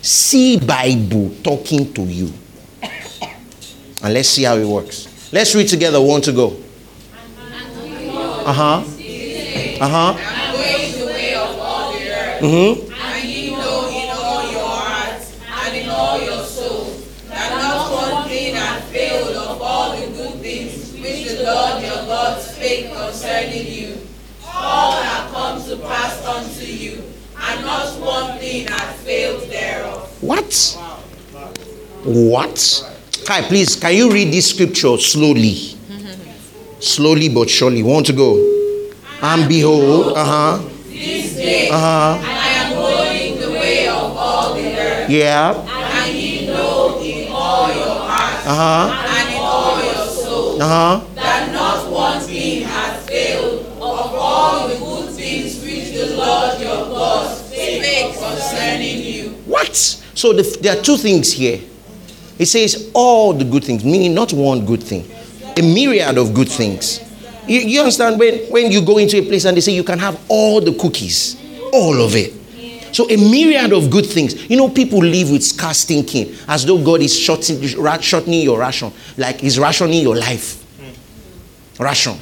See 0.00 0.58
Bible 0.58 1.34
talking 1.42 1.92
to 1.92 2.02
you. 2.04 2.32
And 4.02 4.14
let's 4.14 4.30
see 4.30 4.44
how 4.44 4.56
it 4.56 4.64
works. 4.64 5.30
Let's 5.34 5.54
read 5.54 5.68
together. 5.68 6.00
One 6.00 6.22
to 6.22 6.32
go. 6.32 6.56
Uh 8.46 8.52
huh. 8.54 8.84
Uh 9.80 9.88
huh. 9.88 10.14
I'm 10.18 10.98
the 10.98 11.04
way 11.04 11.34
of 11.34 11.58
all 11.58 11.92
the 11.92 12.08
earth. 12.08 12.40
Mm-hmm. 12.40 12.90
And 12.90 13.28
ye 13.28 13.50
know 13.50 13.88
in 13.90 14.08
all 14.16 14.50
your 14.50 14.66
hearts 14.66 15.38
and 15.66 15.76
in 15.76 15.90
all 15.90 16.18
your 16.22 16.42
souls 16.44 17.22
that 17.28 17.50
not 17.60 17.92
one 17.92 18.28
thing 18.30 18.54
hath 18.54 18.84
failed 18.84 19.36
of 19.36 19.60
all 19.60 19.94
the 19.94 20.06
good 20.06 20.40
things 20.40 20.92
which 20.94 21.28
the 21.36 21.44
Lord 21.44 21.82
your 21.82 22.06
God 22.06 22.40
spake 22.40 22.90
concerning 22.90 23.73
are 25.86 26.10
come 26.22 26.44
to 26.58 26.66
you, 26.66 27.02
and 27.36 27.64
not 27.64 27.98
one 28.00 28.38
thing 28.38 28.66
has 28.68 29.00
failed 29.02 29.42
thereof. 29.50 30.08
What? 30.22 30.52
What? 32.04 32.90
Kai, 33.26 33.42
please, 33.42 33.76
can 33.76 33.94
you 33.94 34.10
read 34.12 34.32
this 34.32 34.50
scripture 34.50 34.96
slowly? 34.98 35.54
Slowly 36.80 37.28
but 37.30 37.48
surely. 37.48 37.82
Want 37.82 38.06
to 38.06 38.12
go? 38.12 38.36
And 39.22 39.48
behold, 39.48 40.16
uh 40.16 40.24
huh. 40.24 40.68
This 40.88 41.34
day 41.36 41.68
Uh 41.70 41.78
huh. 41.78 42.18
I 42.22 42.48
am 42.60 42.74
going 42.74 43.40
the 43.40 43.50
way 43.50 43.88
of 43.88 43.94
all 44.16 44.54
the 44.54 44.76
earth, 44.78 45.08
Yeah. 45.08 45.54
and 45.56 46.14
ye 46.14 46.46
know 46.46 47.00
in 47.02 47.32
all 47.32 47.68
your 47.72 47.88
heart 48.04 48.46
Uh 48.46 48.54
huh. 48.54 49.08
and 49.16 49.30
in 49.34 49.40
all 49.40 49.82
your 49.82 50.06
soul 50.06 50.60
Uh 50.62 50.68
huh. 50.68 51.03
So 60.24 60.32
the, 60.32 60.58
there 60.62 60.74
are 60.74 60.82
two 60.82 60.96
things 60.96 61.30
here. 61.34 61.60
It 62.38 62.46
says 62.46 62.90
all 62.94 63.34
the 63.34 63.44
good 63.44 63.62
things, 63.62 63.84
meaning 63.84 64.14
not 64.14 64.32
one 64.32 64.64
good 64.64 64.82
thing, 64.82 65.06
a 65.54 65.60
myriad 65.60 66.16
of 66.16 66.32
good 66.32 66.48
things. 66.48 66.98
You, 67.46 67.60
you 67.60 67.80
understand 67.80 68.18
when, 68.18 68.38
when 68.50 68.72
you 68.72 68.80
go 68.80 68.96
into 68.96 69.18
a 69.18 69.22
place 69.22 69.44
and 69.44 69.54
they 69.54 69.60
say 69.60 69.72
you 69.72 69.84
can 69.84 69.98
have 69.98 70.18
all 70.30 70.62
the 70.62 70.72
cookies, 70.72 71.36
all 71.74 72.00
of 72.00 72.16
it. 72.16 72.32
So 72.96 73.06
a 73.10 73.18
myriad 73.18 73.74
of 73.74 73.90
good 73.90 74.06
things. 74.06 74.48
You 74.48 74.56
know, 74.56 74.70
people 74.70 75.00
live 75.00 75.30
with 75.30 75.44
scarce 75.44 75.84
thinking 75.84 76.34
as 76.48 76.64
though 76.64 76.82
God 76.82 77.02
is 77.02 77.14
shortening, 77.14 78.00
shortening 78.00 78.40
your 78.40 78.58
ration, 78.58 78.94
like 79.18 79.40
He's 79.40 79.58
rationing 79.58 80.00
your 80.00 80.16
life. 80.16 80.64
Ration. 81.78 82.16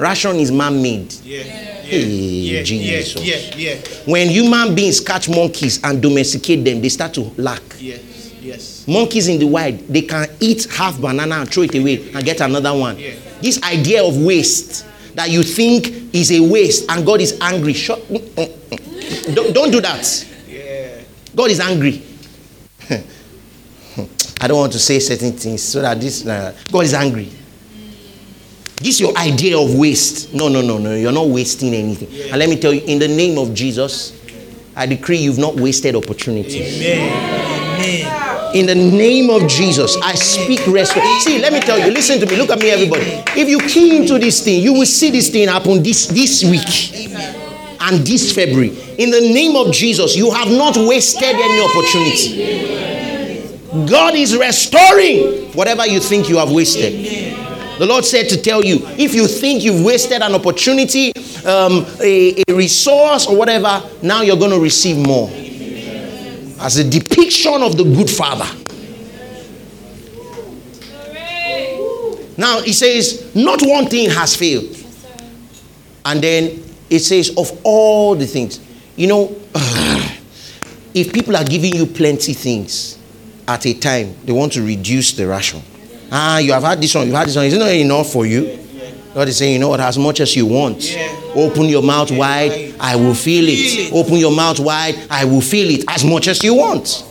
Ration 0.00 0.36
is 0.36 0.50
man-made. 0.50 1.12
Yeah. 1.22 1.42
Hey, 1.42 2.04
yeah, 2.06 2.62
Jesus. 2.62 3.22
Yeah, 3.22 3.36
yeah, 3.56 3.76
When 4.06 4.28
human 4.28 4.74
beings 4.74 5.00
catch 5.00 5.28
monkeys 5.28 5.80
and 5.82 6.00
domesticate 6.00 6.64
them, 6.64 6.80
they 6.80 6.88
start 6.88 7.12
to 7.14 7.22
lack. 7.36 7.60
yeah, 7.78 7.96
yes. 8.40 8.86
Monkeys 8.88 9.28
in 9.28 9.38
the 9.38 9.46
wild, 9.46 9.78
they 9.88 10.02
can 10.02 10.26
eat 10.40 10.66
half 10.70 11.00
banana 11.00 11.36
and 11.36 11.52
throw 11.52 11.64
it 11.64 11.74
away 11.74 12.10
and 12.12 12.24
get 12.24 12.40
another 12.40 12.76
one. 12.76 12.98
Yeah. 12.98 13.14
This 13.42 13.60
idea 13.62 14.04
of 14.04 14.16
waste 14.16 14.86
that 15.16 15.30
you 15.30 15.42
think 15.42 16.14
is 16.14 16.30
a 16.32 16.40
waste 16.40 16.88
and 16.90 17.04
God 17.04 17.20
is 17.20 17.36
angry. 17.40 17.72
Shut, 17.74 17.98
mm, 18.08 18.18
mm, 18.18 18.46
mm. 18.48 19.34
don't, 19.34 19.52
don't 19.52 19.70
do 19.70 19.80
that. 19.80 20.26
Yeah. 20.48 21.02
God 21.34 21.50
is 21.50 21.60
angry. 21.60 22.02
I 24.40 24.46
don't 24.48 24.58
want 24.58 24.72
to 24.72 24.78
say 24.78 24.98
certain 25.00 25.32
things 25.32 25.62
so 25.62 25.82
that 25.82 26.00
this 26.00 26.24
uh, 26.26 26.56
God 26.72 26.84
is 26.84 26.94
angry. 26.94 27.30
This 28.80 28.94
is 28.94 29.00
your 29.02 29.16
idea 29.18 29.58
of 29.58 29.74
waste. 29.74 30.32
No, 30.32 30.48
no, 30.48 30.62
no, 30.62 30.78
no. 30.78 30.94
You're 30.94 31.12
not 31.12 31.28
wasting 31.28 31.74
anything. 31.74 32.08
And 32.30 32.38
let 32.38 32.48
me 32.48 32.58
tell 32.58 32.72
you, 32.72 32.80
in 32.86 32.98
the 32.98 33.08
name 33.08 33.36
of 33.36 33.52
Jesus, 33.52 34.18
I 34.74 34.86
decree 34.86 35.18
you've 35.18 35.38
not 35.38 35.54
wasted 35.56 35.94
opportunities. 35.94 36.80
Amen. 36.80 38.54
In 38.54 38.66
the 38.66 38.74
name 38.74 39.28
of 39.28 39.46
Jesus, 39.46 39.98
I 40.02 40.14
speak 40.14 40.66
restoration. 40.66 41.20
See, 41.20 41.38
let 41.38 41.52
me 41.52 41.60
tell 41.60 41.78
you, 41.78 41.92
listen 41.92 42.18
to 42.20 42.26
me, 42.26 42.36
look 42.36 42.48
at 42.48 42.58
me, 42.58 42.70
everybody. 42.70 43.04
If 43.38 43.48
you 43.48 43.60
key 43.60 43.98
into 43.98 44.18
this 44.18 44.42
thing, 44.42 44.62
you 44.62 44.72
will 44.72 44.86
see 44.86 45.10
this 45.10 45.28
thing 45.28 45.48
happen 45.48 45.82
this, 45.82 46.06
this 46.06 46.42
week 46.42 47.12
and 47.80 48.06
this 48.06 48.34
February. 48.34 48.70
In 48.96 49.10
the 49.10 49.20
name 49.20 49.56
of 49.56 49.72
Jesus, 49.72 50.16
you 50.16 50.30
have 50.30 50.48
not 50.48 50.76
wasted 50.78 51.22
any 51.22 51.60
opportunity. 51.60 52.80
God 53.88 54.14
is 54.14 54.36
restoring 54.36 55.52
whatever 55.52 55.86
you 55.86 56.00
think 56.00 56.28
you 56.28 56.38
have 56.38 56.50
wasted. 56.50 56.92
The 57.80 57.86
Lord 57.86 58.04
said 58.04 58.28
to 58.28 58.36
tell 58.36 58.62
you 58.62 58.80
if 58.98 59.14
you 59.14 59.26
think 59.26 59.64
you've 59.64 59.82
wasted 59.82 60.20
an 60.20 60.34
opportunity, 60.34 61.14
um, 61.46 61.86
a, 62.02 62.44
a 62.46 62.54
resource, 62.54 63.26
or 63.26 63.34
whatever, 63.34 63.82
now 64.02 64.20
you're 64.20 64.36
going 64.36 64.50
to 64.50 64.60
receive 64.60 64.98
more 64.98 65.30
as 66.60 66.76
a 66.76 66.84
depiction 66.84 67.62
of 67.62 67.78
the 67.78 67.84
good 67.84 68.10
father. 68.10 68.44
Now 72.36 72.60
he 72.60 72.74
says, 72.74 73.34
not 73.34 73.62
one 73.62 73.86
thing 73.86 74.10
has 74.10 74.36
failed. 74.36 74.76
And 76.04 76.22
then 76.22 76.62
it 76.90 76.98
says, 76.98 77.34
of 77.34 77.62
all 77.64 78.14
the 78.14 78.26
things. 78.26 78.60
You 78.94 79.06
know, 79.06 79.40
if 80.92 81.14
people 81.14 81.34
are 81.34 81.44
giving 81.44 81.74
you 81.74 81.86
plenty 81.86 82.34
things 82.34 82.98
at 83.48 83.64
a 83.64 83.72
time, 83.72 84.16
they 84.26 84.32
want 84.32 84.52
to 84.52 84.62
reduce 84.62 85.12
the 85.14 85.26
ration. 85.26 85.62
Ah, 86.10 86.38
you 86.38 86.52
have 86.52 86.62
had 86.62 86.80
this 86.80 86.94
one, 86.94 87.06
you've 87.06 87.16
had 87.16 87.28
this 87.28 87.36
one. 87.36 87.46
Is 87.46 87.54
it 87.54 87.58
not 87.58 87.70
enough 87.70 88.10
for 88.12 88.26
you? 88.26 88.58
God 89.14 89.28
is 89.28 89.38
saying, 89.38 89.54
you 89.54 89.58
know 89.58 89.68
what, 89.68 89.80
as 89.80 89.98
much 89.98 90.20
as 90.20 90.34
you 90.36 90.46
want. 90.46 90.96
Open 91.34 91.64
your 91.64 91.82
mouth 91.82 92.10
wide, 92.10 92.74
I 92.78 92.96
will 92.96 93.14
feel 93.14 93.44
it. 93.48 93.92
Open 93.92 94.14
your 94.14 94.34
mouth 94.34 94.60
wide, 94.60 94.94
I 95.10 95.24
will 95.24 95.40
feel 95.40 95.70
it 95.70 95.84
as 95.88 96.04
much 96.04 96.28
as 96.28 96.42
you 96.42 96.54
want. 96.54 97.04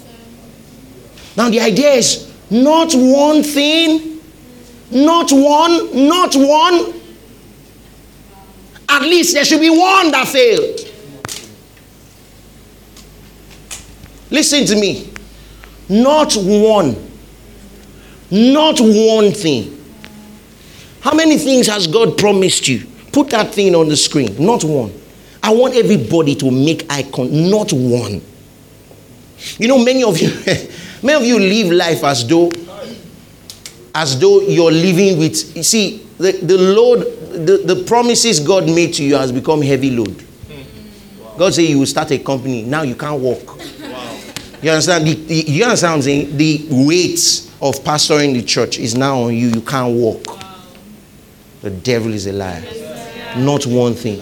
Now, 1.35 1.49
the 1.49 1.59
idea 1.59 1.91
is 1.91 2.33
not 2.49 2.93
one 2.93 3.43
thing, 3.43 4.21
not 4.91 5.31
one, 5.31 6.07
not 6.07 6.35
one. 6.35 6.93
At 8.89 9.01
least 9.03 9.33
there 9.33 9.45
should 9.45 9.61
be 9.61 9.69
one 9.69 10.11
that 10.11 10.27
failed. 10.27 10.79
Listen 14.31 14.65
to 14.65 14.75
me. 14.75 15.11
Not 15.87 16.33
one. 16.35 17.08
Not 18.31 18.79
one 18.79 19.31
thing. 19.31 19.75
How 21.01 21.13
many 21.13 21.37
things 21.37 21.67
has 21.67 21.87
God 21.87 22.17
promised 22.17 22.67
you? 22.67 22.85
Put 23.11 23.29
that 23.31 23.53
thing 23.53 23.75
on 23.75 23.89
the 23.89 23.97
screen. 23.97 24.35
Not 24.43 24.63
one. 24.63 24.93
I 25.41 25.53
want 25.53 25.75
everybody 25.75 26.35
to 26.35 26.51
make 26.51 26.85
icon. 26.91 27.49
Not 27.49 27.71
one. 27.73 28.21
You 29.57 29.67
know, 29.67 29.83
many 29.83 30.03
of 30.03 30.19
you, 30.19 30.29
many 31.03 31.13
of 31.15 31.23
you 31.23 31.39
live 31.39 31.71
life 31.71 32.03
as 32.03 32.27
though, 32.27 32.51
as 33.95 34.19
though 34.19 34.41
you're 34.41 34.71
living 34.71 35.17
with. 35.17 35.55
You 35.55 35.63
see, 35.63 36.05
the, 36.17 36.33
the 36.33 36.57
load, 36.57 36.99
the, 37.47 37.73
the 37.73 37.83
promises 37.85 38.39
God 38.39 38.65
made 38.65 38.93
to 38.95 39.03
you 39.03 39.15
has 39.15 39.31
become 39.31 39.61
heavy 39.61 39.91
load. 39.91 40.25
God 41.37 41.53
said 41.53 41.61
you 41.61 41.79
will 41.79 41.85
start 41.85 42.11
a 42.11 42.19
company. 42.19 42.63
Now 42.63 42.81
you 42.81 42.95
can't 42.95 43.21
walk. 43.21 43.61
You 44.61 44.71
understand? 44.71 45.07
The, 45.07 45.13
the, 45.13 45.35
you 45.35 45.63
understand 45.63 45.91
what 45.91 45.95
I'm 45.95 46.01
saying? 46.01 46.35
The 46.35 46.67
weight 46.69 47.48
of 47.61 47.75
pastoring 47.83 48.33
the 48.33 48.41
church 48.43 48.79
is 48.79 48.95
now 48.95 49.23
on 49.23 49.35
you. 49.35 49.47
You 49.49 49.61
can't 49.61 49.93
walk. 49.95 50.23
The 51.61 51.69
devil 51.69 52.13
is 52.13 52.25
a 52.27 52.33
liar. 52.33 52.63
Not 53.37 53.65
one 53.65 53.93
thing. 53.93 54.21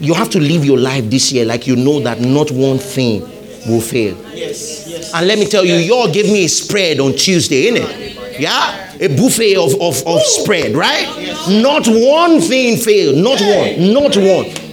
You 0.00 0.14
have 0.14 0.30
to 0.30 0.40
live 0.40 0.64
your 0.64 0.78
life 0.78 1.10
this 1.10 1.32
year 1.32 1.44
like 1.44 1.66
you 1.66 1.74
know 1.74 2.00
that 2.00 2.20
not 2.20 2.50
one 2.50 2.78
thing 2.78 3.22
will 3.66 3.80
fail. 3.80 4.16
Yes, 4.34 4.86
yes. 4.88 5.12
And 5.14 5.26
let 5.26 5.38
me 5.38 5.46
tell 5.46 5.64
you, 5.64 5.74
you 5.74 5.94
all 5.94 6.10
gave 6.12 6.26
me 6.26 6.44
a 6.44 6.48
spread 6.48 7.00
on 7.00 7.14
Tuesday, 7.14 7.70
innit? 7.70 8.38
Yeah? 8.38 8.94
A 9.00 9.08
buffet 9.08 9.56
of, 9.56 9.74
of, 9.80 10.06
of 10.06 10.22
spread, 10.22 10.74
right? 10.74 11.06
Not 11.48 11.86
one 11.88 12.40
thing 12.40 12.76
failed. 12.76 13.16
Not 13.16 13.40
one. 13.40 13.92
Not 13.92 14.16
one. 14.16 14.67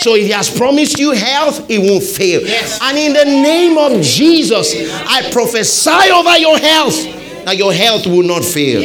So 0.00 0.14
if 0.14 0.22
he 0.26 0.30
has 0.30 0.48
promised 0.48 0.98
you 0.98 1.12
health, 1.12 1.68
it 1.68 1.78
won't 1.78 2.04
fail. 2.04 2.40
And 2.82 2.98
in 2.98 3.12
the 3.12 3.24
name 3.24 3.76
of 3.78 4.00
Jesus, 4.02 4.74
I 4.92 5.30
prophesy 5.32 6.10
over 6.12 6.38
your 6.38 6.58
health 6.58 7.44
that 7.44 7.56
your 7.56 7.72
health 7.72 8.06
will 8.06 8.22
not 8.22 8.44
fail. 8.44 8.80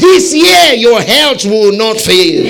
This 0.00 0.34
year, 0.34 0.74
your 0.74 1.00
health 1.00 1.44
will 1.44 1.72
not 1.76 1.98
fail. 1.98 2.44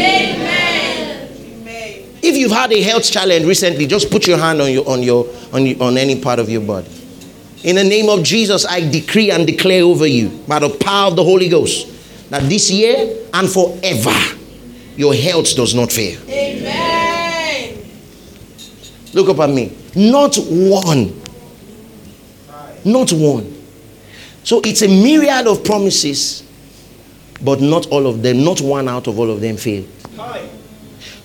If 2.23 2.37
you've 2.37 2.53
had 2.53 2.73
a 2.73 2.83
health 2.83 3.11
challenge 3.11 3.47
recently, 3.47 3.87
just 3.87 4.11
put 4.11 4.27
your 4.27 4.39
hand 4.39 4.61
on 4.61 4.71
your 4.71 4.87
on 4.89 5.03
your 5.03 5.27
on, 5.53 5.65
your, 5.67 5.83
on 5.83 5.97
any 5.97 6.21
part 6.21 6.39
of 6.39 6.51
your 6.51 6.61
body. 6.61 6.89
In 7.65 7.77
the 7.77 7.85
name 7.85 8.09
of 8.09 8.23
Jesus, 8.23 8.65
I 8.67 8.89
decree 8.89 9.31
and 9.31 9.47
declare 9.47 9.83
over 9.83 10.07
you 10.07 10.29
by 10.47 10.59
the 10.59 10.71
power 10.71 11.09
of 11.09 11.17
the 11.17 11.25
Holy 11.25 11.49
Ghost 11.49 12.31
that 12.31 12.43
this 12.49 12.71
year 12.71 13.27
and 13.35 13.51
forever 13.51 14.15
your 14.97 15.15
health 15.15 15.55
does 15.57 15.75
not 15.75 15.91
fail. 15.91 16.21
Amen. 16.29 16.90
Look 19.13 19.29
up 19.29 19.39
at 19.41 19.51
me. 19.51 19.77
Not 19.95 20.37
one. 20.37 21.21
Not 22.85 23.13
one. 23.13 23.57
So 24.45 24.61
it's 24.65 24.83
a 24.83 24.89
myriad 24.89 25.47
of 25.47 25.65
promises, 25.65 26.43
but 27.43 27.61
not 27.61 27.87
all 27.89 28.07
of 28.07 28.23
them, 28.23 28.43
not 28.45 28.61
one 28.61 28.89
out 28.89 29.07
of 29.07 29.19
all 29.19 29.31
of 29.31 29.41
them 29.41 29.57
failed. 29.57 29.89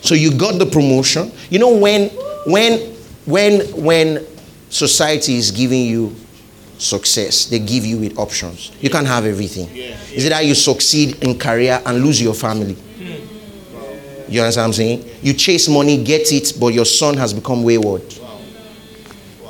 So 0.02 0.14
you 0.16 0.38
got 0.38 0.60
the 0.60 0.66
promotion. 0.66 1.32
You 1.50 1.60
know 1.60 1.76
when 1.76 2.10
when 2.46 2.80
when 3.26 3.62
when 3.84 4.26
society 4.70 5.36
is 5.36 5.52
giving 5.52 5.86
you 5.86 6.16
success, 6.78 7.46
they 7.46 7.60
give 7.60 7.86
you 7.86 7.98
with 7.98 8.18
options. 8.20 8.72
You 8.82 8.90
can't 8.90 9.08
have 9.08 9.26
everything. 9.26 9.70
Is 10.14 10.26
it 10.26 10.30
that 10.30 10.46
you 10.46 10.54
succeed 10.54 11.24
in 11.24 11.40
career 11.40 11.82
and 11.86 12.04
lose 12.04 12.22
your 12.22 12.34
family? 12.34 12.74
Hmm. 12.74 13.15
You 14.28 14.42
understand 14.42 14.64
what 14.64 14.68
I'm 14.68 14.74
saying? 14.74 15.10
You 15.22 15.34
chase 15.34 15.70
money, 15.70 16.04
get 16.04 16.32
it, 16.32 16.54
but 16.60 16.74
your 16.74 16.86
son 16.86 17.18
has 17.18 17.34
become 17.34 17.64
wayward. 17.64 18.04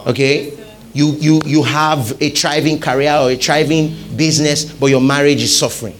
Okay? 0.07 0.57
You, 0.93 1.11
you, 1.19 1.41
you 1.45 1.63
have 1.63 2.21
a 2.21 2.29
thriving 2.29 2.79
career 2.79 3.13
or 3.13 3.31
a 3.31 3.35
thriving 3.35 3.95
business, 4.15 4.65
but 4.65 4.87
your 4.87 5.01
marriage 5.01 5.41
is 5.41 5.57
suffering. 5.57 5.97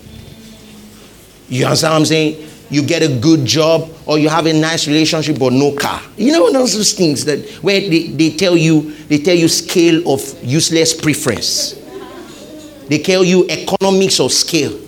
You 1.50 1.66
understand 1.66 1.94
what 1.94 2.00
I'm 2.00 2.06
saying? 2.06 2.50
You 2.70 2.82
get 2.82 3.04
a 3.04 3.20
good 3.20 3.46
job, 3.46 3.92
or 4.06 4.18
you 4.18 4.28
have 4.30 4.48
a 4.48 4.54
nice 4.54 4.88
relationship 4.88 5.38
but 5.38 5.54
no 5.54 5.76
car. 5.76 6.02
You 6.18 6.32
know 6.32 6.52
those 6.52 6.94
things 6.94 7.24
that 7.26 7.48
where 7.62 7.80
they, 7.80 8.08
they 8.08 8.32
tell 8.32 8.58
you 8.58 8.94
they 9.06 9.20
tell 9.20 9.36
you 9.36 9.48
scale 9.48 10.12
of 10.12 10.22
useless 10.44 11.00
preference. 11.00 11.74
They 12.88 13.00
tell 13.00 13.24
you 13.24 13.48
economics 13.50 14.20
of 14.20 14.32
scale. 14.32 14.80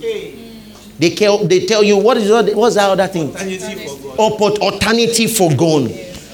They 0.98 1.10
tell 1.14 1.38
they 1.38 1.66
tell 1.66 1.82
you 1.82 1.96
what 1.96 2.16
is 2.16 2.28
that, 2.28 2.54
what's 2.56 2.74
that 2.74 2.90
other 2.90 3.06
thing? 3.06 3.30
Oppor- 3.30 4.58
alternative 4.58 5.30
forgone, 5.30 5.90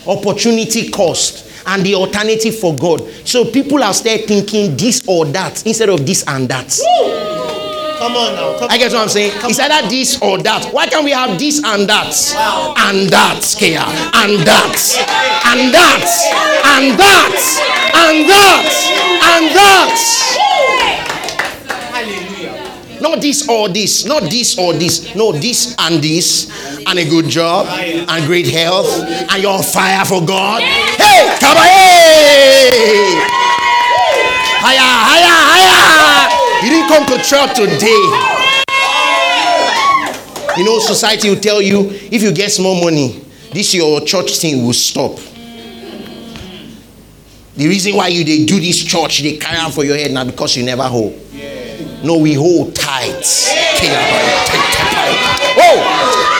opportunity 0.07 0.91
cost, 0.91 1.51
and 1.67 1.85
the 1.85 1.95
alternative 1.95 2.55
forgone. 2.59 3.01
So 3.27 3.45
people 3.51 3.83
are 3.83 3.93
still 3.93 4.19
thinking 4.27 4.77
this 4.77 5.03
or 5.07 5.27
that 5.27 5.67
instead 5.67 5.91
of 5.91 6.07
this 6.07 6.25
and 6.27 6.49
that. 6.49 6.73
Come 7.99 8.17
on 8.17 8.35
now. 8.35 8.59
Come 8.59 8.71
I 8.71 8.77
get 8.79 8.93
what 8.93 9.03
I'm 9.03 9.09
saying. 9.09 9.33
It's 9.45 9.59
either 9.59 9.89
this 9.89 10.21
or 10.21 10.39
that. 10.43 10.73
Why 10.73 10.87
can't 10.87 11.05
we 11.05 11.13
have 11.13 11.39
this 11.39 11.63
and 11.65 11.89
that? 11.89 12.13
And 12.77 13.09
that, 13.09 13.41
Kia. 13.59 13.81
And 13.81 14.45
that. 14.45 14.77
And 15.49 15.73
that. 15.73 16.05
And 16.77 16.99
that. 16.99 17.37
And 17.95 18.29
that. 18.29 18.73
And 19.25 19.57
that. 19.57 20.44
Not 23.05 23.21
this 23.21 23.47
or 23.47 23.69
this. 23.69 24.07
Not 24.07 24.31
this 24.31 24.59
or 24.59 24.73
this. 24.73 25.15
No, 25.15 25.31
this 25.31 25.77
and 25.79 26.03
this. 26.03 26.49
And 26.87 26.99
a 26.99 27.05
good 27.05 27.29
job. 27.29 27.67
And 27.69 28.25
great 28.25 28.49
health. 28.49 28.89
And 29.31 29.43
you're 29.43 29.53
on 29.53 29.63
fire 29.63 30.03
for 30.07 30.25
God. 30.25 30.63
Hey! 30.63 31.37
Come 31.39 31.59
on! 31.59 31.65
Hey! 31.65 33.21
Higher, 34.57 34.81
higher, 34.81 35.37
higher! 35.53 36.65
You 36.65 36.71
didn't 36.71 36.89
come 36.89 37.05
to 37.13 37.23
church 37.23 37.53
today. 37.55 38.05
You 40.57 40.65
know, 40.65 40.79
society 40.79 41.29
will 41.29 41.41
tell 41.41 41.61
you 41.61 41.91
if 42.11 42.23
you 42.23 42.33
get 42.33 42.53
small 42.53 42.83
money, 42.83 43.23
this 43.53 43.75
your 43.75 44.01
church 44.01 44.39
thing 44.39 44.65
will 44.65 44.73
stop. 44.73 45.19
The 47.57 47.69
reason 47.69 47.97
why 47.97 48.09
you 48.09 48.25
they 48.25 48.47
do 48.47 48.59
this 48.59 48.83
church, 48.83 49.21
they 49.21 49.37
carry 49.37 49.59
on 49.59 49.73
for 49.73 49.85
your 49.85 49.99
head 49.99 50.11
now 50.11 50.25
because 50.25 50.57
you 50.57 50.65
never 50.65 50.85
hold. 50.85 51.21
No, 52.05 52.19
we 52.19 52.35
hold 52.35 52.75
tight. 52.77 53.25
Oh, 55.57 55.81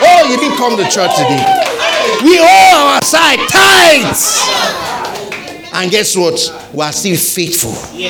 oh, 0.03 0.29
you 0.31 0.37
didn't 0.37 0.59
come 0.59 0.77
to 0.77 0.85
church 0.85 1.17
today. 1.17 1.43
We 2.23 2.37
hold 2.37 2.97
our 2.97 3.03
side 3.03 3.39
tight. 3.49 4.15
And 5.73 5.91
guess 5.91 6.15
what? 6.17 6.71
We 6.75 6.83
are 6.83 6.93
still 6.93 7.17
faithful. 7.17 7.73
We 7.95 8.09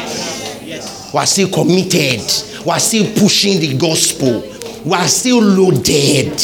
are 1.19 1.27
still 1.27 1.49
committed. 1.49 2.23
We 2.67 2.71
are 2.73 2.81
still 2.81 3.07
pushing 3.15 3.61
the 3.61 3.77
gospel. 3.79 4.43
We 4.85 4.93
are 4.93 5.07
still 5.07 5.41
loaded. 5.41 6.37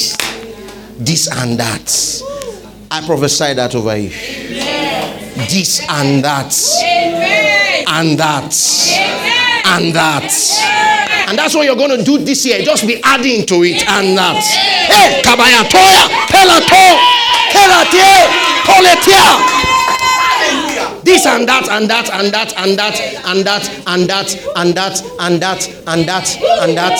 This 0.96 1.28
and 1.32 1.58
that. 1.58 2.22
I 2.92 3.04
prophesy 3.04 3.54
that 3.54 3.74
over 3.74 3.96
you. 3.96 4.10
This 4.10 5.80
and 5.90 6.22
that. 6.24 6.54
And 7.88 8.18
that. 8.18 8.54
And 9.66 9.92
that. 9.94 10.79
And 11.30 11.38
that's 11.38 11.54
what 11.54 11.64
you're 11.64 11.76
going 11.76 11.96
to 11.96 12.02
do 12.02 12.18
this 12.18 12.44
year. 12.44 12.58
Just 12.62 12.84
be 12.86 13.00
adding 13.04 13.46
to 13.46 13.62
it 13.62 13.86
and 13.86 14.18
that. 14.18 14.42
Hey, 14.90 15.22
kabaya 15.22 15.62
toya, 15.70 16.10
pelato, 16.26 16.98
pelatie, 17.54 18.26
poletia 18.66 19.70
this 21.04 21.26
and 21.26 21.46
that 21.48 21.68
and 21.70 21.88
that 21.88 22.10
and 22.12 22.32
that 22.32 22.52
and 22.58 22.78
that 22.78 22.98
and 23.26 23.44
that 23.46 23.64
and 23.86 24.08
that 24.08 24.34
and 24.50 24.74
that 24.76 25.02
and 25.20 25.40
that 25.40 25.68
and 25.86 26.08
that 26.08 26.36
and 26.58 26.76
that 26.76 26.98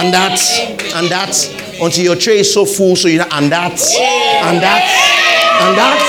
and 0.00 0.12
that 0.12 0.40
and 0.96 1.08
that 1.10 1.80
until 1.80 2.04
your 2.04 2.16
tray 2.16 2.38
is 2.40 2.52
so 2.52 2.64
full 2.64 2.96
so 2.96 3.08
you 3.08 3.20
and 3.20 3.52
that 3.52 3.78
and 4.48 4.62
that 4.62 4.82
and 5.60 5.76
that 5.76 6.00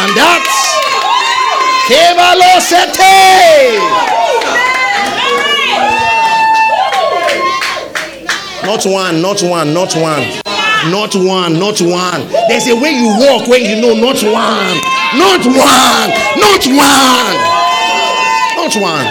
and 0.00 0.12
that 0.16 0.44
Kebalo 1.88 2.60
sete 2.60 4.17
not 8.84 8.92
one 8.92 9.22
not 9.22 9.42
one 9.42 9.74
not 9.74 9.94
one. 9.96 10.22
Not 10.92 11.14
one 11.16 11.58
not 11.58 11.80
one. 11.80 12.28
There's 12.48 12.68
a 12.68 12.76
way 12.76 12.90
you 12.90 13.08
walk 13.18 13.48
when 13.48 13.62
you 13.64 13.80
know 13.80 13.94
not 13.94 14.22
one. 14.22 14.78
Not 15.18 15.44
one 15.44 16.10
not 16.38 16.66
one. 16.66 17.36
Not 18.56 18.76
one. 18.80 19.06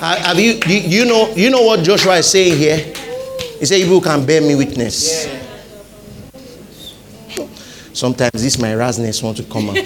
Have 0.00 0.38
you 0.38 0.60
do 0.60 0.78
you 0.78 1.04
know 1.06 1.32
you 1.34 1.48
know 1.48 1.62
what 1.62 1.82
joshua 1.82 2.16
is 2.18 2.30
saying 2.30 2.58
here? 2.58 2.76
He 3.58 3.64
said 3.64 3.76
"You 3.76 4.00
can 4.02 4.26
bear 4.26 4.42
me 4.42 4.54
witness. 4.54 5.26
Sometimes 7.94 8.42
this 8.42 8.58
my 8.58 8.74
rasness 8.74 9.22
want 9.22 9.38
to 9.38 9.44
come 9.44 9.70
out. 9.70 9.76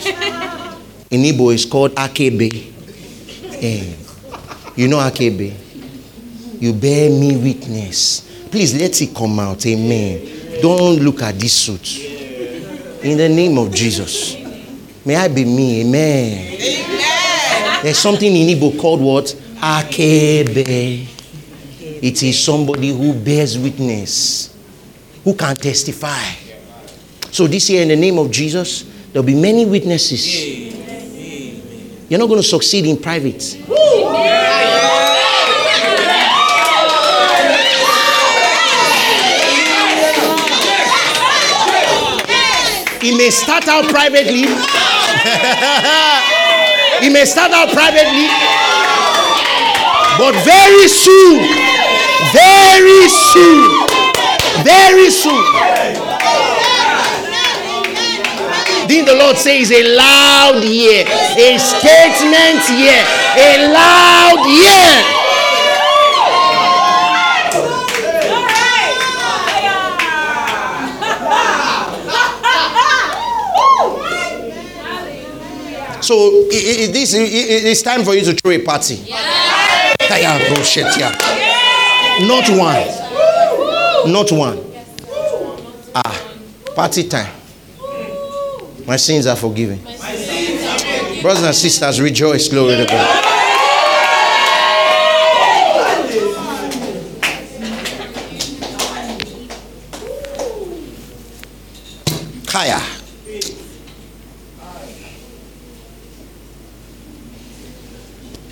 In 1.11 1.23
Igbo 1.23 1.55
it's 1.55 1.65
called 1.65 1.95
akebe. 1.95 2.73
Eh, 3.63 3.95
you 4.79 4.87
know 4.87 4.99
akebe? 4.99 5.53
You 6.61 6.73
bear 6.73 7.11
me 7.11 7.37
witness. 7.37 8.21
Please 8.49 8.81
let 8.81 9.03
it 9.03 9.13
come 9.13 9.41
out. 9.41 9.67
Amen. 9.67 10.61
Don't 10.63 11.01
look 11.03 11.21
at 11.23 11.35
this 11.35 11.53
suit. 11.53 11.99
In 13.03 13.19
the 13.19 13.29
name 13.29 13.59
of 13.59 13.75
jesus. 13.75 14.37
May 15.05 15.17
i 15.17 15.27
be 15.27 15.45
me? 15.45 15.81
Amen. 15.83 17.83
There's 17.83 17.99
something 17.99 18.33
in 18.35 18.57
Igbo 18.57 18.79
called 18.81 19.01
what? 19.01 19.25
Akebe. 19.57 21.07
It 22.01 22.23
is 22.23 22.39
somebody 22.39 22.91
who 22.91 23.15
bears 23.15 23.59
witness 23.59 24.55
who 25.25 25.35
can 25.35 25.57
testify. 25.57 26.23
So 27.33 27.49
this 27.49 27.69
year 27.69 27.83
in 27.83 27.89
the 27.89 27.97
name 27.97 28.17
of 28.19 28.31
jesus 28.31 28.85
there'll 29.13 29.27
be 29.27 29.35
many 29.35 29.67
witnesses 29.67 30.68
you're 32.09 32.19
not 32.19 32.27
going 32.27 32.41
to 32.41 32.47
succeed 32.47 32.87
in 32.87 32.97
private 32.97 33.57
It 43.01 43.17
may 43.17 43.31
start 43.31 43.69
out 43.69 43.85
privately. 43.89 44.43
it 47.07 47.13
may 47.13 47.25
start 47.25 47.53
out 47.53 47.73
privately. 47.73 48.27
But 50.19 50.35
very 50.45 50.89
soon, 50.89 51.47
very 52.35 53.09
soon, 53.09 53.87
very 54.65 55.11
soon. 55.11 56.08
Didn't 58.89 59.05
the 59.07 59.15
Lord 59.17 59.37
say 59.37 59.61
it's 59.61 59.71
a 59.71 59.83
loud 59.85 60.65
year, 60.65 61.05
a 61.05 61.59
statement 61.59 62.63
year, 62.81 63.05
a 63.37 63.69
loud 63.71 64.47
year? 64.49 65.15
So 76.01 76.45
i- 76.51 76.85
i- 76.85 76.87
this 76.93 77.15
i- 77.15 77.19
i- 77.19 77.71
it's 77.71 77.83
time 77.83 78.05
for 78.05 78.15
you 78.15 78.25
to 78.25 78.33
throw 78.33 78.53
a 78.53 78.59
party. 78.59 78.99
Kaya 80.09 80.39
yeah. 80.97 81.13
Not 82.21 82.49
one. 82.49 82.83
Not 84.13 84.33
one. 84.33 84.59
Ah, 85.95 86.15
party 86.75 87.05
time. 87.05 87.38
My 88.89 88.97
sins 88.97 89.27
are 89.27 89.37
forgiven. 89.37 89.79
Brothers 91.21 91.43
and 91.43 91.55
sisters, 91.55 92.01
rejoice. 92.01 92.49
Glory 92.49 92.77
to 92.77 92.87
God. 92.87 93.25
Kaya. 102.47 102.81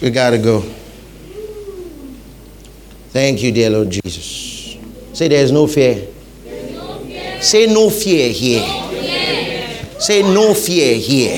We 0.03 0.11
gotta 0.11 0.37
go. 0.37 0.61
Thank 3.09 3.43
you, 3.43 3.53
dear 3.53 3.71
Lord 3.71 3.89
Jesus. 3.89 4.77
Say 5.15 5.29
there's 5.29 5.51
no 5.51 5.67
fear. 5.67 6.07
Say 7.41 7.73
no 7.73 7.89
fear 7.89 8.31
here. 8.31 8.86
Say 10.07 10.23
no 10.23 10.55
fear 10.55 10.95
here. 10.95 11.35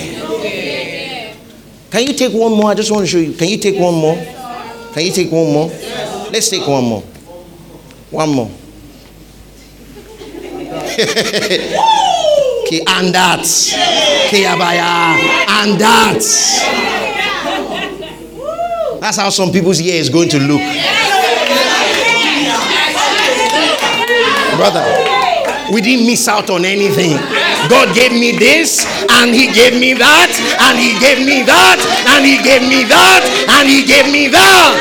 Can 1.91 2.07
you 2.07 2.13
take 2.13 2.35
one 2.35 2.53
more? 2.53 2.71
I 2.71 2.75
just 2.75 2.91
want 2.91 3.07
to 3.07 3.07
show 3.11 3.17
you. 3.17 3.33
Can 3.33 3.49
you 3.49 3.57
take 3.57 3.81
one 3.81 3.95
more? 3.95 4.15
Can 4.93 5.07
you 5.07 5.11
take 5.11 5.33
one 5.33 5.51
more? 5.51 5.69
Let's 6.31 6.51
take 6.51 6.69
one 6.69 6.85
more. 6.85 7.01
One 8.11 8.29
more. 8.29 8.51
okay, 12.67 12.83
and 12.87 13.15
that. 13.15 13.41
And 15.49 15.81
that. 15.81 16.21
That's 19.01 19.17
how 19.17 19.31
some 19.31 19.51
people's 19.51 19.81
year 19.81 19.95
is 19.99 20.11
going 20.11 20.29
to 20.29 20.39
look. 20.39 20.61
Brother, 24.59 24.85
we 25.73 25.81
didn't 25.81 26.07
miss 26.07 26.29
out 26.29 26.51
on 26.51 26.67
anything. 26.67 27.48
God 27.69 27.95
gave 27.95 28.13
me 28.13 28.33
this, 28.33 28.87
and 29.11 29.35
He 29.35 29.53
gave 29.53 29.79
me 29.79 29.93
that, 29.95 30.33
and 30.65 30.79
He 30.79 30.97
gave 30.99 31.21
me 31.25 31.43
that, 31.45 31.79
and 32.09 32.25
He 32.25 32.41
gave 32.43 32.63
me 32.63 32.85
that, 32.89 33.23
and 33.61 33.69
He 33.69 33.85
gave 33.85 34.11
me 34.11 34.29
that. 34.29 34.81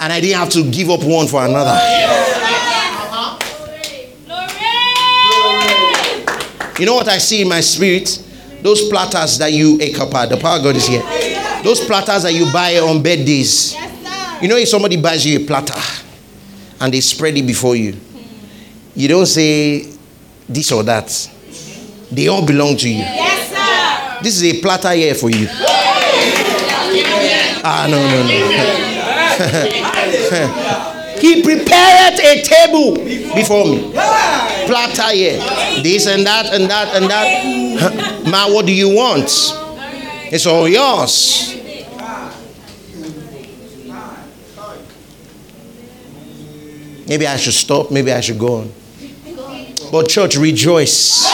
And 0.00 0.12
I 0.12 0.20
didn't 0.20 0.38
have 0.38 0.50
to 0.50 0.70
give 0.70 0.90
up 0.90 1.02
one 1.02 1.26
for 1.26 1.44
another. 1.44 1.78
You 6.78 6.86
know 6.86 6.94
what 6.94 7.08
I 7.08 7.18
see 7.18 7.42
in 7.42 7.48
my 7.48 7.60
spirit? 7.60 8.20
Those 8.62 8.88
platters 8.88 9.38
that 9.38 9.52
you, 9.52 9.78
a 9.80 9.92
kappa, 9.92 10.26
the 10.28 10.36
power 10.40 10.58
of 10.58 10.64
God 10.64 10.76
is 10.76 10.86
here. 10.86 11.02
Those 11.62 11.84
platters 11.84 12.22
that 12.24 12.32
you 12.32 12.52
buy 12.52 12.78
on 12.78 13.02
birthdays. 13.02 13.74
You 14.42 14.48
know, 14.48 14.56
if 14.56 14.68
somebody 14.68 14.96
buys 14.96 15.24
you 15.24 15.40
a 15.42 15.46
platter 15.46 15.93
and 16.80 16.92
they 16.92 17.00
spread 17.00 17.36
it 17.36 17.46
before 17.46 17.76
you, 17.76 17.96
you 18.94 19.08
don't 19.08 19.26
say 19.26 19.92
this 20.48 20.70
or 20.72 20.82
that. 20.84 21.30
They 22.10 22.28
all 22.28 22.44
belong 22.46 22.76
to 22.78 22.88
you. 22.88 22.98
Yes, 22.98 24.22
This 24.22 24.36
is 24.40 24.44
a 24.54 24.60
platter 24.60 24.92
here 24.92 25.14
for 25.14 25.30
you. 25.30 25.48
Ah, 27.66 27.86
no, 27.88 27.96
no, 27.96 28.22
no. 28.22 28.28
he 31.20 31.42
prepared 31.42 32.20
a 32.20 32.42
table 32.42 32.94
before 33.34 33.64
me. 33.64 33.90
Platter 34.66 35.10
here. 35.14 35.38
This 35.82 36.06
and 36.06 36.26
that 36.26 36.52
and 36.52 36.70
that 36.70 36.94
and 36.94 37.10
that. 37.10 38.22
Ma, 38.30 38.46
what 38.52 38.66
do 38.66 38.72
you 38.74 38.90
want? 38.94 39.24
It's 40.30 40.46
all 40.46 40.68
yours. 40.68 41.53
Maybe 47.06 47.26
I 47.26 47.36
should 47.36 47.52
stop, 47.52 47.90
maybe 47.90 48.12
I 48.12 48.20
should 48.20 48.38
go 48.38 48.60
on. 48.60 48.72
But, 49.92 50.08
church, 50.08 50.36
rejoice. 50.36 51.30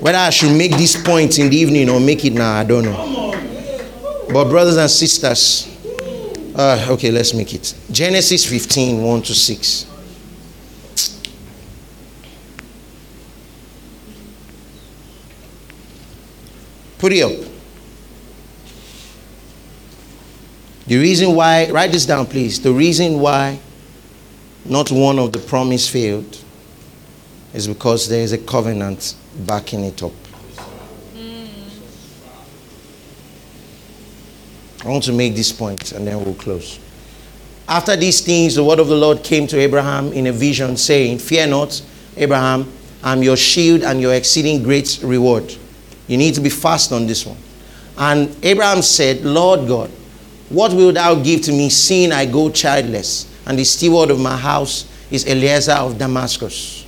Whether 0.00 0.18
I 0.18 0.30
should 0.30 0.56
make 0.56 0.70
this 0.72 0.96
point 1.02 1.38
in 1.38 1.50
the 1.50 1.56
evening 1.56 1.90
or 1.90 1.98
make 2.00 2.24
it 2.24 2.32
now, 2.32 2.54
I 2.54 2.64
don't 2.64 2.84
know. 2.84 3.34
But, 4.32 4.48
brothers 4.48 4.76
and 4.76 4.88
sisters, 4.88 5.66
uh, 6.54 6.86
okay, 6.90 7.10
let's 7.10 7.34
make 7.34 7.52
it. 7.52 7.74
Genesis 7.90 8.46
15 8.46 9.02
1 9.02 9.22
to 9.22 9.34
6. 9.34 9.87
Put 16.98 17.12
it 17.12 17.22
up. 17.22 17.48
The 20.86 20.96
reason 20.96 21.34
why, 21.34 21.70
write 21.70 21.92
this 21.92 22.06
down, 22.06 22.26
please. 22.26 22.60
The 22.60 22.72
reason 22.72 23.20
why 23.20 23.60
not 24.64 24.90
one 24.90 25.18
of 25.18 25.32
the 25.32 25.38
promise 25.38 25.88
failed 25.88 26.42
is 27.52 27.68
because 27.68 28.08
there 28.08 28.22
is 28.22 28.32
a 28.32 28.38
covenant 28.38 29.14
backing 29.46 29.84
it 29.84 30.02
up. 30.02 30.12
I 34.84 34.88
want 34.88 35.04
to 35.04 35.12
make 35.12 35.34
this 35.34 35.52
point 35.52 35.92
and 35.92 36.06
then 36.06 36.24
we'll 36.24 36.34
close. 36.34 36.78
After 37.68 37.96
these 37.96 38.20
things, 38.22 38.54
the 38.54 38.64
word 38.64 38.78
of 38.78 38.88
the 38.88 38.96
Lord 38.96 39.22
came 39.22 39.46
to 39.48 39.58
Abraham 39.58 40.12
in 40.14 40.26
a 40.28 40.32
vision, 40.32 40.76
saying, 40.76 41.18
Fear 41.18 41.48
not, 41.48 41.82
Abraham, 42.16 42.72
I'm 43.02 43.22
your 43.22 43.36
shield 43.36 43.82
and 43.82 44.00
your 44.00 44.14
exceeding 44.14 44.62
great 44.62 45.00
reward. 45.02 45.54
You 46.08 46.16
need 46.16 46.34
to 46.34 46.40
be 46.40 46.50
fast 46.50 46.92
on 46.92 47.06
this 47.06 47.24
one. 47.24 47.36
And 47.96 48.34
Abraham 48.44 48.82
said, 48.82 49.22
Lord 49.24 49.68
God, 49.68 49.90
what 50.48 50.72
wilt 50.72 50.94
thou 50.94 51.14
give 51.14 51.42
to 51.42 51.52
me, 51.52 51.68
seeing 51.68 52.10
I 52.10 52.26
go 52.26 52.50
childless? 52.50 53.32
And 53.46 53.58
the 53.58 53.64
steward 53.64 54.10
of 54.10 54.18
my 54.18 54.36
house 54.36 54.88
is 55.10 55.26
Eliezer 55.26 55.72
of 55.72 55.98
Damascus. 55.98 56.86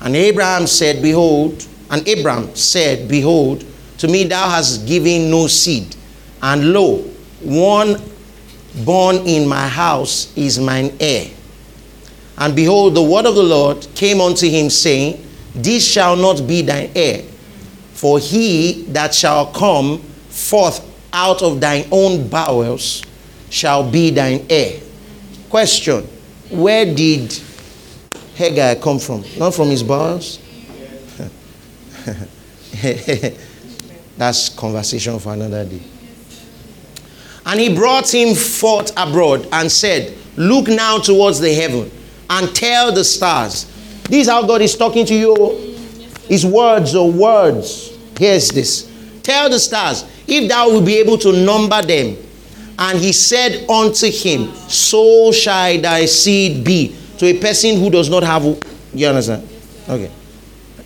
And 0.00 0.14
Abraham 0.14 0.66
said, 0.66 1.02
Behold, 1.02 1.66
and 1.90 2.06
Abraham 2.06 2.54
said, 2.54 3.08
Behold, 3.08 3.64
to 3.98 4.08
me 4.08 4.24
thou 4.24 4.48
hast 4.48 4.86
given 4.86 5.30
no 5.30 5.46
seed, 5.46 5.96
and 6.40 6.72
lo, 6.72 6.98
one 7.42 8.00
born 8.84 9.16
in 9.26 9.46
my 9.46 9.66
house 9.66 10.36
is 10.36 10.58
mine 10.58 10.96
heir. 11.00 11.30
And 12.36 12.54
behold, 12.54 12.94
the 12.94 13.02
word 13.02 13.26
of 13.26 13.34
the 13.34 13.42
Lord 13.42 13.86
came 13.96 14.20
unto 14.20 14.48
him, 14.48 14.70
saying, 14.70 15.24
This 15.54 15.84
shall 15.90 16.14
not 16.14 16.46
be 16.46 16.62
thine 16.62 16.90
heir, 16.94 17.24
for 17.98 18.20
he 18.20 18.84
that 18.90 19.12
shall 19.12 19.46
come 19.46 19.98
forth 19.98 20.86
out 21.12 21.42
of 21.42 21.60
thine 21.60 21.84
own 21.90 22.28
bowels 22.28 23.02
shall 23.50 23.90
be 23.90 24.10
thine 24.10 24.46
heir. 24.48 24.78
Question 25.50 26.04
Where 26.48 26.94
did 26.94 27.36
Hagar 28.36 28.76
come 28.76 29.00
from? 29.00 29.24
Not 29.36 29.52
from 29.52 29.70
his 29.70 29.82
bowels? 29.82 30.38
That's 34.16 34.48
conversation 34.50 35.18
for 35.18 35.32
another 35.32 35.64
day. 35.64 35.82
And 37.46 37.58
he 37.58 37.74
brought 37.74 38.14
him 38.14 38.36
forth 38.36 38.92
abroad 38.96 39.48
and 39.50 39.72
said, 39.72 40.16
Look 40.36 40.68
now 40.68 40.98
towards 40.98 41.40
the 41.40 41.52
heaven 41.52 41.90
and 42.30 42.54
tell 42.54 42.92
the 42.92 43.02
stars. 43.02 43.64
This 44.04 44.28
is 44.28 44.28
how 44.28 44.46
God 44.46 44.62
is 44.62 44.76
talking 44.76 45.04
to 45.06 45.14
you. 45.16 45.67
His 46.28 46.44
words 46.46 46.94
or 46.94 47.10
words. 47.10 47.96
Here's 48.18 48.50
this. 48.50 48.90
Tell 49.22 49.50
the 49.50 49.58
stars, 49.58 50.04
if 50.26 50.48
thou 50.48 50.68
will 50.70 50.84
be 50.84 50.96
able 50.96 51.18
to 51.18 51.32
number 51.32 51.82
them. 51.82 52.16
And 52.78 52.98
he 52.98 53.12
said 53.12 53.68
unto 53.68 54.10
him, 54.10 54.54
So 54.68 55.32
shall 55.32 55.80
thy 55.80 56.04
seed 56.04 56.64
be. 56.64 56.94
To 57.18 57.26
a 57.26 57.38
person 57.40 57.80
who 57.80 57.90
does 57.90 58.08
not 58.08 58.22
have. 58.22 58.44
You 58.94 59.08
understand? 59.08 59.48
Okay. 59.88 60.10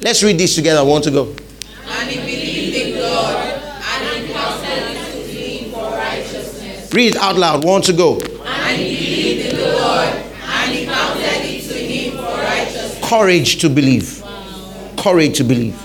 Let's 0.01 0.22
read 0.22 0.38
this 0.38 0.55
together. 0.55 0.80
I 0.80 0.82
want 0.82 1.05
to 1.05 1.11
go. 1.11 1.34
And 1.86 2.11
he 2.11 2.16
believed 2.20 2.76
in 2.76 2.99
God, 2.99 3.36
and 3.36 4.26
he 4.26 4.32
counted 4.32 4.68
it 4.68 5.12
to 5.12 5.32
him 5.32 5.70
for 5.72 5.90
righteousness. 5.90 6.92
Read 6.95 7.14
it 7.14 7.17
out 7.17 7.37
loud. 7.37 7.64
Want 7.64 7.84
to 7.84 7.92
go. 7.92 8.18
And 8.21 8.80
he 8.80 8.96
believed 8.96 9.53
in 9.53 9.57
the 9.57 9.72
Lord, 9.72 10.08
and 10.08 10.72
he 10.72 10.87
counted 10.87 11.22
it 11.22 11.68
to 11.68 11.75
him 11.75 12.17
for 12.17 12.22
righteousness. 12.22 13.08
Courage 13.08 13.61
to 13.61 13.68
believe. 13.68 14.21
Courage 15.03 15.37
to 15.38 15.45
believe. 15.45 15.76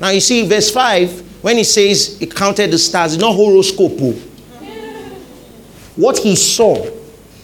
Now 0.00 0.10
you 0.10 0.20
see, 0.20 0.46
verse 0.46 0.70
5, 0.70 1.42
when 1.42 1.56
he 1.56 1.64
says 1.64 2.18
he 2.18 2.26
counted 2.26 2.70
the 2.70 2.78
stars, 2.78 3.14
it's 3.14 3.20
not 3.20 3.34
horoscope. 3.34 3.96
oh. 4.00 4.12
What 5.96 6.18
he 6.18 6.36
saw 6.36 6.88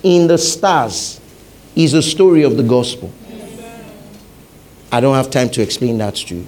in 0.03 0.29
the 0.29 0.39
stars 0.39 1.21
is 1.75 1.93
the 1.93 2.03
story 2.03 2.45
of 2.45 2.57
the 2.57 2.63
gospel. 2.63 3.13
I 4.93 5.01
don't 5.01 5.17
have 5.17 5.31
time 5.31 5.51
to 5.51 5.63
explain 5.63 5.99
that 5.99 6.15
to 6.15 6.37
you. 6.37 6.47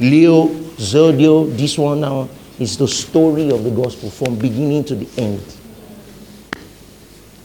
Leo, 0.00 0.48
Zodio, 0.78 1.54
this 1.56 1.76
one 1.76 2.00
now 2.00 2.28
is 2.58 2.78
the 2.78 2.88
story 2.88 3.50
of 3.50 3.62
the 3.62 3.70
gospel 3.70 4.10
from 4.10 4.36
beginning 4.36 4.84
to 4.84 4.94
the 4.94 5.22
end. 5.22 5.56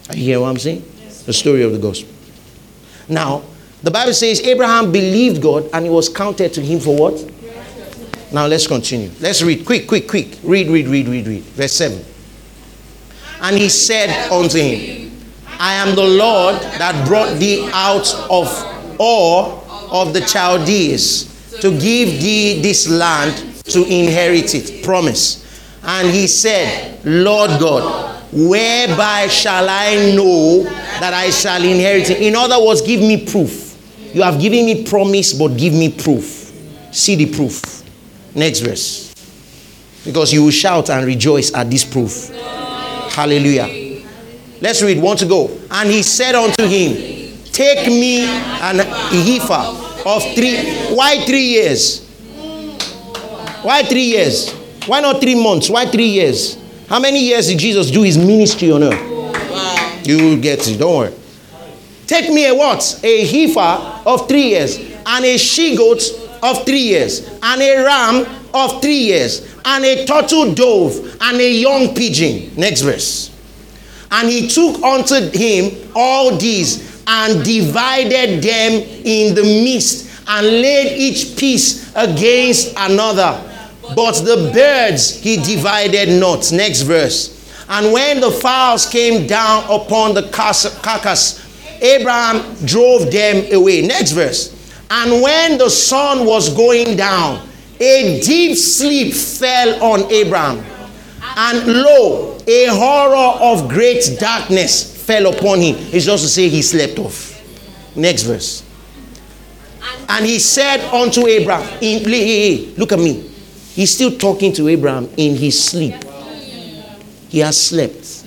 Are 0.10 0.16
you 0.16 0.24
hear 0.24 0.40
what 0.40 0.48
I'm 0.48 0.58
saying? 0.58 0.84
The 1.26 1.34
story 1.34 1.64
of 1.64 1.74
the 1.74 1.78
gospel. 1.78 2.10
Now, 3.10 3.44
the 3.84 3.92
Bible 3.92 4.14
says 4.14 4.42
Abraham 4.42 4.92
believed 4.92 5.42
God 5.42 5.70
and 5.74 5.86
it 5.86 5.90
was 5.90 6.08
counted 6.08 6.54
to 6.54 6.62
him 6.62 6.80
for 6.80 6.96
what? 6.96 7.32
Now 8.32 8.48
let's 8.48 8.68
continue. 8.68 9.12
Let's 9.20 9.42
read. 9.42 9.66
Quick, 9.66 9.88
quick, 9.88 10.08
quick. 10.08 10.38
Read, 10.44 10.68
read, 10.70 10.88
read, 10.88 11.08
read, 11.08 11.28
read. 11.28 11.44
Verse 11.44 11.74
7. 11.74 12.06
And 13.42 13.58
he 13.58 13.70
said 13.70 14.32
unto 14.32 14.58
him, 14.58 15.12
I 15.60 15.74
am 15.74 15.96
the 15.96 16.04
Lord 16.04 16.56
that 16.56 17.08
brought 17.08 17.38
thee 17.40 17.70
out 17.74 18.14
of 18.30 18.48
Ur 19.00 19.60
of 19.92 20.14
the 20.14 20.22
Chaldees 20.26 21.60
to 21.60 21.72
give 21.72 22.22
thee 22.22 22.62
this 22.62 22.88
land 22.88 23.64
to 23.66 23.84
inherit 23.84 24.56
it. 24.56 24.84
Promise. 24.84 25.42
And 25.84 26.10
he 26.10 26.28
said, 26.28 27.04
Lord 27.04 27.60
God, 27.60 28.24
whereby 28.32 29.28
shall 29.28 29.68
I 29.68 30.14
know 30.16 30.64
that 30.64 31.14
I 31.14 31.32
shall 31.32 31.64
inherit 31.64 32.10
it? 32.10 32.22
In 32.22 32.36
other 32.36 32.64
words, 32.64 32.82
give 32.82 33.02
me 33.02 33.26
proof. 33.26 33.71
You 34.14 34.24
have 34.24 34.40
given 34.40 34.66
me 34.66 34.84
promise, 34.84 35.34
but 35.34 35.58
give 35.58 35.74
me 35.74 35.90
proof. 35.90 36.52
See 36.92 37.16
the 37.16 37.34
proof. 37.34 37.84
Next 38.36 38.60
verse. 38.60 39.14
Because 40.06 40.34
you 40.34 40.44
will 40.44 40.52
shout 40.52 40.90
and 40.90 41.06
rejoice 41.06 41.54
at 41.54 41.70
this 41.70 41.86
proof. 41.86 42.30
Hallelujah. 43.14 44.04
Let's 44.60 44.82
read. 44.82 45.02
Want 45.02 45.20
to 45.20 45.26
go? 45.26 45.50
And 45.70 45.90
he 45.90 46.04
said 46.04 46.36
unto 46.36 46.64
him, 46.66 47.38
Take 47.52 47.88
me 47.88 48.24
an 48.26 48.80
heifer 48.80 50.08
of 50.08 50.24
three. 50.36 50.96
Why 50.96 51.24
three 51.26 51.46
years? 51.46 52.08
Why 53.62 53.84
three 53.84 54.04
years? 54.06 54.52
Why 54.88 55.02
not 55.02 55.22
three 55.22 55.36
months? 55.36 55.70
Why 55.70 55.86
three 55.86 56.08
years? 56.08 56.58
How 56.88 57.00
many 57.00 57.20
years 57.24 57.48
did 57.48 57.60
Jesus 57.60 57.92
do 57.92 58.02
his 58.04 58.18
ministry 58.18 58.72
on 58.72 58.84
earth? 58.84 60.08
You 60.08 60.18
will 60.18 60.38
get 60.42 60.68
it. 60.68 60.78
Don't 60.78 60.98
worry. 60.98 61.14
Take 62.08 62.30
me 62.32 62.48
a 62.48 62.56
what? 62.56 63.00
A 63.04 63.26
heifer 63.26 63.91
of 64.06 64.28
three 64.28 64.50
years. 64.50 64.78
and 65.06 65.26
a 65.26 65.38
she 65.38 65.76
goat 65.76 66.02
of 66.44 66.66
three 66.66 66.80
years, 66.80 67.28
and 67.42 67.62
a 67.62 67.84
ram 67.84 68.26
of 68.54 68.82
three 68.82 68.98
years, 68.98 69.56
and 69.66 69.84
a 69.86 70.06
turtle 70.06 70.54
dove, 70.54 71.18
and 71.22 71.40
a 71.40 71.52
young 71.52 71.94
pigeon. 71.96 72.52
Next 72.56 72.82
verse. 72.82 73.30
And 74.12 74.30
he 74.30 74.48
took 74.48 74.82
unto 74.84 75.30
him 75.32 75.92
all 75.96 76.36
these 76.38 77.02
and 77.08 77.44
divided 77.44 78.42
them 78.42 78.72
in 79.04 79.34
the 79.36 79.44
midst 79.44 80.10
and 80.28 80.46
laid 80.46 80.98
each 80.98 81.38
piece 81.38 81.92
against 81.96 82.74
another. 82.78 83.40
But 83.96 84.14
the 84.24 84.52
birds 84.54 85.20
he 85.20 85.38
divided 85.38 86.20
not. 86.20 86.52
Next 86.52 86.82
verse. 86.82 87.38
And 87.70 87.94
when 87.94 88.20
the 88.20 88.32
fowls 88.32 88.86
came 88.86 89.28
down 89.28 89.64
upon 89.70 90.14
the 90.14 90.24
cas- 90.30 90.78
carcass, 90.82 91.41
Abraham 91.82 92.56
drove 92.66 93.12
them 93.12 93.52
away. 93.54 93.82
Next 93.82 94.12
verse. 94.12 94.58
And 94.90 95.22
when 95.22 95.58
the 95.58 95.70
sun 95.70 96.26
was 96.26 96.54
going 96.54 96.96
down, 96.96 97.48
a 97.80 98.22
deep 98.22 98.58
sleep 98.58 99.14
fell 99.14 99.84
on 99.84 100.12
Abraham. 100.12 100.64
And 101.36 101.66
lo, 101.66 102.38
a 102.46 102.66
horror 102.68 103.40
of 103.42 103.70
great 103.70 104.18
darkness 104.20 105.04
fell 105.06 105.28
upon 105.34 105.62
him. 105.62 105.76
It's 105.92 106.06
just 106.06 106.24
to 106.24 106.30
say 106.30 106.50
he 106.50 106.62
slept 106.62 107.00
off. 107.00 107.42
Next 107.96 108.24
verse. 108.24 108.64
And 110.10 110.26
he 110.26 110.40
said 110.40 110.82
unto 110.94 111.26
Abraham, 111.26 111.78
in, 111.82 112.76
look 112.76 112.92
at 112.92 113.00
me. 113.00 113.30
He's 113.74 113.94
still 113.94 114.18
talking 114.18 114.52
to 114.54 114.68
Abraham 114.68 115.10
in 115.16 115.36
his 115.36 115.64
sleep. 115.64 115.96
He 117.30 117.40
has 117.40 117.60
slept. 117.60 118.26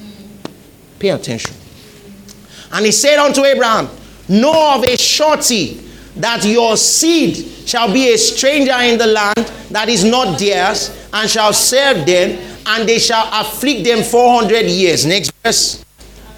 Pay 0.99 1.11
attention. 1.11 1.55
And 2.75 2.85
he 2.85 2.93
said 2.93 3.19
unto 3.19 3.45
Abraham, 3.45 3.89
Know 4.29 4.75
of 4.75 4.85
a 4.85 4.97
surety 4.97 5.81
that 6.17 6.45
your 6.45 6.77
seed 6.77 7.37
shall 7.67 7.93
be 7.93 8.13
a 8.13 8.19
stranger 8.19 8.77
in 8.81 8.99
the 8.99 9.07
land 9.07 9.53
that 9.71 9.89
is 9.89 10.05
not 10.05 10.39
theirs, 10.39 11.09
and 11.13 11.31
shall 11.31 11.53
serve 11.53 12.05
them, 12.05 12.39
and 12.67 12.89
they 12.89 12.99
shall 12.99 13.29
afflict 13.33 13.85
them 13.85 14.03
400 14.03 14.67
years. 14.67 15.07
Next 15.07 15.33
verse. 15.43 15.85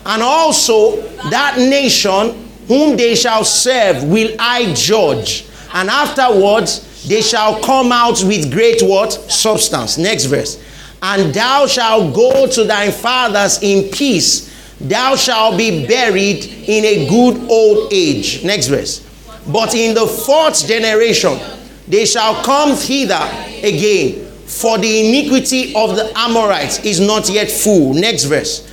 And 0.05 0.23
also 0.23 1.01
that 1.31 1.57
nation 1.59 2.49
whom 2.69 2.97
they 2.97 3.15
shall 3.15 3.45
serve 3.45 4.05
will 4.05 4.37
I 4.39 4.73
judge, 4.75 5.47
and 5.73 5.89
afterwards 5.89 7.09
they 7.09 7.23
shall 7.23 7.63
come 7.63 7.93
out 7.93 8.23
with 8.25 8.53
great 8.53 8.83
what? 8.83 9.13
Substance. 9.13 9.97
Next 9.97 10.25
verse. 10.25 10.63
And 11.03 11.33
thou 11.33 11.67
shalt 11.67 12.15
go 12.15 12.47
to 12.47 12.65
thy 12.65 12.91
fathers 12.91 13.63
in 13.63 13.91
peace. 13.91 14.53
Thou 14.81 15.17
shalt 15.17 15.57
be 15.57 15.87
buried 15.87 16.45
in 16.45 16.85
a 16.85 17.09
good 17.09 17.49
old 17.51 17.93
age. 17.93 18.45
Next 18.45 18.67
verse. 18.67 19.03
But 19.49 19.75
in 19.75 19.95
the 19.95 20.07
fourth 20.07 20.67
generation 20.67 21.39
they 21.89 22.05
shall 22.05 22.43
come 22.45 22.77
hither 22.77 23.15
again, 23.63 24.27
for 24.47 24.77
the 24.79 25.09
iniquity 25.09 25.75
of 25.75 25.97
the 25.97 26.13
Amorites 26.17 26.85
is 26.85 27.01
not 27.01 27.29
yet 27.29 27.51
full. 27.51 27.95
Next 27.95 28.25
verse. 28.25 28.71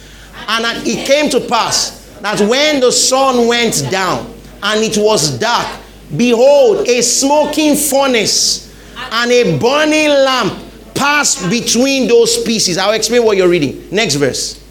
And 0.48 0.88
it 0.88 1.08
came 1.08 1.30
to 1.30 1.40
pass 1.42 2.18
that 2.22 2.40
when 2.42 2.80
the 2.80 2.92
sun 2.92 3.48
went 3.48 3.86
down 3.92 4.34
and 4.62 4.84
it 4.84 4.98
was 4.98 5.38
dark, 5.38 5.80
behold, 6.16 6.88
a 6.88 7.02
smoking 7.02 7.76
furnace 7.76 8.74
and 8.98 9.32
a 9.32 9.58
burning 9.60 10.10
lamp 10.10 10.60
passed 10.96 11.50
between 11.50 12.08
those 12.08 12.42
pieces. 12.44 12.78
I'll 12.78 12.94
explain 12.94 13.24
what 13.24 13.38
you're 13.38 13.50
reading. 13.50 13.88
Next 13.92 14.16
verse. 14.16 14.62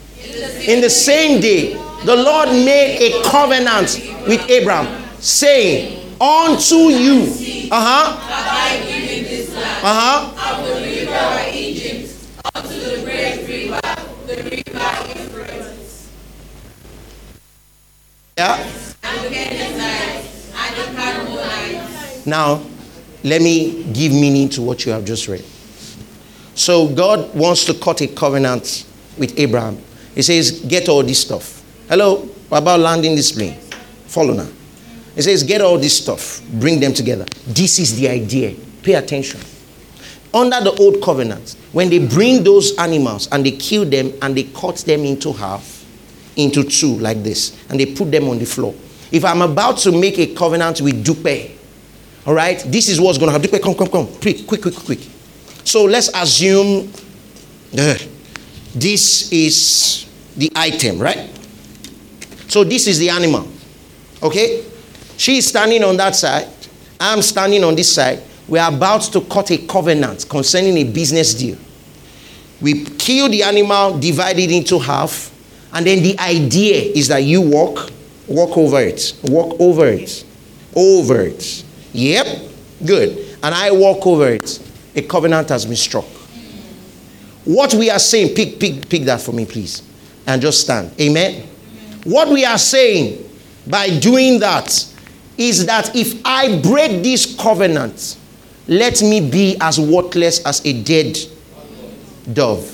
In 0.67 0.81
the 0.81 0.89
same 0.89 1.39
day, 1.41 1.73
the 2.05 2.15
Lord 2.15 2.49
made 2.49 2.99
a 3.01 3.23
covenant 3.29 3.99
with 4.27 4.49
Abraham, 4.49 5.03
saying, 5.19 5.99
Unto 6.19 6.75
you, 6.75 7.67
uh 7.71 7.81
huh, 7.81 8.17
uh 9.83 10.31
huh, 10.35 11.49
Egypt 11.53 12.13
unto 12.55 12.69
the 12.69 13.01
great 13.03 13.47
river, 13.47 13.79
the 14.25 14.35
river 14.43 15.19
Euphrates, 15.19 16.11
yeah. 18.37 18.69
Now, 22.25 22.63
let 23.23 23.41
me 23.41 23.83
give 23.91 24.13
meaning 24.13 24.47
to 24.49 24.61
what 24.61 24.85
you 24.85 24.93
have 24.93 25.03
just 25.03 25.27
read. 25.27 25.43
So, 26.55 26.87
God 26.87 27.35
wants 27.35 27.65
to 27.65 27.73
cut 27.73 28.01
a 28.01 28.07
covenant 28.07 28.85
with 29.17 29.37
Abraham. 29.37 29.77
He 30.15 30.21
says, 30.21 30.61
Get 30.61 30.89
all 30.89 31.03
this 31.03 31.19
stuff. 31.21 31.63
Hello, 31.89 32.29
about 32.51 32.79
landing 32.79 33.15
this 33.15 33.31
plane? 33.31 33.59
Follow 34.07 34.33
now. 34.33 34.47
He 35.15 35.21
says, 35.21 35.43
Get 35.43 35.61
all 35.61 35.77
this 35.77 35.97
stuff, 35.97 36.41
bring 36.53 36.79
them 36.79 36.93
together. 36.93 37.25
This 37.47 37.79
is 37.79 37.95
the 37.95 38.09
idea. 38.09 38.55
Pay 38.81 38.93
attention. 38.93 39.39
Under 40.33 40.59
the 40.61 40.71
old 40.79 41.01
covenant, 41.01 41.55
when 41.73 41.89
they 41.89 42.05
bring 42.05 42.43
those 42.43 42.75
animals 42.77 43.27
and 43.31 43.45
they 43.45 43.51
kill 43.51 43.85
them 43.85 44.11
and 44.21 44.35
they 44.35 44.43
cut 44.43 44.77
them 44.77 45.01
into 45.01 45.31
half, 45.31 45.85
into 46.35 46.63
two, 46.63 46.95
like 46.97 47.21
this, 47.21 47.55
and 47.69 47.79
they 47.79 47.85
put 47.85 48.11
them 48.11 48.27
on 48.27 48.39
the 48.39 48.45
floor. 48.45 48.73
If 49.11 49.23
I'm 49.23 49.43
about 49.43 49.77
to 49.79 49.91
make 49.91 50.17
a 50.17 50.33
covenant 50.33 50.81
with 50.81 51.05
Dupe, 51.05 51.51
all 52.25 52.33
right, 52.33 52.57
this 52.65 52.89
is 52.89 52.99
what's 52.99 53.19
going 53.19 53.31
to 53.31 53.33
happen. 53.33 53.49
Dupe, 53.51 53.61
come, 53.61 53.75
come, 53.75 53.87
come. 53.87 54.07
Quick, 54.19 54.47
quick, 54.47 54.61
quick, 54.61 54.75
quick. 54.75 54.99
So 55.63 55.83
let's 55.85 56.09
assume 56.15 56.91
uh, 57.77 57.95
this 58.73 59.31
is 59.31 60.05
the 60.35 60.51
item, 60.55 60.99
right? 60.99 61.29
So 62.47 62.63
this 62.63 62.87
is 62.87 62.99
the 62.99 63.09
animal. 63.09 63.47
Okay? 64.21 64.63
She's 65.17 65.47
standing 65.47 65.83
on 65.83 65.97
that 65.97 66.15
side. 66.15 66.47
I'm 66.99 67.21
standing 67.21 67.63
on 67.63 67.75
this 67.75 67.93
side. 67.93 68.21
We're 68.47 68.67
about 68.67 69.01
to 69.13 69.21
cut 69.21 69.51
a 69.51 69.57
covenant 69.57 70.27
concerning 70.29 70.77
a 70.77 70.83
business 70.83 71.33
deal. 71.33 71.57
We 72.61 72.85
kill 72.85 73.29
the 73.29 73.43
animal, 73.43 73.97
divide 73.99 74.39
it 74.39 74.51
into 74.51 74.79
half, 74.79 75.31
and 75.73 75.85
then 75.85 76.03
the 76.03 76.17
idea 76.19 76.75
is 76.93 77.07
that 77.07 77.23
you 77.23 77.41
walk, 77.41 77.91
walk 78.27 78.57
over 78.57 78.79
it, 78.79 79.15
walk 79.23 79.59
over 79.59 79.87
it, 79.87 80.23
over 80.75 81.21
it. 81.21 81.63
Yep, 81.93 82.27
good. 82.85 83.37
And 83.43 83.53
I 83.53 83.71
walk 83.71 84.05
over 84.05 84.29
it. 84.29 84.59
A 84.95 85.01
covenant 85.01 85.49
has 85.49 85.65
been 85.65 85.75
struck. 85.75 86.05
What 87.45 87.73
we 87.73 87.89
are 87.89 87.99
saying, 87.99 88.35
pick, 88.35 88.59
pick, 88.59 88.87
pick 88.89 89.03
that 89.03 89.21
for 89.21 89.33
me, 89.33 89.45
please, 89.45 89.81
and 90.25 90.41
just 90.41 90.61
stand. 90.61 90.91
Amen. 90.99 91.47
What 92.05 92.29
we 92.29 92.45
are 92.45 92.57
saying 92.57 93.29
by 93.67 93.97
doing 93.99 94.39
that 94.39 94.87
is 95.37 95.65
that 95.65 95.95
if 95.95 96.21
I 96.25 96.59
break 96.61 97.03
this 97.03 97.35
covenant, 97.37 98.17
let 98.67 99.01
me 99.01 99.29
be 99.29 99.57
as 99.59 99.79
worthless 99.79 100.45
as 100.45 100.65
a 100.65 100.83
dead 100.83 101.17
dove. 102.31 102.69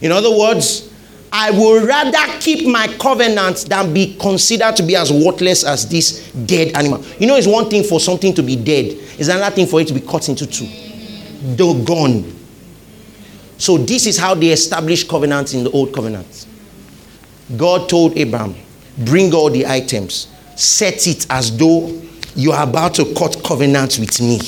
In 0.00 0.12
other 0.12 0.30
words, 0.36 0.92
I 1.32 1.50
would 1.50 1.84
rather 1.84 2.38
keep 2.40 2.66
my 2.66 2.86
covenant 2.98 3.66
than 3.68 3.92
be 3.92 4.16
considered 4.16 4.76
to 4.76 4.82
be 4.82 4.96
as 4.96 5.12
worthless 5.12 5.64
as 5.64 5.88
this 5.88 6.30
dead 6.32 6.74
animal. 6.76 7.04
You 7.18 7.26
know, 7.26 7.36
it's 7.36 7.46
one 7.46 7.68
thing 7.68 7.82
for 7.82 8.00
something 8.00 8.34
to 8.34 8.42
be 8.42 8.56
dead, 8.56 8.86
it's 9.18 9.28
another 9.28 9.54
thing 9.54 9.66
for 9.66 9.80
it 9.80 9.88
to 9.88 9.94
be 9.94 10.00
cut 10.00 10.28
into 10.28 10.46
two. 10.46 10.66
Doggone. 11.56 12.37
So, 13.58 13.76
this 13.76 14.06
is 14.06 14.16
how 14.18 14.34
they 14.34 14.48
established 14.48 15.08
covenants 15.08 15.52
in 15.52 15.64
the 15.64 15.70
old 15.70 15.92
covenant. 15.92 16.46
God 17.56 17.88
told 17.88 18.16
Abraham, 18.16 18.54
Bring 18.98 19.32
all 19.34 19.50
the 19.50 19.66
items, 19.66 20.28
set 20.56 21.06
it 21.06 21.26
as 21.30 21.56
though 21.56 22.02
you 22.34 22.52
are 22.52 22.62
about 22.62 22.94
to 22.94 23.14
cut 23.14 23.42
covenant 23.44 23.98
with 23.98 24.20
me. 24.20 24.38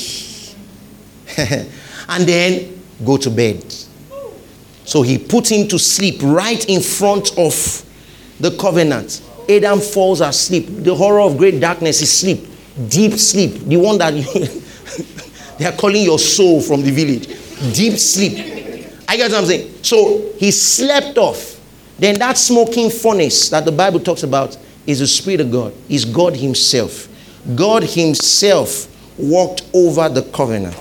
and 2.08 2.24
then 2.24 2.80
go 3.04 3.16
to 3.16 3.30
bed. 3.30 3.64
So 4.84 5.02
he 5.02 5.18
put 5.18 5.50
him 5.50 5.68
to 5.68 5.78
sleep 5.78 6.20
right 6.22 6.68
in 6.68 6.80
front 6.80 7.36
of 7.38 7.84
the 8.40 8.56
covenant. 8.56 9.22
Adam 9.48 9.80
falls 9.80 10.20
asleep. 10.20 10.66
The 10.68 10.94
horror 10.94 11.20
of 11.20 11.36
great 11.36 11.60
darkness 11.60 12.02
is 12.02 12.12
sleep, 12.12 12.46
deep 12.88 13.12
sleep. 13.12 13.52
The 13.68 13.76
one 13.76 13.98
that 13.98 14.12
they 15.58 15.64
are 15.66 15.72
calling 15.72 16.02
your 16.02 16.18
soul 16.18 16.60
from 16.60 16.82
the 16.82 16.90
village. 16.90 17.28
Deep 17.74 17.98
sleep. 17.98 18.59
I 19.10 19.16
get 19.16 19.32
what 19.32 19.40
I'm 19.40 19.46
saying? 19.46 19.82
So 19.82 20.30
he 20.36 20.52
slept 20.52 21.18
off. 21.18 21.60
Then 21.98 22.16
that 22.20 22.38
smoking 22.38 22.90
furnace 22.90 23.48
that 23.48 23.64
the 23.64 23.72
Bible 23.72 23.98
talks 23.98 24.22
about 24.22 24.56
is 24.86 25.00
the 25.00 25.06
Spirit 25.08 25.40
of 25.40 25.50
God, 25.50 25.74
is 25.88 26.04
God 26.04 26.36
Himself. 26.36 27.08
God 27.56 27.82
Himself 27.82 28.86
walked 29.18 29.68
over 29.74 30.08
the 30.08 30.22
covenant. 30.30 30.76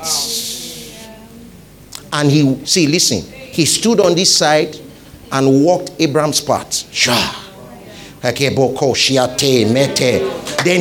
And 2.14 2.30
he, 2.30 2.64
see, 2.68 2.86
listen, 2.86 3.24
he 3.24 3.66
stood 3.66 4.00
on 4.00 4.14
this 4.14 4.38
side 4.38 4.80
and 5.32 5.66
walked 5.66 5.94
Abraham's 5.98 6.40
path. 6.40 6.94
Shah. 6.94 7.36
Then 8.22 8.36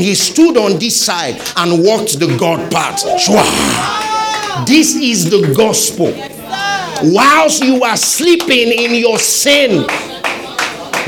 he 0.00 0.14
stood 0.14 0.58
on 0.58 0.78
this 0.78 1.00
side 1.00 1.40
and 1.56 1.82
walked 1.82 2.20
the 2.20 2.36
God. 2.38 2.70
Shwa. 2.70 4.66
This 4.66 4.94
is 4.96 5.30
the 5.30 5.54
gospel. 5.56 6.12
Whilst 7.02 7.62
you 7.62 7.82
are 7.82 7.96
sleeping 7.96 8.72
in 8.72 8.94
your 8.94 9.18
sin, 9.18 9.86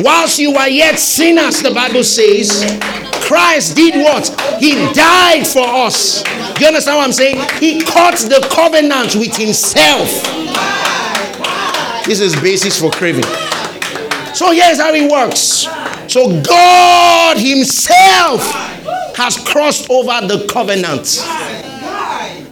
whilst 0.00 0.38
you 0.38 0.54
are 0.54 0.68
yet 0.68 0.98
sinners, 0.98 1.62
the 1.62 1.72
Bible 1.72 2.04
says, 2.04 2.64
Christ 3.26 3.76
did 3.76 3.94
what? 3.94 4.28
He 4.60 4.74
died 4.92 5.46
for 5.46 5.66
us. 5.66 6.24
You 6.60 6.66
understand 6.66 6.96
what 6.96 7.06
I'm 7.06 7.12
saying? 7.12 7.38
He 7.58 7.80
cut 7.80 8.18
the 8.18 8.46
covenant 8.52 9.14
with 9.16 9.36
himself. 9.36 10.08
This 12.06 12.20
is 12.20 12.34
basis 12.40 12.80
for 12.80 12.90
craving. 12.90 13.24
So 14.34 14.52
here's 14.52 14.80
how 14.80 14.92
it 14.94 15.10
works. 15.10 15.68
So 16.12 16.42
God 16.42 17.36
Himself 17.36 18.40
has 19.16 19.36
crossed 19.36 19.88
over 19.90 20.26
the 20.26 20.46
covenant. 20.50 21.18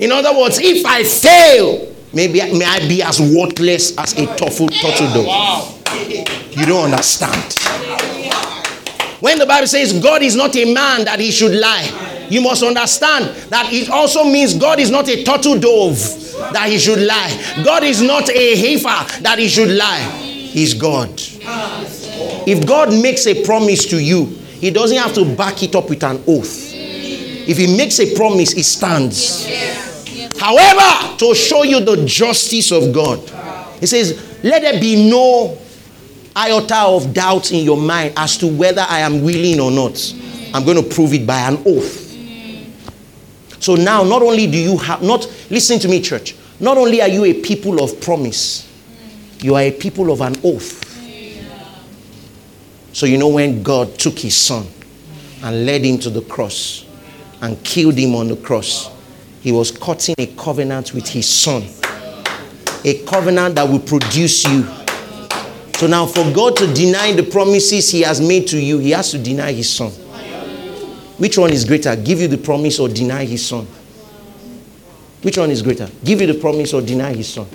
In 0.01 0.13
other 0.13 0.39
words, 0.39 0.61
if 0.61 0.87
I 0.87 1.03
fail, 1.03 1.93
maybe 2.13 2.41
may 2.59 2.65
I 2.65 2.89
be 2.89 3.03
as 3.03 3.21
worthless 3.21 3.97
as 3.99 4.13
a 4.19 4.27
turtle 4.37 4.69
turtle 4.69 5.13
dove. 5.13 5.75
You 6.57 6.67
don't 6.67 6.85
understand. 6.85 7.55
When 9.21 9.39
the 9.39 9.47
Bible 9.47 9.67
says 9.67 9.93
God 10.01 10.23
is 10.23 10.37
not 10.37 10.55
a 10.57 10.73
man 10.73 11.05
that 11.05 11.19
he 11.19 11.31
should 11.31 11.53
lie, 11.59 12.27
you 12.31 12.41
must 12.41 12.63
understand 12.63 13.27
that 13.51 13.73
it 13.73 13.91
also 13.91 14.25
means 14.25 14.55
God 14.55 14.79
is 14.79 14.91
not 14.91 15.09
a 15.09 15.25
turtle 15.25 15.59
dove 15.59 15.99
that 16.53 16.69
he 16.69 16.79
should 16.79 17.01
lie. 17.01 17.63
God 17.65 17.83
is 17.83 18.01
not 18.01 18.31
a 18.31 18.57
heifer 18.57 19.23
that 19.23 19.39
he 19.39 19.49
should 19.49 19.71
lie. 19.77 20.03
He's 20.49 20.75
God. 20.75 21.11
If 22.47 22.67
God 22.67 22.91
makes 23.03 23.27
a 23.27 23.45
promise 23.45 23.87
to 23.87 24.03
you, 24.03 24.27
he 24.61 24.71
doesn't 24.71 24.97
have 24.97 25.15
to 25.15 25.25
back 25.37 25.63
it 25.63 25.75
up 25.75 25.89
with 25.91 26.03
an 26.03 26.23
oath. 26.27 26.73
If 26.75 27.57
he 27.57 27.77
makes 27.77 27.99
a 28.01 28.15
promise, 28.15 28.53
he 28.53 28.63
stands. 28.63 29.47
However, 30.39 31.17
to 31.19 31.35
show 31.35 31.63
you 31.63 31.81
the 31.81 32.05
justice 32.07 32.71
of 32.71 32.93
God, 32.93 33.19
he 33.81 33.87
says, 33.87 34.43
Let 34.43 34.63
there 34.63 34.81
be 34.81 35.11
no 35.11 35.59
iota 36.37 36.79
of 36.79 37.13
doubt 37.13 37.53
in 37.53 37.65
your 37.65 37.77
mind 37.77 38.15
as 38.17 38.37
to 38.39 38.47
whether 38.47 38.85
I 38.89 39.01
am 39.01 39.23
willing 39.23 39.61
or 39.61 39.71
not. 39.71 40.15
I'm 40.55 40.65
going 40.65 40.83
to 40.83 40.89
prove 40.95 41.13
it 41.13 41.27
by 41.27 41.41
an 41.41 41.63
oath. 41.67 42.07
So 43.61 43.75
now, 43.75 44.05
not 44.05 44.23
only 44.23 44.47
do 44.47 44.57
you 44.57 44.77
have, 44.79 45.03
not, 45.03 45.27
listen 45.51 45.79
to 45.81 45.89
me, 45.89 46.01
church, 46.01 46.37
not 46.61 46.79
only 46.79 47.03
are 47.03 47.09
you 47.09 47.25
a 47.25 47.35
people 47.35 47.83
of 47.83 48.01
promise, 48.01 48.69
you 49.41 49.55
are 49.57 49.63
a 49.63 49.71
people 49.73 50.11
of 50.13 50.21
an 50.21 50.37
oath. 50.45 50.85
So, 52.93 53.07
you 53.07 53.19
know, 53.19 53.29
when 53.29 53.63
God 53.63 53.99
took 53.99 54.19
his 54.19 54.37
son 54.37 54.67
and 55.43 55.67
led 55.67 55.85
him 55.85 55.99
to 55.99 56.11
the 56.11 56.23
cross 56.23 56.85
and 57.41 57.63
killed 57.63 57.95
him 57.95 58.15
on 58.15 58.29
the 58.29 58.37
cross, 58.37 58.91
he 59.49 59.53
was 59.53 59.71
cutting 59.71 60.15
a 60.19 60.27
covenant 60.27 60.93
with 60.93 61.09
his 61.09 61.27
son. 61.27 61.63
A 62.85 63.03
covenant 63.07 63.55
that 63.55 63.67
will 63.67 63.81
produce 63.81 64.45
you. 64.45 64.63
So 65.79 65.87
now, 65.87 66.05
for 66.05 66.31
God 66.35 66.55
to 66.59 66.71
deny 66.75 67.15
the 67.15 67.23
promises 67.23 67.91
he 67.91 68.03
has 68.03 68.21
made 68.21 68.47
to 68.49 68.61
you, 68.61 68.79
he 68.79 68.91
has 68.91 69.11
to 69.13 69.19
deny 69.19 69.53
his 69.53 69.73
son. 69.73 69.91
Which 71.17 71.39
one 71.39 71.51
is 71.51 71.65
greater? 71.65 71.97
Give 71.97 72.21
you 72.21 72.29
the 72.29 72.37
promise 72.37 72.79
or 72.79 72.91
deny 72.91 73.25
his 73.25 73.47
son? 73.47 73.67
Which 75.23 75.39
one 75.39 75.51
is 75.51 75.63
greater? 75.63 75.89
Give 76.05 76.21
you 76.21 76.27
the 76.27 76.39
promise 76.39 76.75
or 76.75 76.83
deny 76.83 77.15
his 77.15 77.33
son? 77.33 77.47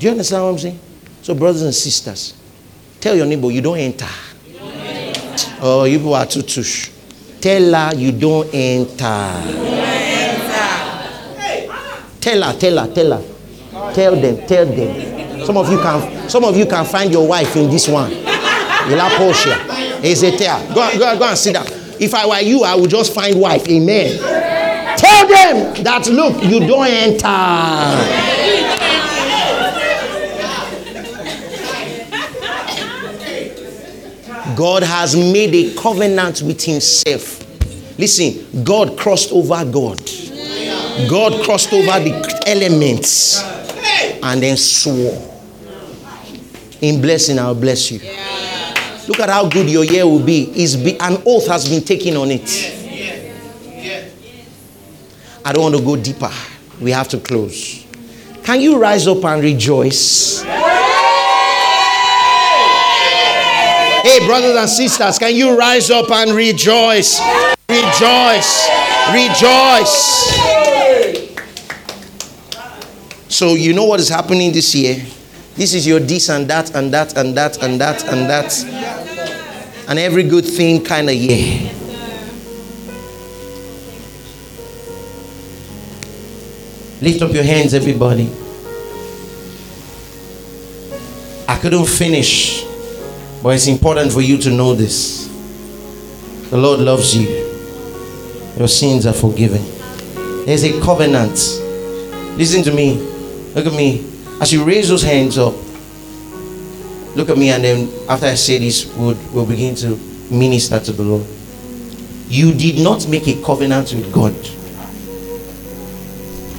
Do 0.00 0.06
you 0.06 0.10
understand 0.10 0.42
what 0.42 0.50
I'm 0.50 0.58
saying? 0.58 0.80
So, 1.22 1.36
brothers 1.36 1.62
and 1.62 1.72
sisters, 1.72 2.34
tell 2.98 3.14
your 3.14 3.26
neighbor 3.26 3.48
you 3.52 3.60
don't 3.60 3.78
enter. 3.78 4.08
Oh, 5.60 5.84
you 5.84 5.98
people 5.98 6.14
are 6.14 6.26
too 6.26 6.42
tush. 6.42 6.90
Tell 7.40 7.74
her 7.74 7.94
you 7.96 8.10
don't 8.10 8.52
enter. 8.52 9.81
Tell 12.22 12.40
her, 12.42 12.58
tell 12.58 12.78
her, 12.78 12.94
tell 12.94 13.10
her. 13.18 13.92
Tell 13.94 14.14
them, 14.14 14.46
tell 14.46 14.64
them. 14.64 15.44
Some 15.44 15.56
of 15.56 15.70
you 15.70 15.78
can 15.78 16.30
some 16.30 16.44
of 16.44 16.56
you 16.56 16.66
can 16.66 16.84
find 16.84 17.10
your 17.12 17.26
wife 17.26 17.56
in 17.56 17.68
this 17.68 17.88
one. 17.88 18.12
Ila 18.12 19.10
Portia. 19.16 19.56
Ezeter. 20.02 20.74
Go, 20.74 20.98
go, 20.98 21.18
go 21.18 21.24
and 21.24 21.36
sit 21.36 21.54
down. 21.54 21.66
If 22.00 22.14
I 22.14 22.26
were 22.26 22.40
you, 22.40 22.62
I 22.62 22.76
would 22.76 22.90
just 22.90 23.12
find 23.12 23.40
wife. 23.40 23.68
Amen. 23.68 24.18
Tell 24.96 25.26
them 25.26 25.82
that 25.82 26.08
look, 26.08 26.42
you 26.44 26.60
don't 26.60 26.86
enter. 26.86 27.26
God 34.56 34.82
has 34.84 35.16
made 35.16 35.54
a 35.54 35.74
covenant 35.74 36.42
with 36.42 36.62
himself. 36.62 37.40
Listen, 37.98 38.62
God 38.62 38.96
crossed 38.98 39.32
over 39.32 39.64
God. 39.64 40.00
God 41.08 41.44
crossed 41.44 41.72
over 41.72 42.00
the 42.00 42.42
elements 42.46 43.42
and 44.22 44.42
then 44.42 44.56
swore. 44.56 45.30
In 46.80 47.00
blessing, 47.00 47.38
I'll 47.38 47.54
bless 47.54 47.90
you. 47.90 48.00
Look 49.08 49.20
at 49.20 49.28
how 49.30 49.48
good 49.48 49.68
your 49.70 49.84
year 49.84 50.06
will 50.06 50.24
be. 50.24 50.50
Is 50.62 50.76
be 50.76 50.98
an 50.98 51.22
oath 51.26 51.46
has 51.48 51.68
been 51.68 51.82
taken 51.82 52.16
on 52.16 52.30
it. 52.30 52.48
I 55.44 55.52
don't 55.52 55.62
want 55.62 55.76
to 55.76 55.82
go 55.82 55.96
deeper. 55.96 56.30
We 56.80 56.90
have 56.92 57.08
to 57.08 57.18
close. 57.18 57.84
Can 58.44 58.60
you 58.60 58.78
rise 58.78 59.06
up 59.06 59.24
and 59.24 59.42
rejoice? 59.42 60.42
Hey, 64.02 64.26
brothers 64.26 64.56
and 64.56 64.68
sisters, 64.68 65.18
can 65.18 65.34
you 65.34 65.56
rise 65.56 65.90
up 65.90 66.10
and 66.10 66.32
rejoice? 66.32 67.20
Rejoice. 67.68 68.68
Rejoice. 69.12 70.61
So, 73.32 73.54
you 73.54 73.72
know 73.72 73.84
what 73.84 73.98
is 73.98 74.10
happening 74.10 74.52
this 74.52 74.74
year? 74.74 75.02
This 75.54 75.72
is 75.72 75.86
your 75.86 76.00
this 76.00 76.28
and 76.28 76.46
that 76.50 76.74
and 76.74 76.92
that 76.92 77.16
and 77.16 77.34
that 77.34 77.62
and 77.62 77.80
that 77.80 78.04
and 78.04 78.28
that. 78.28 79.88
And 79.88 79.98
every 79.98 80.24
good 80.24 80.44
thing 80.44 80.84
kind 80.84 81.08
of 81.08 81.14
year. 81.14 81.72
Lift 87.00 87.22
up 87.22 87.32
your 87.32 87.42
hands, 87.42 87.72
everybody. 87.72 88.30
I 91.48 91.58
couldn't 91.58 91.86
finish, 91.86 92.66
but 93.42 93.54
it's 93.54 93.66
important 93.66 94.12
for 94.12 94.20
you 94.20 94.36
to 94.36 94.50
know 94.50 94.74
this. 94.74 95.26
The 96.50 96.58
Lord 96.58 96.80
loves 96.80 97.16
you, 97.16 97.28
your 98.58 98.68
sins 98.68 99.06
are 99.06 99.14
forgiven. 99.14 99.64
There's 100.44 100.64
a 100.64 100.78
covenant. 100.82 101.38
Listen 102.36 102.62
to 102.64 102.70
me. 102.70 103.11
Look 103.54 103.66
at 103.66 103.72
me. 103.72 104.04
As 104.40 104.52
you 104.52 104.64
raise 104.64 104.88
those 104.88 105.02
hands 105.02 105.36
up, 105.38 105.54
look 107.14 107.28
at 107.28 107.36
me, 107.36 107.50
and 107.50 107.62
then 107.62 107.92
after 108.08 108.26
I 108.26 108.34
say 108.34 108.58
this, 108.58 108.86
we'll, 108.96 109.16
we'll 109.32 109.46
begin 109.46 109.74
to 109.76 109.96
minister 110.30 110.80
to 110.80 110.92
the 110.92 111.02
Lord. 111.02 111.26
You 112.28 112.54
did 112.54 112.82
not 112.82 113.06
make 113.08 113.28
a 113.28 113.40
covenant 113.42 113.92
with 113.92 114.10
God. 114.12 114.34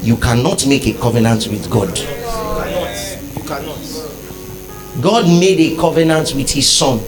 You 0.06 0.18
cannot 0.18 0.68
make 0.68 0.86
a 0.86 0.94
covenant 0.94 1.48
with 1.48 1.70
God. 1.72 1.98
You 1.98 2.06
cannot. 2.06 3.36
You 3.36 3.42
cannot. 3.42 5.02
God 5.02 5.26
made 5.26 5.60
a 5.60 5.76
covenant 5.76 6.34
with 6.36 6.52
his 6.52 6.70
son, 6.70 7.00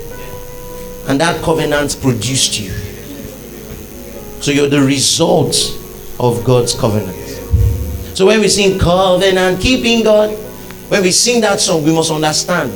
and 1.08 1.22
that 1.22 1.44
covenant 1.44 1.98
produced 2.02 2.60
you. 2.60 2.72
So 4.42 4.52
you're 4.52 4.70
the 4.70 4.82
result 4.82 5.56
of 6.20 6.44
God's 6.44 6.74
covenant. 6.74 7.25
So 8.16 8.26
when 8.26 8.40
we 8.40 8.48
sing 8.48 8.80
covenant 8.80 9.60
keeping 9.60 10.02
God, 10.02 10.30
when 10.88 11.02
we 11.02 11.12
sing 11.12 11.42
that 11.42 11.60
song, 11.60 11.84
we 11.84 11.94
must 11.94 12.12
understand 12.12 12.72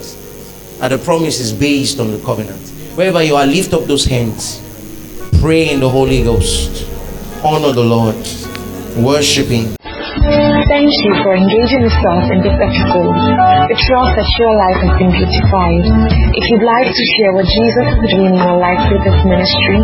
that 0.82 0.90
the 0.90 0.98
promise 0.98 1.40
is 1.40 1.54
based 1.54 2.02
on 2.02 2.12
the 2.12 2.20
covenant. 2.26 2.60
Wherever 2.98 3.24
you 3.24 3.38
are, 3.38 3.46
lift 3.46 3.74
up 3.74 3.86
those 3.86 4.04
hands. 4.04 4.60
Pray 5.40 5.70
in 5.70 5.80
the 5.80 5.88
Holy 5.88 6.24
Ghost. 6.24 6.86
Honor 7.42 7.72
the 7.72 7.82
Lord. 7.82 8.18
Worshiping. 8.98 9.79
Thank 10.80 10.96
you 10.96 11.12
for 11.28 11.36
engaging 11.36 11.84
with 11.84 11.92
us 11.92 12.24
in 12.32 12.40
this 12.40 12.56
episode. 12.56 13.12
We 13.12 13.76
trust 13.84 14.16
that 14.16 14.30
your 14.40 14.54
life 14.64 14.80
has 14.80 14.96
been 14.96 15.12
beautified. 15.12 15.84
If 16.32 16.44
you'd 16.48 16.64
like 16.64 16.88
to 16.88 17.04
share 17.20 17.36
what 17.36 17.44
Jesus 17.44 18.00
is 18.00 18.16
doing 18.16 18.32
in 18.32 18.40
your 18.40 18.56
life 18.56 18.80
through 18.88 19.04
this 19.04 19.20
ministry, 19.28 19.76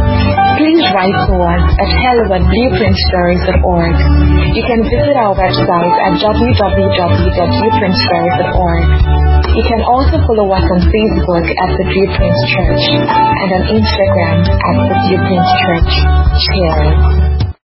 please 0.56 0.80
write 0.96 1.12
to 1.12 1.36
us 1.36 1.64
at 1.84 1.92
hello 2.00 2.40
at 2.40 2.48
blueprintstories.org. 2.48 3.96
You 4.56 4.64
can 4.64 4.88
visit 4.88 5.20
our 5.20 5.36
website 5.36 5.96
at 6.00 6.16
www.blueprintstories.org. 6.16 8.84
You 9.52 9.64
can 9.68 9.84
also 9.92 10.16
follow 10.24 10.48
us 10.48 10.64
on 10.64 10.80
Facebook 10.80 11.44
at 11.44 11.70
The 11.76 11.92
Blueprint 11.92 12.40
Church 12.56 13.04
and 13.04 13.50
on 13.52 13.84
Instagram 13.84 14.48
at 14.48 14.76
The 14.80 14.96
Blueprint 15.12 15.44
Church. 15.60 15.92
Cheers. 16.40 17.45